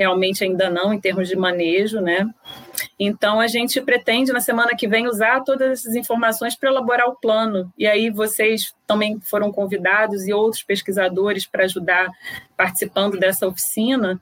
[0.00, 2.26] realmente ainda não, em termos de manejo, né?
[2.98, 7.16] Então, a gente pretende, na semana que vem, usar todas essas informações para elaborar o
[7.16, 7.70] plano.
[7.76, 12.08] E aí, vocês também foram convidados e outros pesquisadores para ajudar
[12.56, 14.20] participando dessa oficina.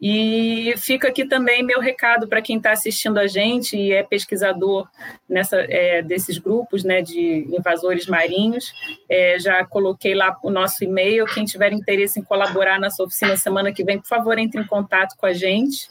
[0.00, 4.88] E fica aqui também meu recado para quem está assistindo a gente e é pesquisador
[5.28, 8.72] nessa, é, desses grupos né, de invasores marinhos.
[9.08, 11.26] É, já coloquei lá o nosso e-mail.
[11.26, 15.16] Quem tiver interesse em colaborar nessa oficina semana que vem, por favor, entre em contato
[15.20, 15.90] com a gente.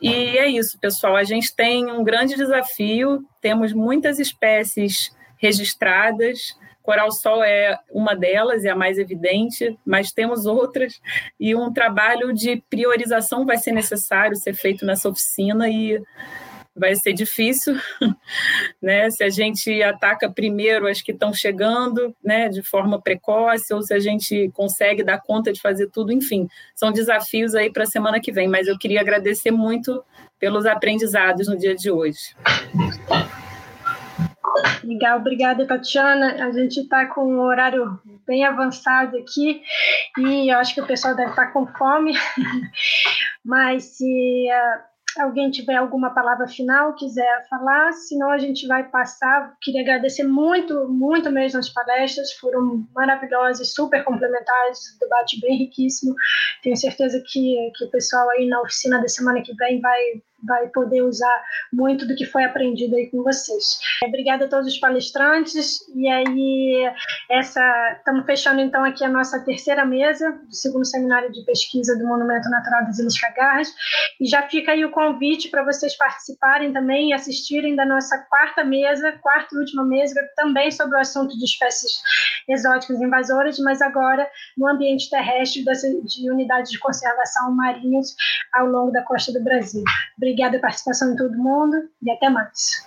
[0.00, 1.16] E é isso, pessoal.
[1.16, 6.56] A gente tem um grande desafio, temos muitas espécies registradas.
[6.82, 11.00] Coral-sol é uma delas, é a mais evidente, mas temos outras,
[11.38, 16.02] e um trabalho de priorização vai ser necessário ser feito nessa oficina, e
[16.74, 17.74] vai ser difícil,
[18.80, 19.10] né?
[19.10, 23.92] Se a gente ataca primeiro as que estão chegando, né, de forma precoce, ou se
[23.92, 28.20] a gente consegue dar conta de fazer tudo, enfim, são desafios aí para a semana
[28.20, 28.48] que vem.
[28.48, 30.02] Mas eu queria agradecer muito
[30.38, 32.34] pelos aprendizados no dia de hoje.
[34.84, 36.44] Legal, obrigada, Tatiana.
[36.44, 39.62] A gente está com um horário bem avançado aqui
[40.18, 42.12] e eu acho que o pessoal deve estar tá com fome,
[43.44, 49.54] mas se uh, alguém tiver alguma palavra final, quiser falar, senão a gente vai passar.
[49.60, 56.14] Queria agradecer muito, muito mesmo as palestras, foram maravilhosas, super complementares, debate bem riquíssimo.
[56.62, 59.98] Tenho certeza que, que o pessoal aí na oficina da semana que vem vai
[60.42, 63.78] vai poder usar muito do que foi aprendido aí com vocês.
[64.04, 66.92] Obrigada a todos os palestrantes e aí
[67.30, 72.06] essa estamos fechando então aqui a nossa terceira mesa do segundo seminário de pesquisa do
[72.06, 73.72] Monumento Natural das Ilhas Cagarras
[74.20, 78.64] e já fica aí o convite para vocês participarem também e assistirem da nossa quarta
[78.64, 82.02] mesa, quarta e última mesa também sobre o assunto de espécies
[82.48, 85.64] exóticas invasoras, mas agora no ambiente terrestre
[86.04, 88.14] de unidades de conservação marinhas
[88.52, 89.84] ao longo da costa do Brasil.
[90.16, 92.86] Obrigada pela participação de todo mundo e até mais.